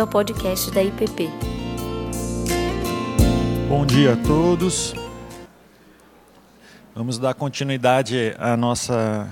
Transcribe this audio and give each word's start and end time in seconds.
bem-vindo 0.00 0.02
ao 0.02 0.06
podcast 0.06 0.70
da 0.70 0.82
IPP. 0.82 1.28
Bom 3.68 3.84
dia 3.84 4.14
a 4.14 4.16
todos. 4.16 4.94
Vamos 6.94 7.18
dar 7.18 7.34
continuidade 7.34 8.34
à 8.38 8.56
nossa 8.56 9.28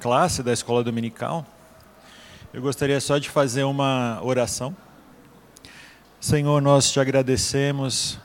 classe 0.00 0.42
da 0.42 0.52
escola 0.52 0.82
dominical. 0.82 1.46
Eu 2.52 2.60
gostaria 2.60 3.00
só 3.00 3.18
de 3.18 3.30
fazer 3.30 3.64
uma 3.64 4.20
oração. 4.22 4.76
Senhor, 6.20 6.60
nós 6.60 6.90
te 6.90 6.98
agradecemos 6.98 8.18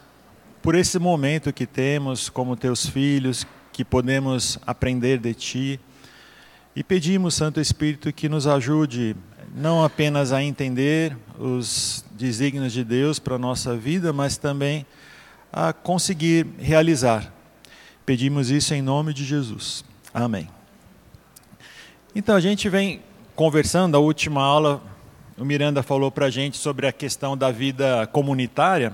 por 0.61 0.73
esse 0.73 0.97
momento 0.97 1.53
que 1.53 1.67
temos 1.67 2.27
como 2.29 2.55
teus 2.55 2.87
filhos, 2.87 3.45
que 3.71 3.85
podemos 3.85 4.57
aprender 4.65 5.19
de 5.19 5.33
ti. 5.33 5.79
E 6.75 6.83
pedimos, 6.83 7.35
Santo 7.35 7.61
Espírito, 7.61 8.11
que 8.11 8.27
nos 8.27 8.47
ajude 8.47 9.15
não 9.55 9.85
apenas 9.85 10.33
a 10.33 10.43
entender 10.43 11.15
os 11.39 12.03
desígnios 12.11 12.73
de 12.73 12.83
Deus 12.83 13.19
para 13.19 13.35
a 13.35 13.39
nossa 13.39 13.73
vida, 13.73 14.11
mas 14.11 14.35
também 14.35 14.85
a 15.51 15.71
conseguir 15.71 16.45
realizar. 16.59 17.33
Pedimos 18.05 18.49
isso 18.49 18.73
em 18.73 18.81
nome 18.81 19.13
de 19.13 19.23
Jesus. 19.23 19.85
Amém. 20.13 20.49
Então, 22.13 22.35
a 22.35 22.41
gente 22.41 22.67
vem 22.67 23.01
conversando, 23.33 23.95
a 23.95 23.99
última 23.99 24.43
aula, 24.43 24.83
o 25.37 25.45
Miranda 25.45 25.81
falou 25.81 26.11
para 26.11 26.25
a 26.25 26.29
gente 26.29 26.57
sobre 26.57 26.85
a 26.85 26.91
questão 26.91 27.37
da 27.37 27.49
vida 27.49 28.05
comunitária, 28.07 28.91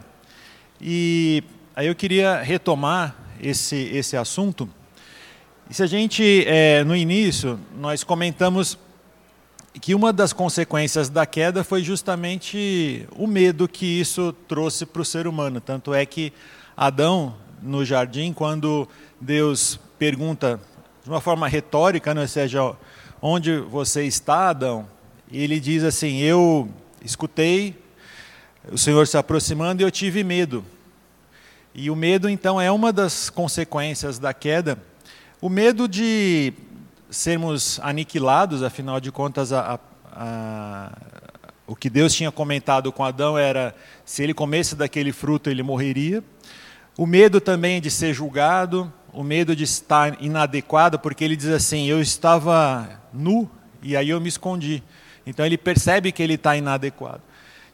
e 0.79 1.43
aí 1.75 1.87
eu 1.87 1.95
queria 1.95 2.39
retomar 2.39 3.15
esse, 3.41 3.75
esse 3.75 4.15
assunto. 4.15 4.69
E 5.67 5.73
se 5.73 5.81
a 5.81 5.87
gente, 5.87 6.45
é, 6.45 6.83
no 6.83 6.95
início, 6.95 7.59
nós 7.75 8.03
comentamos 8.03 8.77
que 9.79 9.95
uma 9.95 10.11
das 10.11 10.33
consequências 10.33 11.09
da 11.09 11.25
queda 11.25 11.63
foi 11.63 11.83
justamente 11.83 13.07
o 13.15 13.25
medo 13.25 13.67
que 13.67 13.85
isso 13.85 14.33
trouxe 14.47 14.85
para 14.85 15.01
o 15.01 15.05
ser 15.05 15.27
humano. 15.27 15.61
Tanto 15.61 15.93
é 15.93 16.05
que 16.05 16.33
Adão, 16.75 17.35
no 17.61 17.85
jardim, 17.85 18.33
quando 18.33 18.87
Deus 19.19 19.79
pergunta 19.97 20.59
de 21.03 21.09
uma 21.09 21.21
forma 21.21 21.47
retórica, 21.47 22.13
né, 22.13 22.21
ou 22.21 22.27
seja, 22.27 22.75
onde 23.21 23.59
você 23.59 24.03
está, 24.03 24.49
Adão? 24.49 24.87
ele 25.31 25.59
diz 25.59 25.83
assim: 25.83 26.17
Eu 26.17 26.69
escutei 27.03 27.75
o 28.71 28.77
Senhor 28.77 29.07
se 29.07 29.17
aproximando 29.17 29.81
e 29.81 29.85
eu 29.85 29.91
tive 29.91 30.23
medo. 30.23 30.63
E 31.73 31.89
o 31.89 31.95
medo, 31.95 32.29
então, 32.29 32.59
é 32.59 32.69
uma 32.69 32.91
das 32.91 33.29
consequências 33.29 34.19
da 34.19 34.33
queda. 34.33 34.77
O 35.39 35.47
medo 35.47 35.87
de 35.87 36.53
sermos 37.11 37.79
aniquilados, 37.83 38.63
afinal 38.63 38.99
de 39.01 39.11
contas, 39.11 39.51
a, 39.51 39.73
a, 39.73 39.79
a, 40.13 40.91
o 41.67 41.75
que 41.75 41.89
Deus 41.89 42.13
tinha 42.13 42.31
comentado 42.31 42.91
com 42.91 43.03
Adão 43.03 43.37
era: 43.37 43.75
se 44.05 44.23
ele 44.23 44.33
comesse 44.33 44.75
daquele 44.75 45.11
fruto, 45.11 45.49
ele 45.49 45.61
morreria. 45.61 46.23
O 46.97 47.05
medo 47.05 47.41
também 47.41 47.81
de 47.81 47.91
ser 47.91 48.13
julgado, 48.13 48.91
o 49.13 49.23
medo 49.23 49.55
de 49.55 49.65
estar 49.65 50.21
inadequado, 50.21 50.97
porque 50.97 51.23
ele 51.23 51.35
diz 51.35 51.49
assim: 51.49 51.85
eu 51.87 52.01
estava 52.01 52.89
nu 53.13 53.49
e 53.83 53.95
aí 53.95 54.09
eu 54.09 54.21
me 54.21 54.29
escondi. 54.29 54.81
Então 55.27 55.45
ele 55.45 55.57
percebe 55.57 56.11
que 56.11 56.23
ele 56.23 56.35
está 56.35 56.55
inadequado. 56.55 57.21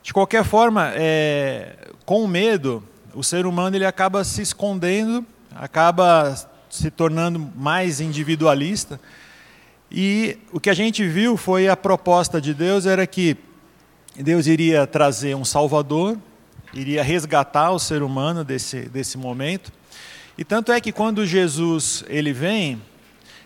De 0.01 0.13
qualquer 0.13 0.43
forma, 0.43 0.91
é, 0.95 1.75
com 2.05 2.23
o 2.23 2.27
medo, 2.27 2.83
o 3.13 3.23
ser 3.23 3.45
humano 3.45 3.75
ele 3.75 3.85
acaba 3.85 4.23
se 4.23 4.41
escondendo, 4.41 5.25
acaba 5.55 6.35
se 6.69 6.89
tornando 6.89 7.39
mais 7.55 7.99
individualista. 7.99 8.99
E 9.89 10.37
o 10.51 10.59
que 10.59 10.69
a 10.69 10.73
gente 10.73 11.07
viu 11.07 11.37
foi 11.37 11.67
a 11.67 11.77
proposta 11.77 12.41
de 12.41 12.53
Deus 12.53 12.85
era 12.85 13.07
que 13.07 13.37
Deus 14.15 14.47
iria 14.47 14.85
trazer 14.85 15.35
um 15.35 15.45
Salvador, 15.45 16.17
iria 16.73 17.03
resgatar 17.03 17.71
o 17.71 17.79
ser 17.79 18.03
humano 18.03 18.43
desse, 18.43 18.81
desse 18.89 19.17
momento. 19.17 19.71
E 20.37 20.43
tanto 20.43 20.71
é 20.71 20.81
que 20.81 20.91
quando 20.91 21.25
Jesus 21.25 22.03
ele 22.07 22.33
vem, 22.33 22.81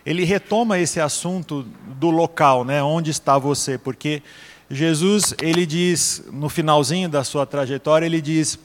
ele 0.06 0.24
retoma 0.24 0.80
esse 0.80 1.00
assunto 1.00 1.66
do 2.00 2.10
local, 2.10 2.66
né? 2.66 2.82
Onde 2.82 3.12
está 3.12 3.38
você? 3.38 3.78
Porque 3.78 4.24
Jesus 4.70 5.36
ele 5.42 5.66
diz 5.66 6.24
no 6.32 6.50
finalzinho 6.50 7.08
da 7.08 7.24
sua 7.24 7.46
trajetória 7.46 8.06
ele 8.06 8.22
diz: 8.22 8.58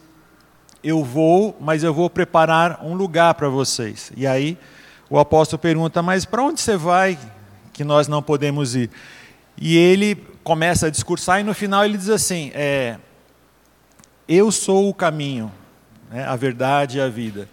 eu 0.83 1.05
vou, 1.05 1.57
mas 1.61 1.83
eu 1.83 1.93
vou 1.93 2.09
preparar 2.09 2.81
um 2.83 2.95
lugar 2.95 3.35
para 3.35 3.49
vocês. 3.49 4.11
E 4.17 4.27
aí 4.27 4.57
o 5.11 5.19
apóstolo 5.19 5.61
pergunta: 5.61 6.03
mas 6.03 6.25
para 6.25 6.43
onde 6.43 6.61
você 6.61 6.77
vai 6.77 7.19
que 7.77 7.85
nós 7.85 8.09
não 8.09 8.23
podemos 8.23 8.75
ir? 8.75 8.91
E 9.61 9.77
ele 9.77 10.17
começa 10.43 10.87
a 10.87 10.91
discursar 10.91 11.41
e 11.41 11.45
no 11.45 11.55
final 11.55 11.85
ele 11.85 11.99
diz 11.99 12.09
assim: 12.09 12.51
é, 12.55 12.97
eu 14.27 14.51
sou 14.51 14.89
o 14.89 14.95
caminho, 14.95 15.53
né, 16.11 16.25
a 16.25 16.35
verdade 16.37 16.99
e 16.99 17.01
a 17.01 17.09
vida. 17.09 17.49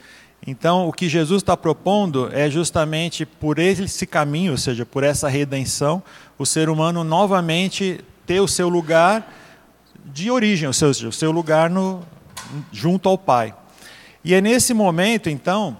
Então, 0.45 0.87
o 0.87 0.91
que 0.91 1.07
Jesus 1.07 1.41
está 1.41 1.55
propondo 1.55 2.29
é 2.33 2.49
justamente 2.49 3.25
por 3.25 3.59
esse 3.59 4.05
caminho, 4.05 4.51
ou 4.51 4.57
seja, 4.57 4.85
por 4.85 5.03
essa 5.03 5.29
redenção, 5.29 6.03
o 6.37 6.45
ser 6.45 6.69
humano 6.69 7.03
novamente 7.03 8.01
ter 8.25 8.41
o 8.41 8.47
seu 8.47 8.67
lugar 8.67 9.31
de 10.05 10.29
origem, 10.29 10.67
ou 10.67 10.73
seja, 10.73 11.07
o 11.07 11.13
seu 11.13 11.31
lugar 11.31 11.69
no, 11.69 12.03
junto 12.71 13.07
ao 13.07 13.17
Pai. 13.17 13.55
E 14.23 14.33
é 14.33 14.41
nesse 14.41 14.73
momento, 14.73 15.29
então, 15.29 15.77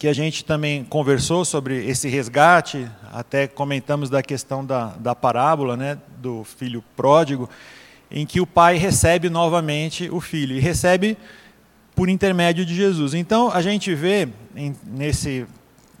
que 0.00 0.08
a 0.08 0.14
gente 0.14 0.46
também 0.46 0.82
conversou 0.82 1.44
sobre 1.44 1.86
esse 1.86 2.08
resgate, 2.08 2.88
até 3.12 3.46
comentamos 3.46 4.08
da 4.08 4.22
questão 4.22 4.64
da, 4.64 4.96
da 4.96 5.14
parábola, 5.14 5.76
né, 5.76 5.98
do 6.16 6.42
filho 6.42 6.82
pródigo, 6.96 7.50
em 8.10 8.24
que 8.24 8.40
o 8.40 8.46
pai 8.46 8.78
recebe 8.78 9.28
novamente 9.28 10.08
o 10.08 10.18
filho, 10.18 10.56
e 10.56 10.58
recebe 10.58 11.18
por 11.94 12.08
intermédio 12.08 12.64
de 12.64 12.74
Jesus. 12.74 13.12
Então, 13.12 13.50
a 13.52 13.60
gente 13.60 13.94
vê 13.94 14.26
em, 14.56 14.74
nesse, 14.86 15.46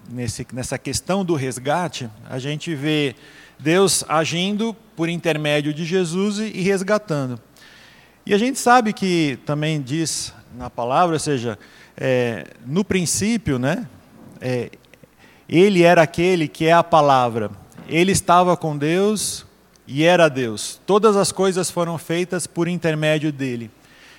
nesse, 0.08 0.46
nessa 0.50 0.78
questão 0.78 1.22
do 1.22 1.34
resgate, 1.34 2.08
a 2.26 2.38
gente 2.38 2.74
vê 2.74 3.14
Deus 3.58 4.02
agindo 4.08 4.74
por 4.96 5.10
intermédio 5.10 5.74
de 5.74 5.84
Jesus 5.84 6.38
e, 6.38 6.44
e 6.44 6.62
resgatando. 6.62 7.38
E 8.24 8.32
a 8.32 8.38
gente 8.38 8.58
sabe 8.58 8.94
que 8.94 9.38
também 9.44 9.78
diz 9.78 10.32
na 10.56 10.70
palavra, 10.70 11.16
ou 11.16 11.20
seja, 11.20 11.58
é, 12.00 12.46
no 12.66 12.84
princípio, 12.84 13.58
né, 13.58 13.86
é, 14.40 14.70
ele 15.48 15.82
era 15.82 16.02
aquele 16.02 16.48
que 16.48 16.64
é 16.64 16.72
a 16.72 16.82
palavra. 16.82 17.50
Ele 17.86 18.12
estava 18.12 18.56
com 18.56 18.76
Deus, 18.76 19.44
e 19.92 20.04
era 20.04 20.28
Deus. 20.28 20.80
Todas 20.86 21.16
as 21.16 21.32
coisas 21.32 21.68
foram 21.68 21.98
feitas 21.98 22.46
por 22.46 22.68
intermédio 22.68 23.32
dele. 23.32 23.68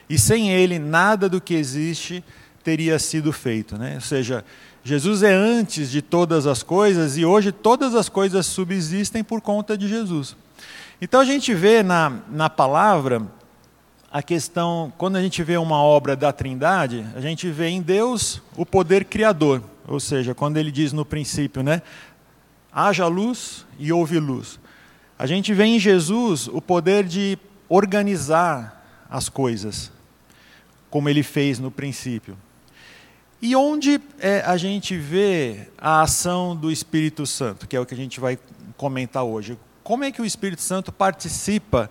E 0.10 0.20
sem 0.20 0.52
ele, 0.52 0.78
nada 0.78 1.30
do 1.30 1.40
que 1.40 1.54
existe 1.54 2.22
teria 2.62 3.00
sido 3.00 3.32
feito. 3.32 3.78
Né? 3.78 3.96
Ou 3.96 4.02
seja, 4.02 4.44
Jesus 4.84 5.24
é 5.24 5.34
antes 5.34 5.90
de 5.90 6.02
todas 6.02 6.46
as 6.46 6.62
coisas 6.62 7.18
e 7.18 7.24
hoje 7.24 7.54
todas 7.54 7.96
as 7.96 8.10
coisas 8.10 8.46
subsistem 8.46 9.24
por 9.24 9.40
conta 9.40 9.78
de 9.78 9.88
Jesus. 9.88 10.36
Então 11.02 11.22
a 11.22 11.26
gente 11.26 11.54
vê 11.54 11.82
na, 11.82 12.20
na 12.30 12.50
palavra 12.50 13.26
a 14.12 14.22
questão, 14.22 14.92
quando 14.98 15.16
a 15.16 15.22
gente 15.22 15.42
vê 15.42 15.56
uma 15.56 15.82
obra 15.82 16.18
da 16.18 16.34
Trindade, 16.34 17.08
a 17.16 17.22
gente 17.22 17.50
vê 17.50 17.70
em 17.70 17.82
Deus 17.82 18.42
o 18.58 18.66
poder 18.66 19.06
criador. 19.06 19.64
Ou 19.88 20.02
seja, 20.02 20.36
quando 20.36 20.58
ele 20.58 20.70
diz 20.70 20.92
no 20.92 21.06
princípio, 21.06 21.64
né? 21.64 21.82
Haja 22.74 23.08
luz 23.08 23.66
e 23.80 23.92
houve 23.94 24.20
luz. 24.20 24.60
A 25.18 25.26
gente 25.26 25.54
vê 25.54 25.64
em 25.64 25.80
Jesus 25.80 26.48
o 26.48 26.62
poder 26.62 27.06
de 27.06 27.38
organizar 27.70 28.86
as 29.10 29.30
coisas, 29.30 29.90
como 30.90 31.08
ele 31.08 31.24
fez 31.24 31.58
no 31.58 31.72
princípio. 31.72 32.38
E 33.42 33.56
onde 33.56 34.02
é, 34.20 34.42
a 34.42 34.58
gente 34.58 34.98
vê 34.98 35.70
a 35.78 36.02
ação 36.02 36.54
do 36.54 36.70
Espírito 36.70 37.26
Santo, 37.26 37.66
que 37.66 37.78
é 37.78 37.80
o 37.80 37.86
que 37.86 37.94
a 37.94 37.98
gente 37.98 38.20
vai 38.20 38.38
comentar 38.76 39.24
hoje? 39.24 39.58
Como 39.84 40.04
é 40.04 40.12
que 40.12 40.22
o 40.22 40.26
Espírito 40.26 40.62
Santo 40.62 40.92
participa 40.92 41.90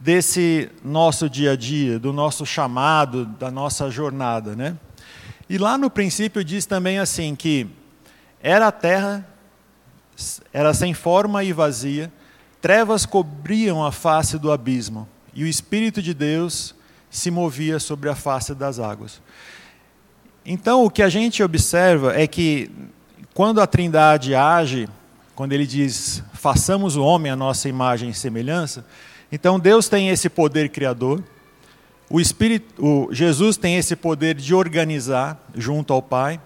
desse 0.00 0.70
nosso 0.82 1.28
dia 1.28 1.52
a 1.52 1.56
dia, 1.56 1.98
do 1.98 2.10
nosso 2.12 2.46
chamado, 2.46 3.26
da 3.26 3.50
nossa 3.50 3.90
jornada, 3.90 4.56
né? 4.56 4.76
E 5.48 5.58
lá 5.58 5.76
no 5.76 5.90
princípio 5.90 6.42
diz 6.42 6.64
também 6.64 6.98
assim 6.98 7.36
que 7.36 7.66
era 8.42 8.68
a 8.68 8.72
terra, 8.72 9.26
era 10.52 10.72
sem 10.72 10.94
forma 10.94 11.44
e 11.44 11.52
vazia, 11.52 12.10
Trevas 12.60 13.06
cobriam 13.06 13.84
a 13.84 13.90
face 13.90 14.38
do 14.38 14.52
abismo, 14.52 15.08
e 15.34 15.44
o 15.44 15.46
Espírito 15.46 16.02
de 16.02 16.12
Deus 16.12 16.74
se 17.10 17.30
movia 17.30 17.78
sobre 17.78 18.08
a 18.08 18.14
face 18.14 18.54
das 18.54 18.78
águas. 18.78 19.20
Então, 20.44 20.84
o 20.84 20.90
que 20.90 21.02
a 21.02 21.08
gente 21.08 21.42
observa 21.42 22.14
é 22.14 22.26
que, 22.26 22.70
quando 23.32 23.60
a 23.60 23.66
Trindade 23.66 24.34
age, 24.34 24.88
quando 25.34 25.52
ele 25.52 25.66
diz, 25.66 26.22
façamos 26.34 26.96
o 26.96 27.02
homem 27.02 27.32
a 27.32 27.36
nossa 27.36 27.68
imagem 27.68 28.10
e 28.10 28.14
semelhança, 28.14 28.84
então 29.30 29.58
Deus 29.58 29.88
tem 29.88 30.08
esse 30.08 30.28
poder 30.28 30.68
criador, 30.70 31.22
o 32.08 32.20
Espírito, 32.20 32.84
o 32.84 33.14
Jesus 33.14 33.56
tem 33.56 33.76
esse 33.76 33.94
poder 33.94 34.34
de 34.34 34.54
organizar 34.54 35.40
junto 35.54 35.92
ao 35.92 36.02
Pai, 36.02 36.40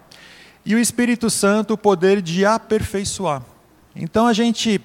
e 0.65 0.75
o 0.75 0.79
Espírito 0.79 1.31
Santo 1.31 1.75
o 1.75 1.79
poder 1.79 2.21
de 2.21 2.45
aperfeiçoar. 2.45 3.43
Então 3.97 4.27
a 4.27 4.33
gente 4.33 4.81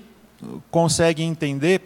consegue 0.71 1.23
entender 1.23 1.81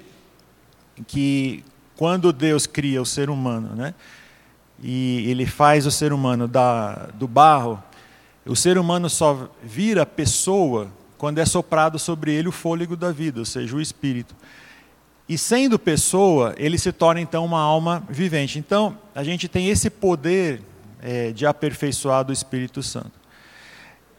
que 1.08 1.64
quando 1.96 2.32
Deus 2.32 2.68
cria 2.68 3.02
o 3.02 3.06
ser 3.06 3.30
humano, 3.30 3.76
né? 3.76 3.94
E 4.82 5.30
ele 5.30 5.46
faz 5.46 5.86
o 5.86 5.92
ser 5.92 6.12
humano 6.12 6.48
da, 6.48 7.10
do 7.14 7.28
barro, 7.28 7.82
o 8.46 8.56
ser 8.56 8.78
humano 8.78 9.10
só 9.10 9.50
vira 9.64 10.06
pessoa 10.06 10.92
quando 11.18 11.40
é 11.40 11.46
soprado 11.46 11.98
sobre 11.98 12.34
ele 12.34 12.50
o 12.50 12.52
fôlego 12.52 12.98
da 12.98 13.12
vida, 13.12 13.40
ou 13.40 13.46
seja, 13.46 13.76
o 13.76 13.82
espírito. 13.82 14.36
E 15.34 15.38
sendo 15.40 15.80
pessoa, 15.80 16.54
ele 16.60 16.78
se 16.78 16.92
torna 16.92 17.20
então 17.20 17.44
uma 17.44 17.60
alma 17.60 18.04
vivente. 18.08 18.60
Então, 18.60 18.96
a 19.16 19.24
gente 19.24 19.48
tem 19.48 19.68
esse 19.68 19.90
poder 19.90 20.62
é, 21.02 21.32
de 21.32 21.44
aperfeiçoar 21.44 22.24
do 22.24 22.32
Espírito 22.32 22.84
Santo. 22.84 23.14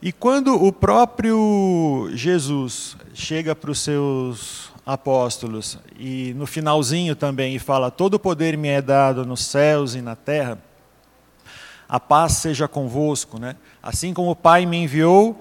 E 0.03 0.11
quando 0.11 0.61
o 0.61 0.73
próprio 0.73 2.11
Jesus 2.15 2.97
chega 3.15 3.55
para 3.55 3.71
os 3.71 3.79
seus 3.79 4.73
apóstolos 4.85 5.79
e 5.97 6.35
no 6.35 6.47
finalzinho 6.47 7.15
também 7.15 7.55
e 7.55 7.61
fala: 7.61 7.93
Todo 7.93 8.19
poder 8.19 8.59
me 8.59 8.67
é 8.67 8.83
dado 8.83 9.25
nos 9.25 9.45
céus 9.45 9.95
e 9.95 10.03
na 10.03 10.17
terra, 10.17 10.59
a 11.89 12.01
paz 12.01 12.33
seja 12.33 12.67
convosco, 12.67 13.39
né? 13.39 13.55
Assim 13.81 14.13
como 14.13 14.33
o 14.33 14.37
Pai 14.37 14.67
me 14.67 14.79
enviou, 14.79 15.41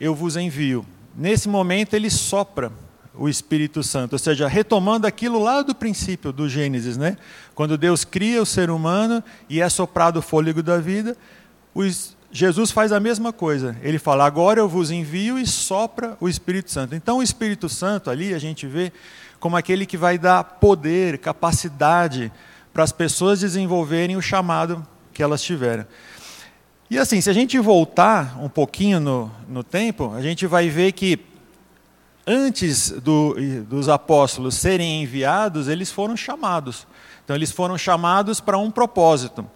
eu 0.00 0.16
vos 0.16 0.36
envio. 0.36 0.84
Nesse 1.14 1.48
momento 1.48 1.94
ele 1.94 2.10
sopra 2.10 2.72
o 3.14 3.28
Espírito 3.28 3.82
Santo, 3.82 4.14
ou 4.14 4.18
seja, 4.18 4.48
retomando 4.48 5.06
aquilo 5.06 5.38
lá 5.38 5.60
do 5.62 5.74
princípio 5.74 6.32
do 6.32 6.48
Gênesis, 6.48 6.96
né? 6.96 7.16
Quando 7.54 7.76
Deus 7.76 8.04
cria 8.04 8.40
o 8.40 8.46
ser 8.46 8.70
humano 8.70 9.22
e 9.48 9.60
é 9.60 9.68
soprado 9.68 10.18
o 10.18 10.22
fôlego 10.22 10.62
da 10.62 10.78
vida, 10.78 11.16
os, 11.74 12.16
Jesus 12.30 12.70
faz 12.70 12.90
a 12.90 12.98
mesma 12.98 13.32
coisa. 13.32 13.76
Ele 13.82 13.98
fala: 13.98 14.24
"Agora 14.24 14.60
eu 14.60 14.68
vos 14.68 14.90
envio" 14.90 15.38
e 15.38 15.46
sopra 15.46 16.16
o 16.20 16.28
Espírito 16.28 16.70
Santo. 16.70 16.94
Então 16.94 17.18
o 17.18 17.22
Espírito 17.22 17.68
Santo 17.68 18.08
ali 18.08 18.32
a 18.32 18.38
gente 18.38 18.66
vê 18.66 18.90
como 19.38 19.56
aquele 19.56 19.84
que 19.84 19.96
vai 19.96 20.16
dar 20.16 20.42
poder, 20.44 21.18
capacidade 21.18 22.32
para 22.72 22.84
as 22.84 22.92
pessoas 22.92 23.40
desenvolverem 23.40 24.16
o 24.16 24.22
chamado 24.22 24.86
que 25.12 25.22
elas 25.22 25.42
tiveram. 25.42 25.84
E 26.88 26.98
assim, 26.98 27.20
se 27.20 27.28
a 27.28 27.32
gente 27.32 27.58
voltar 27.58 28.38
um 28.40 28.48
pouquinho 28.48 29.00
no, 29.00 29.30
no 29.48 29.64
tempo, 29.64 30.12
a 30.14 30.22
gente 30.22 30.46
vai 30.46 30.68
ver 30.68 30.92
que 30.92 31.18
antes 32.26 32.90
do, 32.90 33.36
dos 33.68 33.88
apóstolos 33.88 34.54
serem 34.54 35.02
enviados, 35.02 35.68
eles 35.68 35.90
foram 35.90 36.16
chamados. 36.16 36.86
Então, 37.24 37.36
eles 37.36 37.50
foram 37.50 37.76
chamados 37.78 38.40
para 38.40 38.58
um 38.58 38.70
propósito. 38.70 39.46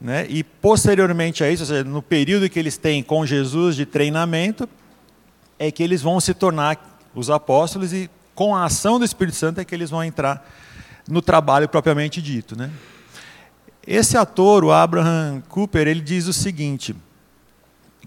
Né? 0.00 0.26
E 0.28 0.42
posteriormente 0.42 1.44
a 1.44 1.50
isso, 1.50 1.62
ou 1.62 1.66
seja, 1.66 1.84
no 1.84 2.00
período 2.00 2.48
que 2.48 2.58
eles 2.58 2.76
têm 2.76 3.02
com 3.02 3.26
Jesus 3.26 3.76
de 3.76 3.84
treinamento, 3.84 4.68
é 5.58 5.70
que 5.70 5.82
eles 5.82 6.00
vão 6.00 6.18
se 6.20 6.32
tornar 6.32 6.98
os 7.14 7.28
apóstolos 7.28 7.92
e 7.92 8.08
com 8.34 8.54
a 8.54 8.64
ação 8.64 8.98
do 8.98 9.04
Espírito 9.04 9.36
Santo 9.36 9.60
é 9.60 9.64
que 9.64 9.74
eles 9.74 9.90
vão 9.90 10.02
entrar 10.02 10.48
no 11.06 11.20
trabalho 11.20 11.68
propriamente 11.68 12.22
dito. 12.22 12.56
Né? 12.56 12.70
Esse 13.86 14.16
ator, 14.16 14.64
o 14.64 14.72
Abraham 14.72 15.42
Cooper, 15.48 15.86
ele 15.86 16.00
diz 16.00 16.26
o 16.26 16.32
seguinte 16.32 16.94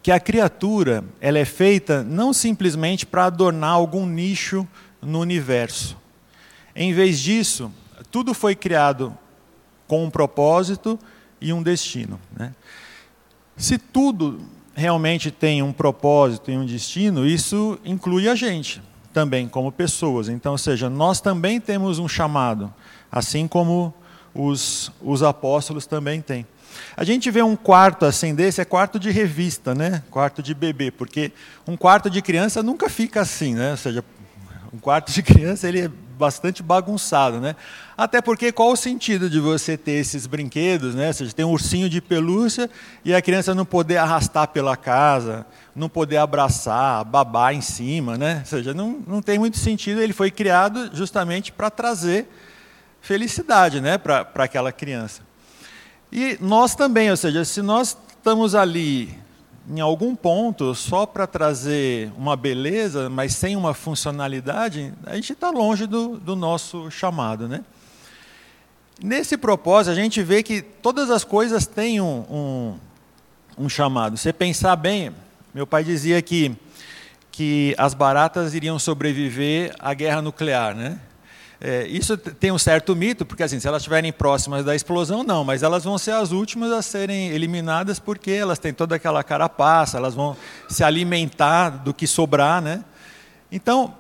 que 0.02 0.12
a 0.12 0.20
criatura 0.20 1.04
ela 1.22 1.40
é 1.40 1.46
feita 1.46 2.04
não 2.04 2.34
simplesmente 2.34 3.06
para 3.06 3.26
adornar 3.26 3.72
algum 3.72 4.06
nicho 4.06 4.68
no 5.02 5.20
universo. 5.20 5.98
Em 6.76 6.94
vez 6.94 7.20
disso, 7.20 7.72
tudo 8.12 8.34
foi 8.34 8.56
criado 8.56 9.16
com 9.88 10.04
um 10.04 10.10
propósito 10.10 11.00
e 11.40 11.54
um 11.54 11.62
destino. 11.62 12.20
Né? 12.36 12.54
Se 13.56 13.78
tudo 13.78 14.42
realmente 14.76 15.30
tem 15.30 15.62
um 15.62 15.72
propósito 15.72 16.50
e 16.50 16.58
um 16.58 16.66
destino, 16.66 17.26
isso 17.28 17.80
inclui 17.86 18.28
a 18.28 18.36
gente 18.36 18.82
também 19.14 19.48
como 19.48 19.72
pessoas. 19.72 20.28
Então, 20.28 20.54
ou 20.54 20.58
seja, 20.58 20.90
nós 20.90 21.22
também 21.22 21.62
temos 21.62 22.00
um 22.00 22.08
chamado, 22.08 22.74
assim 23.12 23.48
como 23.48 23.94
os, 24.34 24.92
os 25.02 25.22
apóstolos 25.22 25.86
também 25.86 26.22
têm. 26.22 26.46
A 26.96 27.04
gente 27.04 27.30
vê 27.32 27.42
um 27.42 27.56
quarto 27.56 28.06
assim 28.06 28.34
desse, 28.34 28.62
é 28.62 28.66
quarto 28.66 29.00
de 29.00 29.10
revista, 29.12 29.74
né? 29.74 30.04
Quarto 30.10 30.42
de 30.42 30.54
bebê, 30.54 30.92
porque 30.92 31.32
um 31.68 31.78
quarto 31.78 32.10
de 32.10 32.22
criança 32.22 32.62
nunca 32.64 32.90
fica 32.90 33.22
assim, 33.22 33.56
né? 33.56 33.72
Ou 33.72 33.78
seja, 33.78 34.04
um 34.74 34.78
quarto 34.78 35.12
de 35.12 35.22
criança 35.24 35.68
ele 35.68 35.82
é 35.82 35.92
bastante 36.18 36.64
bagunçado, 36.64 37.40
né? 37.40 37.56
Até 37.98 38.22
porque 38.22 38.52
qual 38.52 38.72
o 38.72 38.76
sentido 38.76 39.30
de 39.30 39.40
você 39.40 39.78
ter 39.78 39.94
esses 39.94 40.26
brinquedos, 40.26 40.96
né? 40.96 41.08
Ou 41.08 41.14
seja, 41.14 41.34
tem 41.34 41.46
um 41.46 41.52
ursinho 41.52 41.90
de 41.90 42.02
pelúcia 42.02 42.70
e 43.04 43.14
a 43.14 43.22
criança 43.22 43.54
não 43.54 43.66
poder 43.66 43.98
arrastar 43.98 44.48
pela 44.48 44.78
casa, 44.78 45.46
não 45.76 45.90
poder 45.90 46.18
abraçar, 46.18 47.04
babar 47.04 47.54
em 47.54 47.62
cima, 47.62 48.18
né? 48.18 48.40
Ou 48.40 48.46
seja, 48.46 48.74
não, 48.74 49.04
não 49.06 49.22
tem 49.22 49.38
muito 49.38 49.58
sentido. 49.58 50.02
Ele 50.02 50.14
foi 50.14 50.32
criado 50.32 50.90
justamente 50.94 51.52
para 51.52 51.70
trazer 51.70 52.28
felicidade, 53.02 53.82
né? 53.82 53.98
Para 53.98 54.28
aquela 54.36 54.72
criança. 54.72 55.22
E 56.16 56.38
nós 56.40 56.76
também, 56.76 57.10
ou 57.10 57.18
seja, 57.18 57.44
se 57.44 57.60
nós 57.60 57.98
estamos 58.08 58.54
ali 58.54 59.18
em 59.68 59.80
algum 59.80 60.16
ponto 60.16 60.76
só 60.76 61.08
para 61.08 61.26
trazer 61.26 62.12
uma 62.16 62.36
beleza, 62.36 63.10
mas 63.10 63.34
sem 63.34 63.56
uma 63.56 63.74
funcionalidade, 63.74 64.94
a 65.08 65.16
gente 65.16 65.34
está 65.34 65.50
longe 65.50 65.88
do, 65.88 66.20
do 66.20 66.36
nosso 66.36 66.92
chamado. 66.92 67.48
Né? 67.48 67.66
Nesse 69.02 69.36
propósito, 69.36 69.92
a 69.92 69.96
gente 69.96 70.22
vê 70.22 70.44
que 70.44 70.62
todas 70.62 71.10
as 71.10 71.24
coisas 71.24 71.66
têm 71.66 72.00
um, 72.00 72.24
um, 72.30 73.64
um 73.66 73.68
chamado. 73.68 74.16
Você 74.16 74.32
pensar 74.32 74.76
bem, 74.76 75.12
meu 75.52 75.66
pai 75.66 75.84
dizia 75.84 76.22
que, 76.22 76.56
que 77.32 77.74
as 77.76 77.96
baratas 77.96 78.54
iriam 78.54 78.78
sobreviver 78.78 79.74
à 79.80 79.96
guerra 79.96 80.22
nuclear. 80.22 80.76
Né? 80.76 81.00
É, 81.66 81.88
isso 81.88 82.18
tem 82.18 82.52
um 82.52 82.58
certo 82.58 82.94
mito, 82.94 83.26
porque 83.26 83.42
assim, 83.42 83.58
se 83.58 83.66
elas 83.66 83.84
estiverem 83.84 84.12
próximas 84.12 84.66
da 84.66 84.76
explosão, 84.76 85.24
não, 85.24 85.46
mas 85.46 85.64
elas 85.64 85.86
vão 85.86 85.98
ser 85.98 86.12
as 86.12 86.34
últimas 86.34 86.70
a 86.74 86.82
serem 86.82 87.30
eliminadas 87.30 88.00
porque 88.00 88.32
elas 88.32 88.60
têm 88.60 88.74
toda 88.74 88.96
aquela 88.98 89.24
carapaça, 89.24 89.96
elas 89.98 90.14
vão 90.14 90.36
se 90.68 90.84
alimentar 90.84 91.70
do 91.70 91.94
que 91.94 92.06
sobrar, 92.06 92.62
né? 92.62 92.84
Então, 93.50 93.96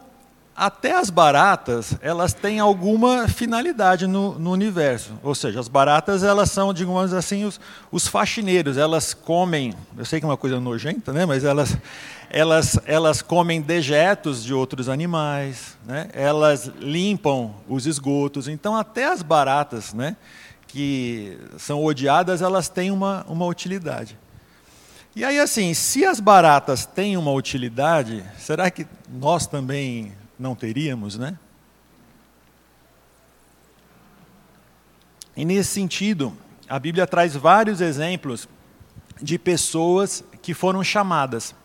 até 0.55 0.95
as 0.95 1.09
baratas, 1.09 1.95
elas 1.99 2.33
têm 2.33 2.59
alguma 2.59 3.27
finalidade 3.27 4.05
no, 4.05 4.37
no, 4.37 4.51
universo. 4.51 5.13
Ou 5.23 5.33
seja, 5.33 5.59
as 5.59 5.67
baratas, 5.67 6.23
elas 6.23 6.51
são, 6.51 6.71
digamos 6.71 7.11
assim, 7.11 7.43
os, 7.43 7.59
os 7.91 8.07
faxineiros. 8.07 8.77
Elas 8.77 9.15
comem, 9.15 9.73
eu 9.97 10.05
sei 10.05 10.19
que 10.19 10.25
é 10.25 10.29
uma 10.29 10.37
coisa 10.37 10.59
nojenta, 10.59 11.11
né? 11.11 11.25
mas 11.25 11.43
elas, 11.43 11.75
elas, 12.29 12.79
elas 12.85 13.21
comem 13.21 13.61
dejetos 13.61 14.43
de 14.43 14.53
outros 14.53 14.89
animais, 14.89 15.75
né? 15.85 16.09
elas 16.13 16.71
limpam 16.79 17.51
os 17.67 17.87
esgotos. 17.87 18.47
Então, 18.47 18.75
até 18.75 19.05
as 19.05 19.23
baratas, 19.23 19.91
né? 19.91 20.15
que 20.67 21.37
são 21.57 21.83
odiadas, 21.83 22.43
elas 22.43 22.69
têm 22.69 22.91
uma, 22.91 23.25
uma 23.27 23.45
utilidade. 23.47 24.19
E 25.15 25.23
aí, 25.23 25.39
assim, 25.39 25.73
se 25.73 26.05
as 26.05 26.19
baratas 26.19 26.85
têm 26.85 27.17
uma 27.17 27.31
utilidade, 27.31 28.23
será 28.37 28.69
que 28.71 28.87
nós 29.07 29.45
também 29.45 30.11
não 30.37 30.55
teríamos, 30.55 31.17
né? 31.17 31.37
E 35.35 35.43
nesse 35.43 35.69
sentido, 35.71 36.33
a 36.69 36.77
Bíblia 36.77 37.07
traz 37.07 37.35
vários 37.35 37.81
exemplos 37.81 38.47
de 39.21 39.39
pessoas 39.39 40.23
que 40.41 40.53
foram 40.53 40.83
chamadas 40.83 41.55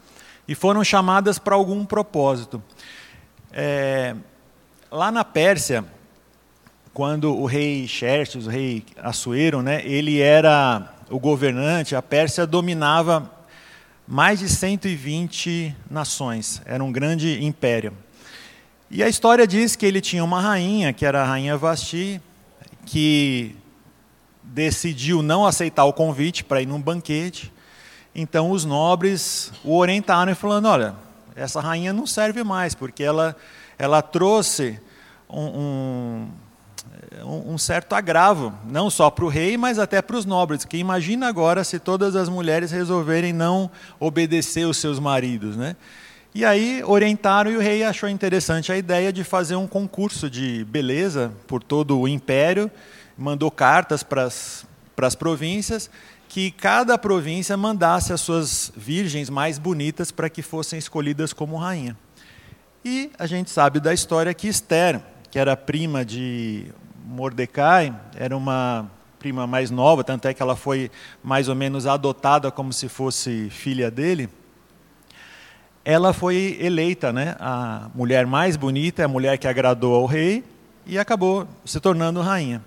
e 0.46 0.54
foram 0.54 0.82
chamadas 0.82 1.38
para 1.38 1.54
algum 1.54 1.84
propósito. 1.84 2.62
É, 3.52 4.16
lá 4.90 5.10
na 5.10 5.25
Pérsia, 5.25 5.84
quando 6.94 7.37
o 7.37 7.44
rei 7.44 7.87
Xerxes, 7.87 8.46
o 8.46 8.50
rei 8.50 8.84
Assuero, 8.96 9.62
né, 9.62 9.82
ele 9.84 10.20
era 10.20 10.94
o 11.10 11.18
governante, 11.18 11.94
a 11.94 12.02
Pérsia 12.02 12.46
dominava 12.46 13.30
mais 14.06 14.38
de 14.38 14.48
120 14.48 15.76
nações, 15.90 16.62
era 16.64 16.82
um 16.82 16.90
grande 16.90 17.44
império. 17.44 17.92
E 18.90 19.02
a 19.02 19.09
história 19.09 19.47
diz 19.47 19.76
que 19.76 19.85
ele 19.85 20.00
tinha 20.00 20.25
uma 20.25 20.40
rainha, 20.40 20.95
que 20.95 21.04
era 21.04 21.23
a 21.23 21.26
rainha 21.26 21.59
Vasti, 21.59 22.23
que 22.87 23.54
decidiu 24.42 25.23
não 25.23 25.45
aceitar 25.45 25.85
o 25.85 25.92
convite 25.92 26.42
para 26.42 26.62
ir 26.62 26.66
num 26.66 26.80
banquete. 26.80 27.52
Então 28.14 28.50
os 28.50 28.64
nobres 28.64 29.52
o 29.62 29.76
orientaram 29.76 30.33
e 30.33 30.35
falando: 30.35 30.68
olha, 30.68 30.95
essa 31.37 31.61
rainha 31.61 31.92
não 31.92 32.07
serve 32.07 32.42
mais, 32.42 32.75
porque 32.75 33.02
ela, 33.02 33.37
ela 33.78 34.00
trouxe 34.00 34.80
um, 35.28 36.30
um, 37.23 37.52
um 37.52 37.59
certo 37.59 37.92
agravo, 37.92 38.54
não 38.64 38.88
só 38.88 39.11
para 39.11 39.26
o 39.26 39.28
rei, 39.28 39.59
mas 39.59 39.78
até 39.78 40.00
para 40.00 40.16
os 40.16 40.25
nobres. 40.25 40.64
Que 40.64 40.78
imagina 40.78 41.28
agora 41.28 41.62
se 41.62 41.78
todas 41.78 42.16
as 42.16 42.30
mulheres 42.30 42.71
resolverem 42.71 43.35
não 43.35 43.71
obedecer 44.00 44.64
os 44.64 44.78
seus 44.78 44.99
maridos, 44.99 45.59
né? 45.59 45.76
E 46.35 46.44
aí 46.44 46.82
orientaram 46.85 47.50
e 47.50 47.56
o 47.56 47.61
rei 47.61 47.82
achou 47.82 48.08
interessante 48.08 48.70
a 48.70 48.76
ideia 48.76 49.12
de 49.12 49.25
fazer 49.25 49.56
um 49.56 49.66
concurso 49.66 50.28
de 50.28 50.64
beleza 50.64 51.32
por 51.47 51.62
todo 51.62 51.99
o 51.99 52.06
império, 52.06 52.70
mandou 53.16 53.50
cartas 53.50 54.02
para 54.02 54.25
as 54.25 55.14
províncias, 55.14 55.90
que 56.28 56.50
cada 56.50 56.99
província 56.99 57.56
mandasse 57.56 58.12
as 58.12 58.20
suas 58.20 58.70
virgens 58.76 59.30
mais 59.30 59.58
bonitas 59.58 60.11
para 60.11 60.28
que 60.28 60.42
fossem 60.42 60.78
escolhidas 60.78 61.32
como 61.32 61.56
rainha. 61.56 61.97
E 62.85 63.11
a 63.18 63.26
gente 63.26 63.50
sabe 63.50 63.80
da 63.80 63.92
história 63.92 64.32
que 64.35 64.47
Esther, 64.47 65.00
que 65.30 65.38
era 65.38 65.56
prima 65.56 66.04
de 66.04 66.66
Mordecai 67.04 67.94
era 68.14 68.37
uma 68.37 68.90
prima 69.18 69.47
mais 69.47 69.70
nova, 69.70 70.04
tanto 70.04 70.28
é 70.28 70.35
que 70.35 70.42
ela 70.42 70.54
foi 70.54 70.90
mais 71.23 71.49
ou 71.49 71.54
menos 71.54 71.87
adotada 71.87 72.50
como 72.50 72.73
se 72.73 72.88
fosse 72.88 73.49
filha 73.50 73.90
dele. 73.90 74.28
Ela 75.85 76.12
foi 76.12 76.58
eleita, 76.61 77.12
né, 77.12 77.37
a 77.40 77.88
mulher 77.94 78.26
mais 78.26 78.56
bonita, 78.56 79.04
a 79.04 79.08
mulher 79.08 79.38
que 79.38 79.49
agradou 79.49 79.94
ao 79.94 80.06
rei 80.06 80.44
e 80.87 80.99
acabou 80.99 81.47
se 81.64 81.80
tornando 81.80 82.20
rainha. 82.20 82.62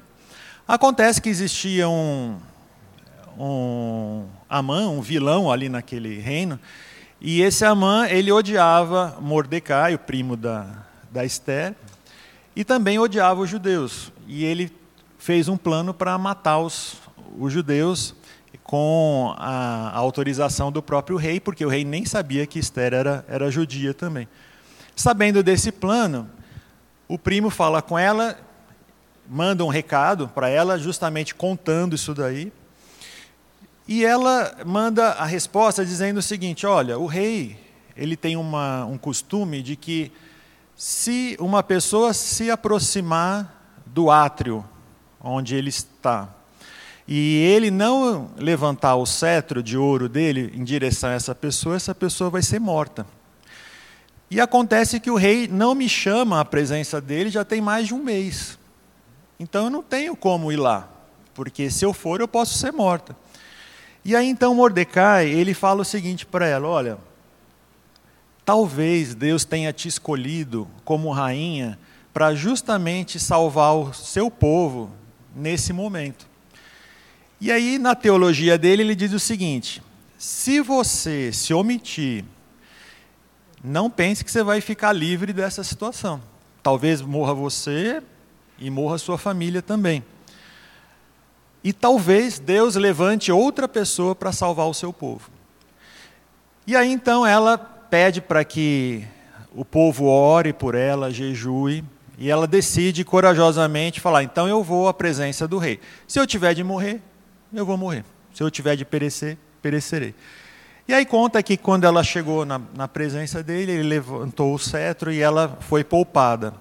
Acontece 0.68 1.22
que 1.22 1.30
existia 1.30 1.88
um, 1.88 2.38
um 3.38 4.26
Amã, 4.50 4.88
um 4.88 5.02
vilão 5.02 5.52
ali 5.52 5.70
naquele 5.70 6.20
reino, 6.20 6.60
e 7.20 7.42
esse 7.42 7.64
Amã, 7.64 8.08
ele 8.08 8.32
odiava 8.32 9.18
Mordecai, 9.22 9.94
o 9.94 10.00
primo 10.00 10.36
da, 10.36 10.66
da 11.12 11.24
Esther, 11.24 11.76
e 12.56 12.64
também 12.64 12.98
odiava 12.98 13.42
os 13.42 13.50
judeus. 13.50 14.12
E 14.28 14.44
ele 14.44 14.72
fez 15.20 15.48
um 15.48 15.56
plano 15.56 15.94
para 15.94 16.18
matar 16.18 16.58
os, 16.58 16.96
os 17.38 17.54
judeus 17.54 18.16
com 18.64 19.34
a, 19.38 19.92
autorização 19.98 20.72
do 20.72 20.82
próprio 20.82 21.18
rei, 21.18 21.40
porque 21.40 21.66
o 21.66 21.70
rei 21.70 21.84
nem 21.84 22.06
sabia 22.06 22.46
que 22.46 22.60
Esther 22.60 22.94
era, 22.94 23.26
era 23.28 23.52
judia 23.52 23.94
também. 23.94 24.28
Sabendo 24.96 25.44
desse 25.44 25.72
plano, 25.72 26.30
o 27.08 27.18
primo 27.18 27.50
fala 27.50 27.82
com 27.82 27.98
ela, 27.98 28.38
manda 29.28 29.66
um 29.66 29.70
recado 29.70 30.28
para 30.28 30.50
ela, 30.50 30.78
justamente 30.78 31.34
contando 31.36 31.96
isso 31.96 32.14
daí. 32.14 32.52
E 33.88 34.06
ela 34.06 34.56
manda 34.66 35.10
a 35.10 35.26
resposta 35.26 35.86
dizendo 35.86 36.18
o 36.18 36.22
seguinte: 36.22 36.66
olha, 36.66 36.98
o 36.98 37.06
rei 37.06 37.60
ele 37.96 38.16
tem 38.16 38.38
uma, 38.38 38.86
um 38.86 38.98
costume 38.98 39.62
de 39.62 39.76
que 39.76 40.12
se 40.76 41.36
uma 41.40 41.62
pessoa 41.62 42.14
se 42.14 42.50
aproximar 42.50 43.82
do 43.86 44.10
átrio 44.10 44.64
onde 45.20 45.56
ele 45.56 45.70
está 45.70 46.30
e 47.14 47.40
ele 47.40 47.70
não 47.70 48.32
levantar 48.38 48.96
o 48.96 49.06
cetro 49.06 49.62
de 49.62 49.78
ouro 49.78 50.08
dele 50.08 50.50
em 50.56 50.64
direção 50.64 51.10
a 51.10 51.14
essa 51.14 51.36
pessoa, 51.36 51.76
essa 51.76 51.94
pessoa 51.94 52.30
vai 52.30 52.42
ser 52.42 52.58
morta. 52.58 53.06
E 54.30 54.40
acontece 54.40 54.98
que 54.98 55.12
o 55.12 55.18
rei 55.18 55.46
não 55.46 55.76
me 55.76 55.90
chama 55.90 56.40
à 56.40 56.46
presença 56.46 57.02
dele 57.02 57.30
já 57.30 57.44
tem 57.44 57.60
mais 57.60 57.88
de 57.88 57.94
um 57.94 58.02
mês. 58.02 58.58
Então 59.38 59.66
eu 59.66 59.70
não 59.70 59.84
tenho 59.84 60.16
como 60.16 60.54
ir 60.54 60.56
lá, 60.56 60.90
porque 61.34 61.70
se 61.70 61.84
eu 61.84 61.92
for 61.92 62.22
eu 62.22 62.30
posso 62.30 62.58
ser 62.58 62.72
morta. 62.72 63.14
E 64.06 64.16
aí 64.16 64.30
então 64.30 64.56
Mordecai, 64.56 65.28
ele 65.28 65.54
fala 65.54 65.82
o 65.82 65.86
seguinte 65.86 66.26
para 66.26 66.48
ela, 66.48 66.66
olha, 66.66 66.98
talvez 68.46 69.14
Deus 69.14 69.44
tenha 69.44 69.74
te 69.74 69.90
escolhido 69.90 70.66
como 70.86 71.12
rainha 71.12 71.78
para 72.14 72.34
justamente 72.34 73.20
salvar 73.20 73.76
o 73.76 73.94
seu 73.94 74.32
povo 74.32 74.90
nesse 75.36 75.74
momento. 75.74 76.31
E 77.42 77.52
aí 77.52 77.80
na 77.80 77.96
teologia 77.96 78.56
dele 78.56 78.84
ele 78.84 78.94
diz 78.94 79.12
o 79.14 79.20
seguinte: 79.20 79.82
se 80.16 80.62
você 80.62 81.34
se 81.34 81.52
omitir, 81.56 82.24
não 83.64 83.90
pense 83.90 84.24
que 84.24 84.32
você 84.32 84.44
vai 84.44 84.62
ficar 84.62 84.94
livre 84.94 85.34
dessa 85.34 85.64
situação. 85.64 86.22
Talvez 86.62 87.02
morra 87.02 87.34
você 87.34 88.04
e 88.60 88.70
morra 88.70 89.00
sua 89.00 89.18
família 89.18 89.60
também. 89.60 90.04
E 91.64 91.74
talvez 91.74 92.38
Deus 92.38 92.76
levante 92.76 93.32
outra 93.32 93.68
pessoa 93.68 94.14
para 94.14 94.32
salvar 94.32 94.68
o 94.68 94.74
seu 94.74 94.94
povo. 94.94 95.32
E 96.68 96.76
aí 96.76 96.92
então 96.92 97.26
ela 97.26 97.58
pede 97.58 98.22
para 98.22 98.46
que 98.46 99.04
o 99.56 99.66
povo 99.66 100.06
ore 100.06 100.54
por 100.54 100.76
ela, 100.76 101.10
jejue, 101.10 101.84
e 102.20 102.30
ela 102.30 102.46
decide 102.46 103.04
corajosamente 103.04 104.00
falar: 104.00 104.22
então 104.22 104.48
eu 104.48 104.64
vou 104.64 104.88
à 104.88 104.94
presença 104.94 105.48
do 105.48 105.58
rei. 105.58 105.80
Se 106.08 106.20
eu 106.20 106.28
tiver 106.28 106.54
de 106.54 106.64
morrer, 106.64 107.02
eu 107.54 107.66
vou 107.66 107.78
morrer. 107.78 108.06
Se 108.34 108.44
eu 108.44 108.50
tiver 108.50 108.76
de 108.76 108.86
perecer, 108.86 109.38
perecerei. 109.62 110.16
E 110.88 110.94
aí 110.94 111.06
conta 111.06 111.42
que 111.44 111.56
quando 111.58 111.84
ela 111.84 112.04
chegou 112.04 112.46
na, 112.46 112.60
na 112.76 112.88
presença 112.88 113.44
dele, 113.44 113.72
ele 113.72 113.84
levantou 113.84 114.54
o 114.54 114.60
cetro 114.60 115.12
e 115.12 115.22
ela 115.22 115.58
foi 115.62 115.84
poupada. 115.84 116.54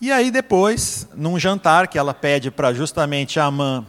E 0.00 0.10
aí 0.10 0.30
depois, 0.30 1.06
num 1.14 1.38
jantar 1.38 1.86
que 1.88 1.96
ela 1.96 2.12
pede 2.12 2.50
para 2.50 2.74
justamente 2.74 3.38
a 3.38 3.44
Amã 3.44 3.86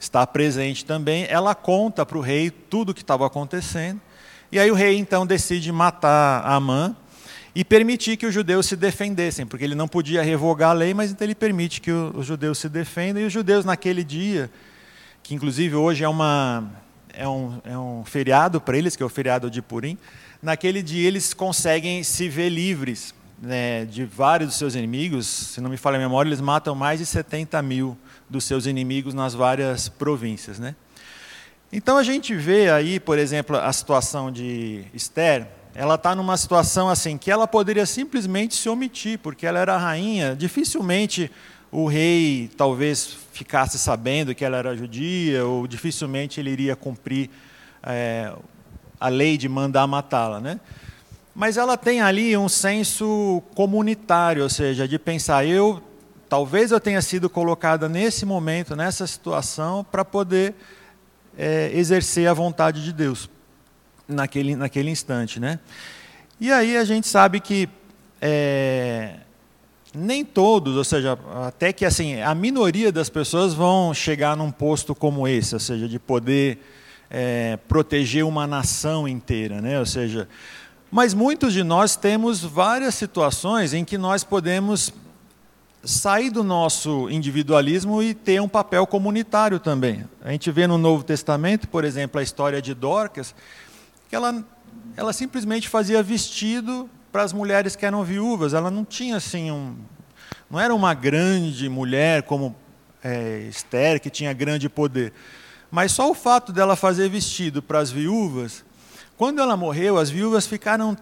estar 0.00 0.26
presente 0.26 0.84
também, 0.84 1.26
ela 1.30 1.54
conta 1.54 2.04
para 2.04 2.18
o 2.18 2.20
rei 2.20 2.50
tudo 2.50 2.90
o 2.90 2.94
que 2.94 3.02
estava 3.02 3.26
acontecendo. 3.26 4.00
E 4.50 4.58
aí 4.58 4.70
o 4.70 4.74
rei 4.74 4.98
então 4.98 5.26
decide 5.26 5.70
matar 5.70 6.44
Amã 6.44 6.94
e 7.54 7.64
permitir 7.64 8.16
que 8.16 8.26
os 8.26 8.34
judeus 8.34 8.66
se 8.66 8.74
defendessem, 8.74 9.46
porque 9.46 9.64
ele 9.64 9.76
não 9.76 9.86
podia 9.86 10.22
revogar 10.22 10.70
a 10.70 10.72
lei, 10.72 10.92
mas 10.92 11.12
então 11.12 11.24
ele 11.24 11.34
permite 11.34 11.80
que 11.80 11.90
os 11.90 12.26
judeus 12.26 12.58
se 12.58 12.68
defendam. 12.68 13.22
E 13.22 13.26
os 13.26 13.32
judeus 13.32 13.64
naquele 13.64 14.02
dia, 14.02 14.50
que 15.24 15.34
inclusive 15.34 15.74
hoje 15.74 16.04
é, 16.04 16.08
uma, 16.08 16.70
é, 17.14 17.26
um, 17.26 17.58
é 17.64 17.76
um 17.76 18.04
feriado 18.04 18.60
para 18.60 18.76
eles, 18.76 18.94
que 18.94 19.02
é 19.02 19.06
o 19.06 19.08
feriado 19.08 19.50
de 19.50 19.62
Purim, 19.62 19.96
naquele 20.42 20.82
dia 20.82 21.08
eles 21.08 21.32
conseguem 21.32 22.04
se 22.04 22.28
ver 22.28 22.50
livres 22.50 23.14
né, 23.40 23.86
de 23.86 24.04
vários 24.04 24.50
dos 24.50 24.58
seus 24.58 24.74
inimigos, 24.74 25.26
se 25.26 25.62
não 25.62 25.70
me 25.70 25.78
falha 25.78 25.96
a 25.96 25.98
memória, 25.98 26.28
eles 26.28 26.42
matam 26.42 26.74
mais 26.74 27.00
de 27.00 27.06
70 27.06 27.60
mil 27.62 27.96
dos 28.28 28.44
seus 28.44 28.66
inimigos 28.66 29.14
nas 29.14 29.32
várias 29.32 29.88
províncias. 29.88 30.58
Né? 30.58 30.76
Então 31.72 31.96
a 31.96 32.02
gente 32.02 32.34
vê 32.34 32.70
aí, 32.70 33.00
por 33.00 33.18
exemplo, 33.18 33.56
a 33.56 33.72
situação 33.72 34.30
de 34.30 34.84
Esther, 34.92 35.48
ela 35.74 35.94
está 35.94 36.14
numa 36.14 36.36
situação 36.36 36.90
assim 36.90 37.16
que 37.16 37.30
ela 37.30 37.48
poderia 37.48 37.86
simplesmente 37.86 38.54
se 38.54 38.68
omitir, 38.68 39.18
porque 39.20 39.46
ela 39.46 39.58
era 39.58 39.76
rainha, 39.78 40.36
dificilmente 40.36 41.30
o 41.76 41.88
rei 41.88 42.48
talvez 42.56 43.16
ficasse 43.32 43.80
sabendo 43.80 44.32
que 44.32 44.44
ela 44.44 44.58
era 44.58 44.76
judia, 44.76 45.44
ou 45.44 45.66
dificilmente 45.66 46.38
ele 46.38 46.50
iria 46.50 46.76
cumprir 46.76 47.28
é, 47.82 48.32
a 49.00 49.08
lei 49.08 49.36
de 49.36 49.48
mandar 49.48 49.84
matá-la. 49.88 50.38
Né? 50.38 50.60
Mas 51.34 51.56
ela 51.56 51.76
tem 51.76 52.00
ali 52.00 52.36
um 52.36 52.48
senso 52.48 53.42
comunitário, 53.56 54.44
ou 54.44 54.48
seja, 54.48 54.86
de 54.86 55.00
pensar, 55.00 55.44
eu 55.44 55.82
talvez 56.28 56.70
eu 56.70 56.78
tenha 56.78 57.02
sido 57.02 57.28
colocada 57.28 57.88
nesse 57.88 58.24
momento, 58.24 58.76
nessa 58.76 59.04
situação, 59.04 59.82
para 59.82 60.04
poder 60.04 60.54
é, 61.36 61.72
exercer 61.74 62.28
a 62.28 62.32
vontade 62.32 62.84
de 62.84 62.92
Deus 62.92 63.28
naquele, 64.06 64.54
naquele 64.54 64.90
instante. 64.90 65.40
Né? 65.40 65.58
E 66.40 66.52
aí 66.52 66.76
a 66.76 66.84
gente 66.84 67.08
sabe 67.08 67.40
que 67.40 67.68
é, 68.20 69.16
nem 69.94 70.24
todos, 70.24 70.76
ou 70.76 70.84
seja, 70.84 71.18
até 71.46 71.72
que 71.72 71.84
assim, 71.84 72.20
a 72.20 72.34
minoria 72.34 72.90
das 72.90 73.08
pessoas 73.08 73.54
vão 73.54 73.94
chegar 73.94 74.36
num 74.36 74.50
posto 74.50 74.94
como 74.94 75.28
esse, 75.28 75.54
ou 75.54 75.60
seja, 75.60 75.88
de 75.88 75.98
poder 75.98 76.58
é, 77.08 77.56
proteger 77.68 78.24
uma 78.24 78.46
nação 78.46 79.06
inteira, 79.06 79.60
né? 79.60 79.78
ou 79.78 79.86
seja, 79.86 80.28
mas 80.90 81.14
muitos 81.14 81.52
de 81.52 81.62
nós 81.62 81.96
temos 81.96 82.42
várias 82.42 82.94
situações 82.94 83.72
em 83.72 83.84
que 83.84 83.96
nós 83.96 84.24
podemos 84.24 84.92
sair 85.84 86.30
do 86.30 86.42
nosso 86.42 87.10
individualismo 87.10 88.02
e 88.02 88.14
ter 88.14 88.40
um 88.40 88.48
papel 88.48 88.86
comunitário 88.86 89.58
também. 89.58 90.04
A 90.22 90.30
gente 90.32 90.50
vê 90.50 90.66
no 90.66 90.78
Novo 90.78 91.04
Testamento, 91.04 91.68
por 91.68 91.84
exemplo, 91.84 92.18
a 92.18 92.22
história 92.22 92.62
de 92.62 92.74
Dorcas, 92.74 93.34
que 94.08 94.16
ela, 94.16 94.44
ela 94.96 95.12
simplesmente 95.12 95.68
fazia 95.68 96.02
vestido 96.02 96.88
para 97.14 97.22
as 97.22 97.32
mulheres 97.32 97.76
que 97.76 97.86
eram 97.86 98.02
viúvas. 98.02 98.54
Ela 98.54 98.72
não 98.72 98.84
tinha 98.84 99.18
assim 99.18 99.48
um, 99.48 99.76
não 100.50 100.58
era 100.58 100.74
uma 100.74 100.92
grande 100.94 101.68
mulher 101.68 102.24
como 102.24 102.56
é, 103.04 103.46
Esther 103.48 104.00
que 104.00 104.10
tinha 104.10 104.32
grande 104.32 104.68
poder, 104.68 105.12
mas 105.70 105.92
só 105.92 106.10
o 106.10 106.14
fato 106.14 106.52
dela 106.52 106.74
fazer 106.74 107.08
vestido 107.08 107.62
para 107.62 107.78
as 107.78 107.92
viúvas 107.92 108.64
quando 109.16 109.40
ela 109.40 109.56
morreu, 109.56 109.96
as 109.96 110.10
viúvas 110.10 110.44
ficaram 110.44 110.96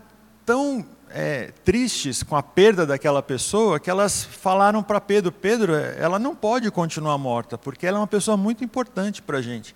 tão 0.45 0.85
é, 1.09 1.50
tristes 1.64 2.23
com 2.23 2.37
a 2.37 2.42
perda 2.42 2.85
daquela 2.85 3.23
pessoa 3.23 3.81
que 3.81 3.88
elas 3.88 4.23
falaram 4.23 4.83
para 4.83 5.00
Pedro: 5.00 5.33
Pedro, 5.33 5.75
ela 5.75 6.19
não 6.19 6.37
pode 6.37 6.71
continuar 6.71 7.16
morta, 7.16 7.57
porque 7.57 7.87
ela 7.87 7.97
é 7.97 8.00
uma 8.00 8.07
pessoa 8.07 8.37
muito 8.37 8.62
importante 8.62 9.23
para 9.23 9.38
a 9.38 9.42
gente. 9.42 9.75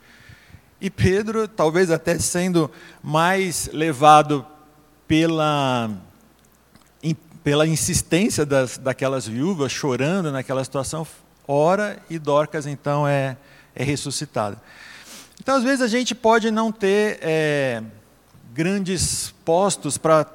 E 0.78 0.90
Pedro, 0.90 1.48
talvez 1.48 1.90
até 1.90 2.18
sendo 2.18 2.70
mais 3.02 3.70
levado 3.72 4.44
pela, 5.08 5.90
pela 7.46 7.64
insistência 7.64 8.44
das, 8.44 8.76
daquelas 8.76 9.24
viúvas, 9.24 9.70
chorando 9.70 10.32
naquela 10.32 10.64
situação, 10.64 11.06
ora 11.46 11.96
e 12.10 12.18
Dorcas 12.18 12.66
então 12.66 13.06
é, 13.06 13.36
é 13.72 13.84
ressuscitada. 13.84 14.60
Então, 15.40 15.54
às 15.54 15.62
vezes, 15.62 15.80
a 15.80 15.86
gente 15.86 16.12
pode 16.12 16.50
não 16.50 16.72
ter. 16.72 17.20
É, 17.22 17.84
grandes 18.52 19.32
postos 19.44 19.96
para 19.96 20.26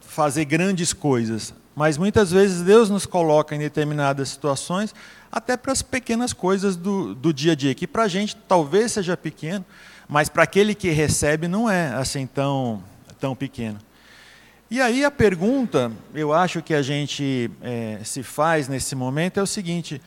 fazer 0.00 0.44
grandes 0.44 0.92
coisas, 0.92 1.52
mas 1.74 1.98
muitas 1.98 2.30
vezes 2.30 2.60
Deus 2.60 2.88
nos 2.88 3.04
coloca 3.04 3.56
em 3.56 3.58
determinadas 3.58 4.28
situações, 4.28 4.94
até 5.32 5.56
para 5.56 5.72
as 5.72 5.82
pequenas 5.82 6.32
coisas 6.32 6.76
do, 6.76 7.16
do 7.16 7.32
dia 7.32 7.52
a 7.52 7.54
dia, 7.56 7.74
que 7.74 7.86
para 7.86 8.04
a 8.04 8.08
gente 8.08 8.36
talvez 8.46 8.92
seja 8.92 9.16
pequeno, 9.16 9.64
mas 10.06 10.28
para 10.28 10.44
aquele 10.44 10.74
que 10.74 10.90
recebe 10.90 11.48
não 11.48 11.68
é 11.68 11.94
assim 11.94 12.28
tão, 12.28 12.84
tão 13.18 13.34
pequeno. 13.34 13.78
E 14.70 14.80
aí 14.80 15.04
a 15.04 15.10
pergunta, 15.10 15.90
eu 16.14 16.32
acho 16.32 16.62
que 16.62 16.74
a 16.74 16.80
gente 16.80 17.50
é, 17.60 17.98
se 18.04 18.22
faz 18.22 18.68
nesse 18.68 18.94
momento 18.94 19.40
é 19.40 19.42
o 19.42 19.46
seguinte: 19.46 20.00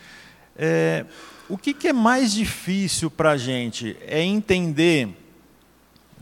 É, 0.55 1.05
o 1.49 1.57
que, 1.57 1.73
que 1.73 1.89
é 1.89 1.93
mais 1.93 2.31
difícil 2.31 3.11
para 3.11 3.31
a 3.31 3.37
gente? 3.37 3.97
É 4.07 4.21
entender 4.21 5.09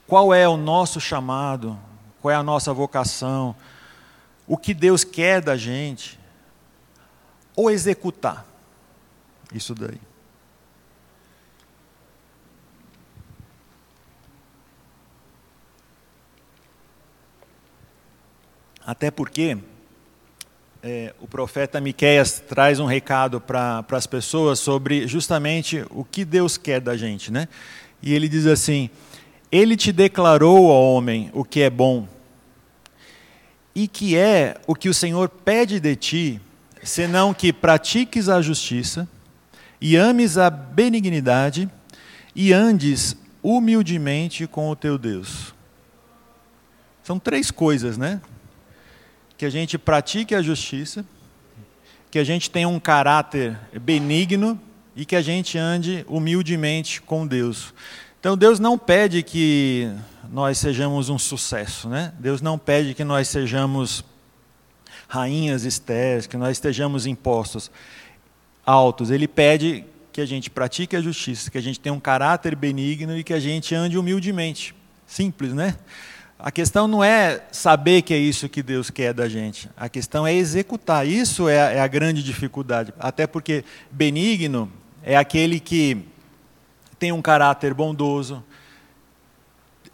qual 0.08 0.34
é 0.34 0.48
o 0.48 0.58
nosso 0.58 1.00
chamado, 1.00 1.78
qual 2.20 2.32
é 2.32 2.36
a 2.36 2.42
nossa 2.42 2.74
vocação, 2.74 3.56
o 4.48 4.58
que 4.58 4.74
Deus 4.74 5.04
quer 5.04 5.40
da 5.40 5.56
gente, 5.56 6.20
ou 7.56 7.70
executar 7.70 8.44
isso 9.54 9.76
daí. 9.76 10.02
Até 18.92 19.10
porque 19.10 19.58
é, 20.84 21.14
o 21.22 21.26
profeta 21.26 21.80
Miqueias 21.80 22.44
traz 22.46 22.78
um 22.78 22.86
recado 22.86 23.40
para 23.40 23.86
as 23.90 24.06
pessoas 24.06 24.60
sobre 24.60 25.08
justamente 25.08 25.86
o 25.92 26.04
que 26.04 26.26
Deus 26.26 26.58
quer 26.58 26.82
da 26.82 26.98
gente, 26.98 27.32
né? 27.32 27.48
E 28.04 28.14
ele 28.14 28.28
diz 28.28 28.46
assim: 28.46 28.90
Ele 29.50 29.78
te 29.78 29.94
declarou 29.94 30.70
ao 30.70 30.94
homem 30.94 31.32
o 31.34 31.46
que 31.46 31.62
é 31.62 31.70
bom, 31.70 32.06
e 33.74 33.88
que 33.88 34.18
é 34.18 34.60
o 34.68 34.76
que 34.76 34.90
o 34.90 34.94
Senhor 34.94 35.30
pede 35.30 35.80
de 35.80 35.96
ti, 35.96 36.42
senão 36.84 37.34
que 37.34 37.54
pratiques 37.54 38.28
a 38.28 38.42
justiça, 38.42 39.08
e 39.80 39.96
ames 39.96 40.38
a 40.38 40.50
benignidade, 40.50 41.70
e 42.36 42.52
andes 42.52 43.16
humildemente 43.42 44.48
com 44.48 44.70
o 44.70 44.76
teu 44.76 44.98
Deus. 44.98 45.56
São 47.02 47.18
três 47.18 47.50
coisas, 47.52 47.98
né? 47.98 48.20
Que 49.42 49.46
a 49.48 49.50
gente 49.50 49.76
pratique 49.76 50.36
a 50.36 50.42
justiça, 50.44 51.04
que 52.12 52.20
a 52.20 52.24
gente 52.24 52.48
tenha 52.48 52.70
um 52.70 52.80
caráter 52.80 53.58
benigno 53.82 54.62
e 54.96 55.04
que 55.04 55.16
a 55.16 55.22
gente 55.24 55.58
ande 55.58 56.06
humildemente 56.08 57.02
com 57.02 57.26
Deus. 57.26 57.74
Então 58.20 58.38
Deus 58.38 58.60
não 58.60 58.78
pede 58.78 59.24
que 59.24 59.92
nós 60.32 60.60
sejamos 60.60 61.10
um 61.10 61.18
sucesso, 61.18 61.90
né? 61.90 62.14
Deus 62.20 62.40
não 62.40 62.56
pede 62.56 62.94
que 62.94 63.04
nós 63.04 63.30
sejamos 63.30 64.06
rainhas 65.08 65.64
estéreis, 65.64 66.28
que 66.28 66.38
nós 66.38 66.52
estejamos 66.52 67.08
impostos 67.08 67.72
altos. 68.64 69.10
Ele 69.10 69.28
pede 69.28 69.84
que 70.14 70.22
a 70.22 70.26
gente 70.28 70.52
pratique 70.52 70.96
a 70.96 71.02
justiça, 71.02 71.50
que 71.50 71.58
a 71.58 71.64
gente 71.64 71.80
tenha 71.80 71.94
um 71.94 72.00
caráter 72.00 72.56
benigno 72.56 73.18
e 73.18 73.24
que 73.24 73.34
a 73.34 73.40
gente 73.40 73.74
ande 73.74 73.98
humildemente. 73.98 74.76
Simples, 75.08 75.52
né? 75.52 75.76
A 76.44 76.50
questão 76.50 76.88
não 76.88 77.04
é 77.04 77.44
saber 77.52 78.02
que 78.02 78.16
é 78.16 78.18
isso 78.18 78.50
que 78.50 78.64
Deus 78.64 78.90
quer 78.90 79.14
da 79.14 79.30
gente. 79.30 79.70
A 79.78 79.88
questão 79.88 80.26
é 80.26 80.34
executar. 80.34 81.06
Isso 81.06 81.48
é 81.48 81.62
a, 81.62 81.72
é 81.74 81.80
a 81.80 81.86
grande 81.86 82.24
dificuldade. 82.24 82.92
Até 83.00 83.28
porque 83.28 83.64
benigno 83.92 84.72
é 85.04 85.16
aquele 85.16 85.60
que 85.60 86.04
tem 86.98 87.12
um 87.12 87.22
caráter 87.22 87.76
bondoso, 87.76 88.44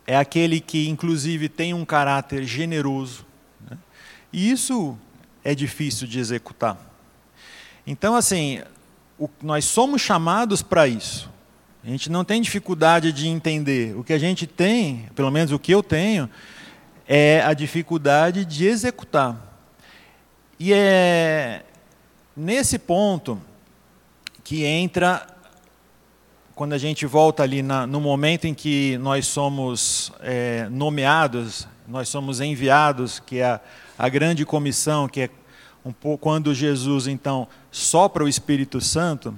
é 0.05 0.15
aquele 0.15 0.61
que, 0.61 0.87
inclusive, 0.87 1.49
tem 1.49 1.73
um 1.73 1.83
caráter 1.83 2.45
generoso. 2.45 3.25
Né? 3.69 3.77
E 4.31 4.49
isso 4.49 4.97
é 5.43 5.53
difícil 5.53 6.07
de 6.07 6.17
executar. 6.17 6.77
Então, 7.85 8.15
assim, 8.15 8.61
o, 9.19 9.29
nós 9.43 9.65
somos 9.65 10.01
chamados 10.01 10.61
para 10.61 10.87
isso. 10.87 11.29
A 11.87 11.89
gente 11.89 12.11
não 12.11 12.25
tem 12.25 12.41
dificuldade 12.41 13.13
de 13.13 13.29
entender. 13.29 13.95
O 13.95 14.03
que 14.03 14.11
a 14.11 14.17
gente 14.17 14.45
tem, 14.45 15.07
pelo 15.15 15.31
menos 15.31 15.53
o 15.53 15.57
que 15.57 15.73
eu 15.73 15.81
tenho, 15.81 16.29
é 17.07 17.41
a 17.41 17.53
dificuldade 17.53 18.43
de 18.43 18.65
executar. 18.65 19.41
E 20.59 20.73
é 20.73 21.63
nesse 22.35 22.77
ponto 22.77 23.41
que 24.43 24.65
entra 24.65 25.25
quando 26.53 26.73
a 26.73 26.77
gente 26.77 27.05
volta 27.05 27.43
ali 27.43 27.61
na, 27.61 27.87
no 27.87 28.01
momento 28.01 28.43
em 28.43 28.53
que 28.53 28.97
nós 28.97 29.25
somos 29.25 30.11
é, 30.19 30.67
nomeados, 30.69 31.69
nós 31.87 32.09
somos 32.09 32.41
enviados, 32.41 33.21
que 33.21 33.39
é 33.39 33.45
a, 33.45 33.61
a 33.97 34.09
grande 34.09 34.45
comissão, 34.45 35.07
que 35.07 35.21
é 35.21 35.29
um 35.85 35.93
pouco 35.93 36.23
quando 36.23 36.53
Jesus 36.53 37.07
então 37.07 37.47
sopra 37.71 38.25
o 38.25 38.27
Espírito 38.27 38.81
Santo, 38.81 39.33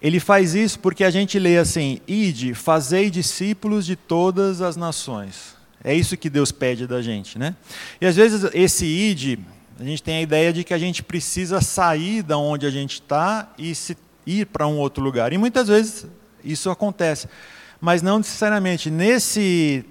ele 0.00 0.20
faz 0.20 0.54
isso 0.54 0.78
porque 0.78 1.04
a 1.04 1.10
gente 1.10 1.38
lê 1.38 1.58
assim: 1.58 2.00
Ide, 2.06 2.54
fazei 2.54 3.10
discípulos 3.10 3.86
de 3.86 3.96
todas 3.96 4.60
as 4.60 4.76
nações. 4.76 5.54
É 5.82 5.94
isso 5.94 6.16
que 6.16 6.30
Deus 6.30 6.50
pede 6.50 6.86
da 6.86 7.02
gente, 7.02 7.38
né? 7.38 7.54
E 8.00 8.06
às 8.06 8.16
vezes 8.16 8.48
esse 8.54 8.86
ide, 8.86 9.38
a 9.78 9.84
gente 9.84 10.02
tem 10.02 10.16
a 10.16 10.22
ideia 10.22 10.52
de 10.52 10.64
que 10.64 10.72
a 10.72 10.78
gente 10.78 11.02
precisa 11.02 11.60
sair 11.60 12.22
da 12.22 12.38
onde 12.38 12.64
a 12.64 12.70
gente 12.70 12.94
está 12.94 13.52
e 13.58 13.74
se 13.74 13.96
ir 14.26 14.46
para 14.46 14.66
um 14.66 14.78
outro 14.78 15.02
lugar. 15.02 15.32
E 15.32 15.38
muitas 15.38 15.68
vezes 15.68 16.06
isso 16.42 16.70
acontece, 16.70 17.28
mas 17.80 18.00
não 18.00 18.18
necessariamente. 18.18 18.90
Nesse, 18.90 19.84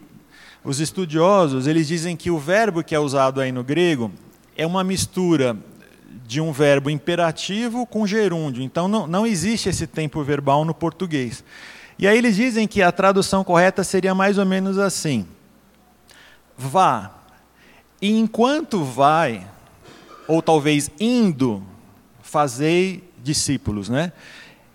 os 0.63 0.79
estudiosos 0.79 1.67
eles 1.67 1.87
dizem 1.87 2.15
que 2.15 2.31
o 2.31 2.39
verbo 2.39 2.83
que 2.83 2.95
é 2.95 2.99
usado 2.99 3.39
aí 3.39 3.51
no 3.51 3.63
grego 3.63 4.11
é 4.57 4.65
uma 4.65 4.83
mistura 4.83 5.55
de 6.25 6.39
um 6.39 6.51
verbo 6.51 6.89
imperativo 6.89 7.85
com 7.85 8.05
gerúndio. 8.05 8.63
Então 8.63 8.87
não, 8.87 9.07
não 9.07 9.25
existe 9.25 9.69
esse 9.69 9.87
tempo 9.87 10.23
verbal 10.23 10.63
no 10.65 10.73
português. 10.73 11.43
E 11.97 12.07
aí 12.07 12.17
eles 12.17 12.35
dizem 12.35 12.67
que 12.67 12.81
a 12.81 12.91
tradução 12.91 13.43
correta 13.43 13.83
seria 13.83 14.13
mais 14.15 14.37
ou 14.37 14.45
menos 14.45 14.77
assim: 14.77 15.25
vá, 16.57 17.11
e 18.01 18.17
enquanto 18.17 18.83
vai, 18.83 19.47
ou 20.27 20.41
talvez 20.41 20.89
indo, 20.99 21.63
fazei 22.21 23.03
discípulos, 23.21 23.89
né? 23.89 24.11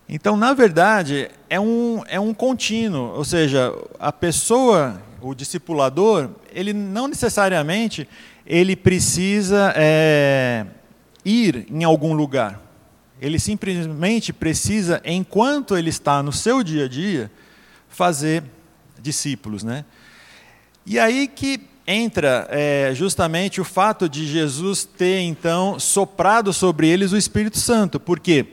Então, 0.08 0.38
na 0.38 0.54
verdade, 0.54 1.30
é 1.50 1.60
um, 1.60 2.02
é 2.08 2.18
um 2.18 2.32
contínuo, 2.32 3.12
ou 3.14 3.24
seja, 3.24 3.74
a 4.00 4.10
pessoa, 4.10 5.02
o 5.20 5.34
discipulador, 5.34 6.30
ele 6.50 6.72
não 6.72 7.06
necessariamente 7.06 8.08
ele 8.48 8.74
precisa 8.74 9.74
é, 9.76 10.64
ir 11.24 11.66
em 11.70 11.84
algum 11.84 12.12
lugar. 12.12 12.60
Ele 13.20 13.38
simplesmente 13.38 14.32
precisa, 14.32 15.00
enquanto 15.04 15.76
ele 15.76 15.90
está 15.90 16.22
no 16.22 16.32
seu 16.32 16.62
dia 16.62 16.84
a 16.84 16.88
dia, 16.88 17.30
fazer 17.88 18.44
discípulos, 19.00 19.62
né? 19.64 19.84
E 20.86 20.98
aí 20.98 21.26
que 21.28 21.60
entra 21.86 22.46
é, 22.50 22.92
justamente 22.94 23.60
o 23.60 23.64
fato 23.64 24.08
de 24.08 24.26
Jesus 24.26 24.84
ter 24.84 25.20
então 25.20 25.80
soprado 25.80 26.52
sobre 26.52 26.86
eles 26.86 27.12
o 27.12 27.16
Espírito 27.16 27.58
Santo, 27.58 27.98
porque 27.98 28.46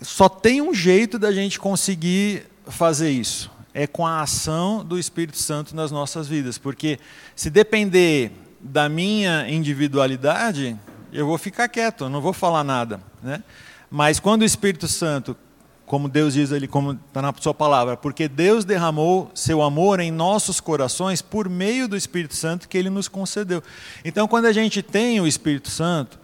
só 0.00 0.28
tem 0.28 0.60
um 0.60 0.74
jeito 0.74 1.18
da 1.18 1.32
gente 1.32 1.60
conseguir 1.60 2.46
fazer 2.66 3.10
isso, 3.10 3.50
é 3.72 3.86
com 3.86 4.06
a 4.06 4.22
ação 4.22 4.84
do 4.84 4.98
Espírito 4.98 5.36
Santo 5.36 5.76
nas 5.76 5.90
nossas 5.90 6.26
vidas, 6.26 6.56
porque 6.56 6.98
se 7.36 7.50
depender 7.50 8.32
da 8.64 8.88
minha 8.88 9.46
individualidade, 9.46 10.74
eu 11.12 11.26
vou 11.26 11.36
ficar 11.36 11.68
quieto, 11.68 12.08
não 12.08 12.22
vou 12.22 12.32
falar 12.32 12.64
nada. 12.64 12.98
Né? 13.22 13.42
Mas 13.90 14.18
quando 14.18 14.40
o 14.40 14.44
Espírito 14.44 14.88
Santo, 14.88 15.36
como 15.84 16.08
Deus 16.08 16.32
diz 16.32 16.50
ali, 16.50 16.66
como 16.66 16.92
está 16.92 17.20
na 17.20 17.32
sua 17.38 17.52
palavra, 17.52 17.94
porque 17.94 18.26
Deus 18.26 18.64
derramou 18.64 19.30
seu 19.34 19.60
amor 19.60 20.00
em 20.00 20.10
nossos 20.10 20.60
corações 20.60 21.20
por 21.20 21.46
meio 21.46 21.86
do 21.86 21.94
Espírito 21.94 22.34
Santo 22.34 22.66
que 22.66 22.78
ele 22.78 22.88
nos 22.88 23.06
concedeu. 23.06 23.62
Então, 24.02 24.26
quando 24.26 24.46
a 24.46 24.52
gente 24.52 24.82
tem 24.82 25.20
o 25.20 25.26
Espírito 25.26 25.68
Santo, 25.68 26.18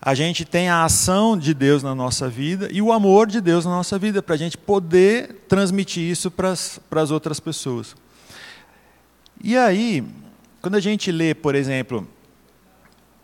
a 0.00 0.14
gente 0.14 0.46
tem 0.46 0.70
a 0.70 0.84
ação 0.84 1.36
de 1.36 1.52
Deus 1.52 1.82
na 1.82 1.94
nossa 1.94 2.26
vida 2.26 2.68
e 2.72 2.80
o 2.80 2.90
amor 2.90 3.26
de 3.26 3.40
Deus 3.40 3.66
na 3.66 3.70
nossa 3.70 3.98
vida, 3.98 4.22
para 4.22 4.34
a 4.34 4.38
gente 4.38 4.56
poder 4.56 5.44
transmitir 5.46 6.02
isso 6.10 6.30
para 6.30 6.50
as 6.50 7.10
outras 7.10 7.38
pessoas. 7.38 7.94
E 9.44 9.56
aí, 9.56 10.02
quando 10.62 10.76
a 10.76 10.80
gente 10.80 11.10
lê, 11.10 11.34
por 11.34 11.56
exemplo, 11.56 12.06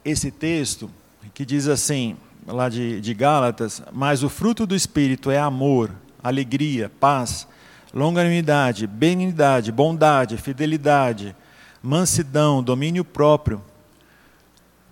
esse 0.05 0.29
texto, 0.29 0.91
que 1.33 1.47
diz 1.47 1.69
assim, 1.69 2.17
lá 2.45 2.69
de, 2.69 3.01
de 3.01 3.15
Gálatas, 3.15 3.81
mas 3.93 4.25
o 4.25 4.29
fruto 4.29 4.67
do 4.67 4.75
Espírito 4.75 5.31
é 5.31 5.39
amor, 5.39 5.95
alegria, 6.21 6.91
paz, 6.99 7.47
longanimidade, 7.95 8.89
benignidade, 8.89 9.71
bondade, 9.71 10.37
fidelidade, 10.37 11.37
mansidão, 11.81 12.61
domínio 12.61 13.05
próprio. 13.05 13.63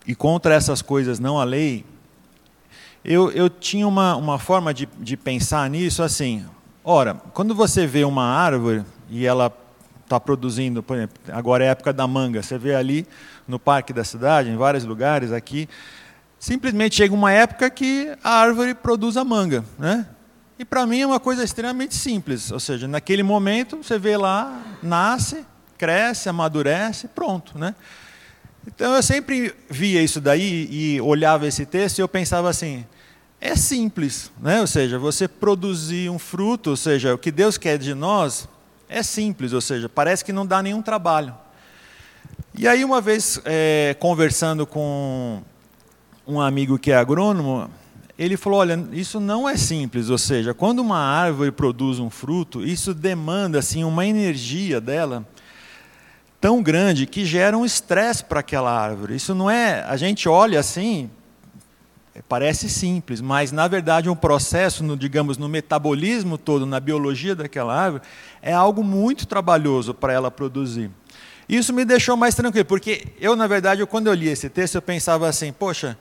E 0.07 0.15
contra 0.15 0.55
essas 0.55 0.81
coisas 0.81 1.19
não 1.19 1.41
há 1.41 1.45
lei. 1.45 1.85
Eu, 3.05 3.29
eu 3.33 3.51
tinha 3.51 3.89
uma, 3.89 4.15
uma 4.15 4.39
forma 4.39 4.73
de, 4.73 4.89
de 5.01 5.17
pensar 5.17 5.69
nisso 5.69 6.01
assim. 6.01 6.47
Ora, 6.85 7.15
quando 7.35 7.57
você 7.57 7.89
vê 7.89 8.05
uma 8.05 8.25
árvore 8.25 8.85
e 9.11 9.27
ela 9.27 9.51
está 10.07 10.21
produzindo, 10.21 10.83
por 10.83 10.97
exemplo, 10.97 11.19
agora 11.33 11.65
é 11.65 11.69
a 11.69 11.71
época 11.73 11.93
da 11.93 12.07
manga, 12.07 12.43
você 12.43 12.57
vê 12.57 12.75
ali 12.75 13.07
no 13.47 13.59
parque 13.59 13.93
da 13.93 14.05
cidade, 14.05 14.49
em 14.49 14.57
vários 14.57 14.85
lugares 14.85 15.33
aqui, 15.33 15.69
simplesmente 16.39 16.95
chega 16.95 17.13
uma 17.13 17.33
época 17.33 17.69
que 17.69 18.17
a 18.23 18.31
árvore 18.31 18.75
produz 18.75 19.17
a 19.17 19.25
manga, 19.25 19.65
né? 19.79 20.07
E 20.59 20.65
para 20.65 20.87
mim 20.87 21.01
é 21.01 21.07
uma 21.07 21.21
coisa 21.21 21.45
extremamente 21.45 21.95
simples, 21.95 22.51
ou 22.51 22.61
seja, 22.61 22.89
naquele 22.89 23.23
momento 23.23 23.79
você 23.79 23.99
vê 23.99 24.17
lá, 24.17 24.63
nasce, 24.83 25.45
cresce, 25.77 26.29
amadurece, 26.29 27.09
pronto, 27.09 27.59
né? 27.59 27.75
Então 28.67 28.95
eu 28.95 29.03
sempre 29.03 29.55
via 29.69 30.03
isso 30.03 30.21
daí 30.21 30.69
e 30.71 31.01
olhava 31.01 31.47
esse 31.47 31.67
texto 31.67 31.99
e 31.99 32.01
eu 32.01 32.09
pensava 32.09 32.49
assim, 32.49 32.87
é 33.41 33.57
simples, 33.57 34.31
né? 34.41 34.61
Ou 34.61 34.67
seja, 34.67 34.99
você 34.99 35.27
produzir 35.27 36.09
um 36.11 36.19
fruto, 36.19 36.71
ou 36.71 36.77
seja, 36.77 37.13
o 37.13 37.19
que 37.19 37.31
Deus 37.31 37.59
quer 37.59 37.77
de 37.77 37.93
nós 37.93 38.49
é 38.89 39.03
simples, 39.03 39.53
ou 39.53 39.61
seja, 39.61 39.89
parece 39.89 40.25
que 40.25 40.33
não 40.33 40.47
dá 40.47 40.63
nenhum 40.63 40.83
trabalho. 40.83 41.35
E 42.55 42.67
aí, 42.67 42.85
uma 42.85 43.01
vez 43.01 43.41
é, 43.45 43.97
conversando 43.99 44.67
com 44.67 45.43
um 46.27 46.41
amigo 46.41 46.79
que 46.79 46.91
é 46.91 46.97
agrônomo, 46.97 47.71
ele 48.19 48.37
falou: 48.37 48.61
olha, 48.61 48.89
isso 48.93 49.21
não 49.21 49.49
é 49.49 49.57
simples, 49.57 50.09
ou 50.09 50.19
seja, 50.19 50.55
quando 50.55 50.79
uma 50.81 50.99
árvore 50.99 51.51
produz 51.51 51.99
um 51.99 52.09
fruto, 52.09 52.65
isso 52.65 52.95
demanda 52.95 53.59
assim 53.59 53.85
uma 53.85 54.07
energia 54.07 54.81
dela 54.81 55.27
tão 56.41 56.63
grande 56.63 57.07
que 57.07 57.25
gera 57.25 57.57
um 57.57 57.65
estresse 57.65 58.25
para 58.25 58.41
aquela 58.41 58.71
árvore. 58.71 59.17
Isso 59.17 59.35
não 59.35 59.51
é, 59.51 59.83
a 59.83 59.97
gente 59.97 60.29
olha 60.29 60.61
assim, 60.61 61.11
parece 62.29 62.69
simples, 62.69 63.21
mas 63.21 63.53
na 63.53 63.69
verdade 63.69 64.09
um 64.09 64.17
processo, 64.17 64.83
no, 64.83 64.97
digamos, 64.97 65.39
no 65.39 65.49
metabolismo 65.49 66.39
todo, 66.39 66.67
na 66.67 66.81
biologia 66.81 67.35
daquela 67.35 67.75
árvore, 67.75 68.03
é 68.43 68.53
algo 68.53 68.83
muito 68.83 69.27
trabalhoso 69.27 69.95
para 69.95 70.13
ela 70.13 70.31
produzir. 70.31 70.91
Isso 71.49 71.73
me 71.73 71.85
deixou 71.85 72.17
mais 72.17 72.35
tranquilo, 72.35 72.65
porque 72.65 73.07
eu, 73.21 73.37
na 73.37 73.47
verdade, 73.47 73.81
eu, 73.81 73.87
quando 73.87 74.09
eu 74.09 74.15
li 74.15 74.29
esse 74.29 74.49
texto, 74.49 74.75
eu 74.75 74.83
pensava 74.83 75.29
assim, 75.29 75.53
poxa, 75.53 75.97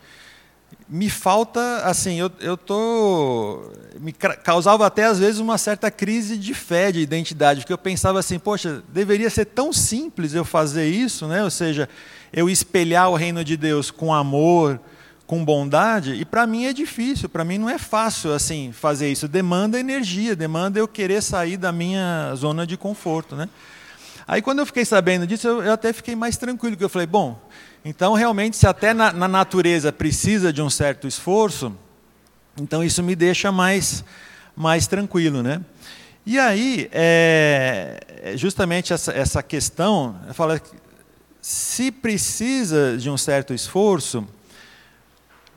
me 0.89 1.09
falta, 1.09 1.83
assim, 1.83 2.19
eu, 2.19 2.31
eu 2.39 2.57
tô, 2.57 3.71
me 3.99 4.11
causava 4.11 4.85
até 4.85 5.05
às 5.05 5.19
vezes 5.19 5.39
uma 5.39 5.57
certa 5.57 5.89
crise 5.91 6.37
de 6.37 6.53
fé, 6.53 6.91
de 6.91 6.99
identidade, 6.99 7.61
porque 7.61 7.73
eu 7.73 7.77
pensava 7.77 8.19
assim, 8.19 8.39
poxa, 8.39 8.83
deveria 8.89 9.29
ser 9.29 9.45
tão 9.45 9.71
simples 9.71 10.33
eu 10.33 10.45
fazer 10.45 10.87
isso, 10.87 11.27
né? 11.27 11.43
Ou 11.43 11.49
seja, 11.49 11.87
eu 12.33 12.49
espelhar 12.49 13.09
o 13.09 13.15
reino 13.15 13.43
de 13.43 13.55
Deus 13.55 13.89
com 13.91 14.13
amor, 14.13 14.79
com 15.27 15.43
bondade, 15.43 16.13
e 16.13 16.23
para 16.23 16.45
mim 16.45 16.65
é 16.65 16.73
difícil, 16.73 17.27
para 17.27 17.43
mim 17.43 17.57
não 17.57 17.69
é 17.69 17.79
fácil 17.79 18.31
assim 18.33 18.71
fazer 18.71 19.11
isso, 19.11 19.27
demanda 19.27 19.79
energia, 19.79 20.35
demanda 20.35 20.77
eu 20.77 20.87
querer 20.87 21.21
sair 21.21 21.57
da 21.57 21.71
minha 21.71 22.31
zona 22.35 22.65
de 22.65 22.77
conforto, 22.77 23.35
né? 23.35 23.49
Aí 24.27 24.41
quando 24.41 24.59
eu 24.59 24.65
fiquei 24.65 24.85
sabendo 24.85 25.25
disso, 25.25 25.47
eu, 25.47 25.63
eu 25.63 25.73
até 25.73 25.91
fiquei 25.91 26.15
mais 26.15 26.37
tranquilo, 26.37 26.75
porque 26.75 26.85
eu 26.85 26.89
falei, 26.89 27.07
bom, 27.07 27.39
então 27.83 28.13
realmente 28.13 28.55
se 28.55 28.67
até 28.67 28.93
na, 28.93 29.11
na 29.11 29.27
natureza 29.27 29.91
precisa 29.91 30.53
de 30.53 30.61
um 30.61 30.69
certo 30.69 31.07
esforço, 31.07 31.75
então 32.59 32.83
isso 32.83 33.01
me 33.01 33.15
deixa 33.15 33.51
mais, 33.51 34.03
mais 34.55 34.85
tranquilo, 34.85 35.41
né? 35.41 35.61
E 36.25 36.39
aí, 36.39 36.89
é, 36.91 37.99
é 38.23 38.37
justamente 38.37 38.91
essa, 38.91 39.11
essa 39.11 39.43
questão, 39.43 40.19
eu 40.27 40.33
falo, 40.33 40.59
se 41.39 41.91
precisa 41.91 42.97
de 42.97 43.11
um 43.11 43.17
certo 43.17 43.53
esforço, 43.53 44.27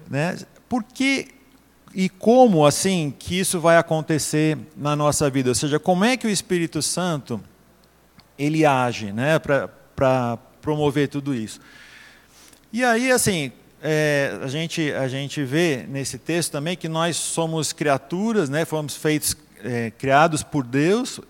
né, 0.08 0.38
por 0.68 0.82
que 0.82 1.28
e 1.94 2.08
como 2.08 2.66
assim 2.66 3.14
que 3.18 3.38
isso 3.38 3.60
vai 3.60 3.76
acontecer 3.76 4.58
na 4.76 4.94
nossa 4.94 5.30
vida? 5.30 5.48
Ou 5.48 5.54
seja, 5.54 5.78
como 5.78 6.04
é 6.04 6.16
que 6.16 6.26
o 6.26 6.30
Espírito 6.30 6.82
Santo 6.82 7.42
ele 8.38 8.64
age 8.64 9.12
né, 9.12 9.38
para 9.38 10.38
promover 10.62 11.08
tudo 11.08 11.34
isso. 11.34 11.60
E 12.72 12.84
aí, 12.84 13.10
assim, 13.10 13.50
é, 13.82 14.38
a, 14.42 14.46
gente, 14.46 14.92
a 14.92 15.08
gente 15.08 15.42
vê 15.42 15.84
nesse 15.88 16.18
texto 16.18 16.52
também 16.52 16.76
que 16.76 16.88
nós 16.88 17.16
somos 17.16 17.72
criaturas, 17.72 18.48
né, 18.48 18.64
fomos 18.64 18.94
feitos, 18.94 19.36
é, 19.64 19.90
criados 19.90 20.42
por 20.42 20.64
Deus 20.64 21.20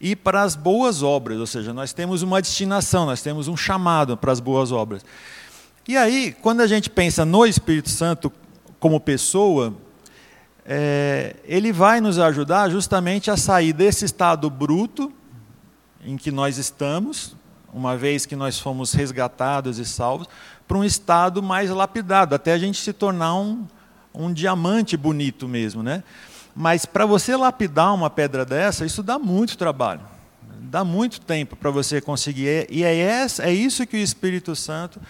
e 0.00 0.16
para 0.16 0.42
as 0.42 0.54
boas 0.54 1.02
obras, 1.02 1.38
ou 1.38 1.46
seja, 1.46 1.74
nós 1.74 1.92
temos 1.92 2.22
uma 2.22 2.40
destinação, 2.40 3.04
nós 3.04 3.20
temos 3.20 3.48
um 3.48 3.56
chamado 3.56 4.16
para 4.16 4.32
as 4.32 4.40
boas 4.40 4.72
obras. 4.72 5.04
E 5.88 5.96
aí, 5.96 6.36
quando 6.42 6.60
a 6.60 6.66
gente 6.66 6.90
pensa 6.90 7.24
no 7.24 7.46
Espírito 7.46 7.88
Santo 7.88 8.30
como 8.78 9.00
pessoa, 9.00 9.74
é, 10.62 11.36
ele 11.46 11.72
vai 11.72 11.98
nos 11.98 12.18
ajudar 12.18 12.68
justamente 12.68 13.30
a 13.30 13.38
sair 13.38 13.72
desse 13.72 14.04
estado 14.04 14.50
bruto 14.50 15.10
em 16.04 16.18
que 16.18 16.30
nós 16.30 16.58
estamos, 16.58 17.34
uma 17.72 17.96
vez 17.96 18.26
que 18.26 18.36
nós 18.36 18.60
fomos 18.60 18.92
resgatados 18.92 19.78
e 19.78 19.86
salvos, 19.86 20.28
para 20.66 20.76
um 20.76 20.84
estado 20.84 21.42
mais 21.42 21.70
lapidado, 21.70 22.34
até 22.34 22.52
a 22.52 22.58
gente 22.58 22.78
se 22.78 22.92
tornar 22.92 23.36
um, 23.36 23.66
um 24.12 24.30
diamante 24.30 24.94
bonito 24.94 25.48
mesmo. 25.48 25.82
Né? 25.82 26.04
Mas 26.54 26.84
para 26.84 27.06
você 27.06 27.34
lapidar 27.34 27.94
uma 27.94 28.10
pedra 28.10 28.44
dessa, 28.44 28.84
isso 28.84 29.02
dá 29.02 29.18
muito 29.18 29.56
trabalho. 29.56 30.02
Dá 30.60 30.84
muito 30.84 31.18
tempo 31.18 31.56
para 31.56 31.70
você 31.70 31.98
conseguir. 31.98 32.66
E 32.68 32.84
é, 32.84 33.26
é 33.38 33.52
isso 33.54 33.86
que 33.86 33.96
o 33.96 34.00
Espírito 34.00 34.54
Santo 34.54 35.00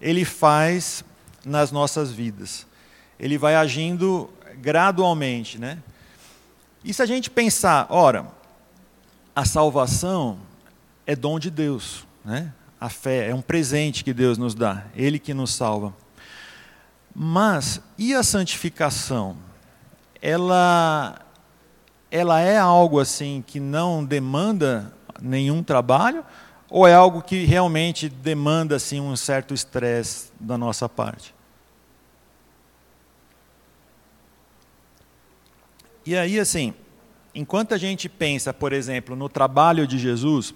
ele 0.00 0.24
faz 0.24 1.04
nas 1.44 1.70
nossas 1.70 2.10
vidas. 2.10 2.66
Ele 3.18 3.38
vai 3.38 3.54
agindo 3.54 4.30
gradualmente. 4.56 5.58
Né? 5.58 5.78
E 6.84 6.92
se 6.92 7.02
a 7.02 7.06
gente 7.06 7.30
pensar, 7.30 7.86
ora, 7.88 8.26
a 9.34 9.44
salvação 9.44 10.38
é 11.06 11.14
dom 11.14 11.38
de 11.38 11.50
Deus, 11.50 12.06
né? 12.24 12.52
A 12.78 12.88
fé 12.88 13.30
é 13.30 13.34
um 13.34 13.40
presente 13.40 14.04
que 14.04 14.12
Deus 14.12 14.36
nos 14.36 14.54
dá, 14.54 14.84
Ele 14.94 15.18
que 15.18 15.32
nos 15.32 15.54
salva. 15.54 15.94
Mas 17.14 17.80
e 17.96 18.12
a 18.12 18.22
santificação? 18.22 19.36
Ela, 20.20 21.18
ela 22.10 22.40
é 22.40 22.58
algo 22.58 23.00
assim 23.00 23.42
que 23.46 23.58
não 23.58 24.04
demanda 24.04 24.92
nenhum 25.20 25.62
trabalho 25.62 26.24
ou 26.68 26.86
é 26.86 26.94
algo 26.94 27.22
que 27.22 27.44
realmente 27.44 28.08
demanda 28.08 28.76
assim 28.76 29.00
um 29.00 29.16
certo 29.16 29.54
estresse 29.54 30.30
da 30.40 30.58
nossa 30.58 30.88
parte? 30.88 31.34
E 36.04 36.16
aí 36.16 36.38
assim, 36.38 36.74
enquanto 37.34 37.74
a 37.74 37.78
gente 37.78 38.08
pensa, 38.08 38.52
por 38.52 38.72
exemplo, 38.72 39.16
no 39.16 39.28
trabalho 39.28 39.86
de 39.86 39.98
Jesus 39.98 40.54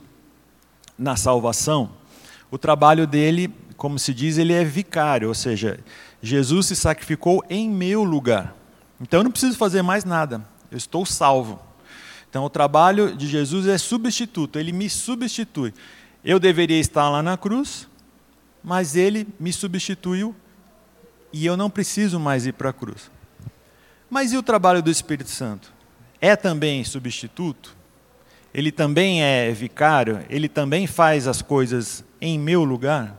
na 0.99 1.17
salvação, 1.17 1.93
o 2.51 2.59
trabalho 2.59 3.07
dele, 3.07 3.53
como 3.77 3.99
se 3.99 4.13
diz, 4.13 4.37
ele 4.37 4.53
é 4.53 4.65
vicário, 4.65 5.29
ou 5.29 5.35
seja, 5.35 5.81
Jesus 6.21 6.67
se 6.67 6.77
sacrificou 6.77 7.43
em 7.49 7.71
meu 7.71 8.05
lugar. 8.05 8.55
Então 9.01 9.21
eu 9.21 9.25
não 9.25 9.31
preciso 9.31 9.57
fazer 9.57 9.83
mais 9.83 10.05
nada, 10.05 10.45
eu 10.71 10.77
estou 10.77 11.07
salvo. 11.07 11.61
Então 12.29 12.45
o 12.45 12.51
trabalho 12.51 13.17
de 13.17 13.27
Jesus 13.27 13.67
é 13.67 13.79
substituto, 13.79 14.59
ele 14.59 14.73
me 14.73 14.91
substitui. 14.91 15.73
Eu 16.25 16.39
deveria 16.39 16.79
estar 16.79 17.09
lá 17.09 17.23
na 17.23 17.37
cruz, 17.37 17.89
mas 18.63 18.97
ele 18.97 19.27
me 19.39 19.53
substituiu 19.53 20.35
e 21.33 21.47
eu 21.47 21.57
não 21.57 21.71
preciso 21.71 22.21
mais 22.21 22.47
ir 22.47 22.53
para 22.53 22.71
a 22.71 22.73
cruz. 22.73 23.11
Mas 24.09 24.33
e 24.33 24.37
o 24.37 24.43
trabalho 24.43 24.83
do 24.83 24.91
Espírito 24.91 25.31
Santo? 25.31 25.73
é 26.21 26.37
também 26.37 26.85
substituto, 26.85 27.75
ele 28.53 28.71
também 28.71 29.23
é 29.23 29.51
vicário, 29.53 30.25
ele 30.29 30.49
também 30.49 30.87
faz 30.87 31.27
as 31.27 31.41
coisas 31.41 32.05
em 32.21 32.39
meu 32.39 32.63
lugar? 32.63 33.17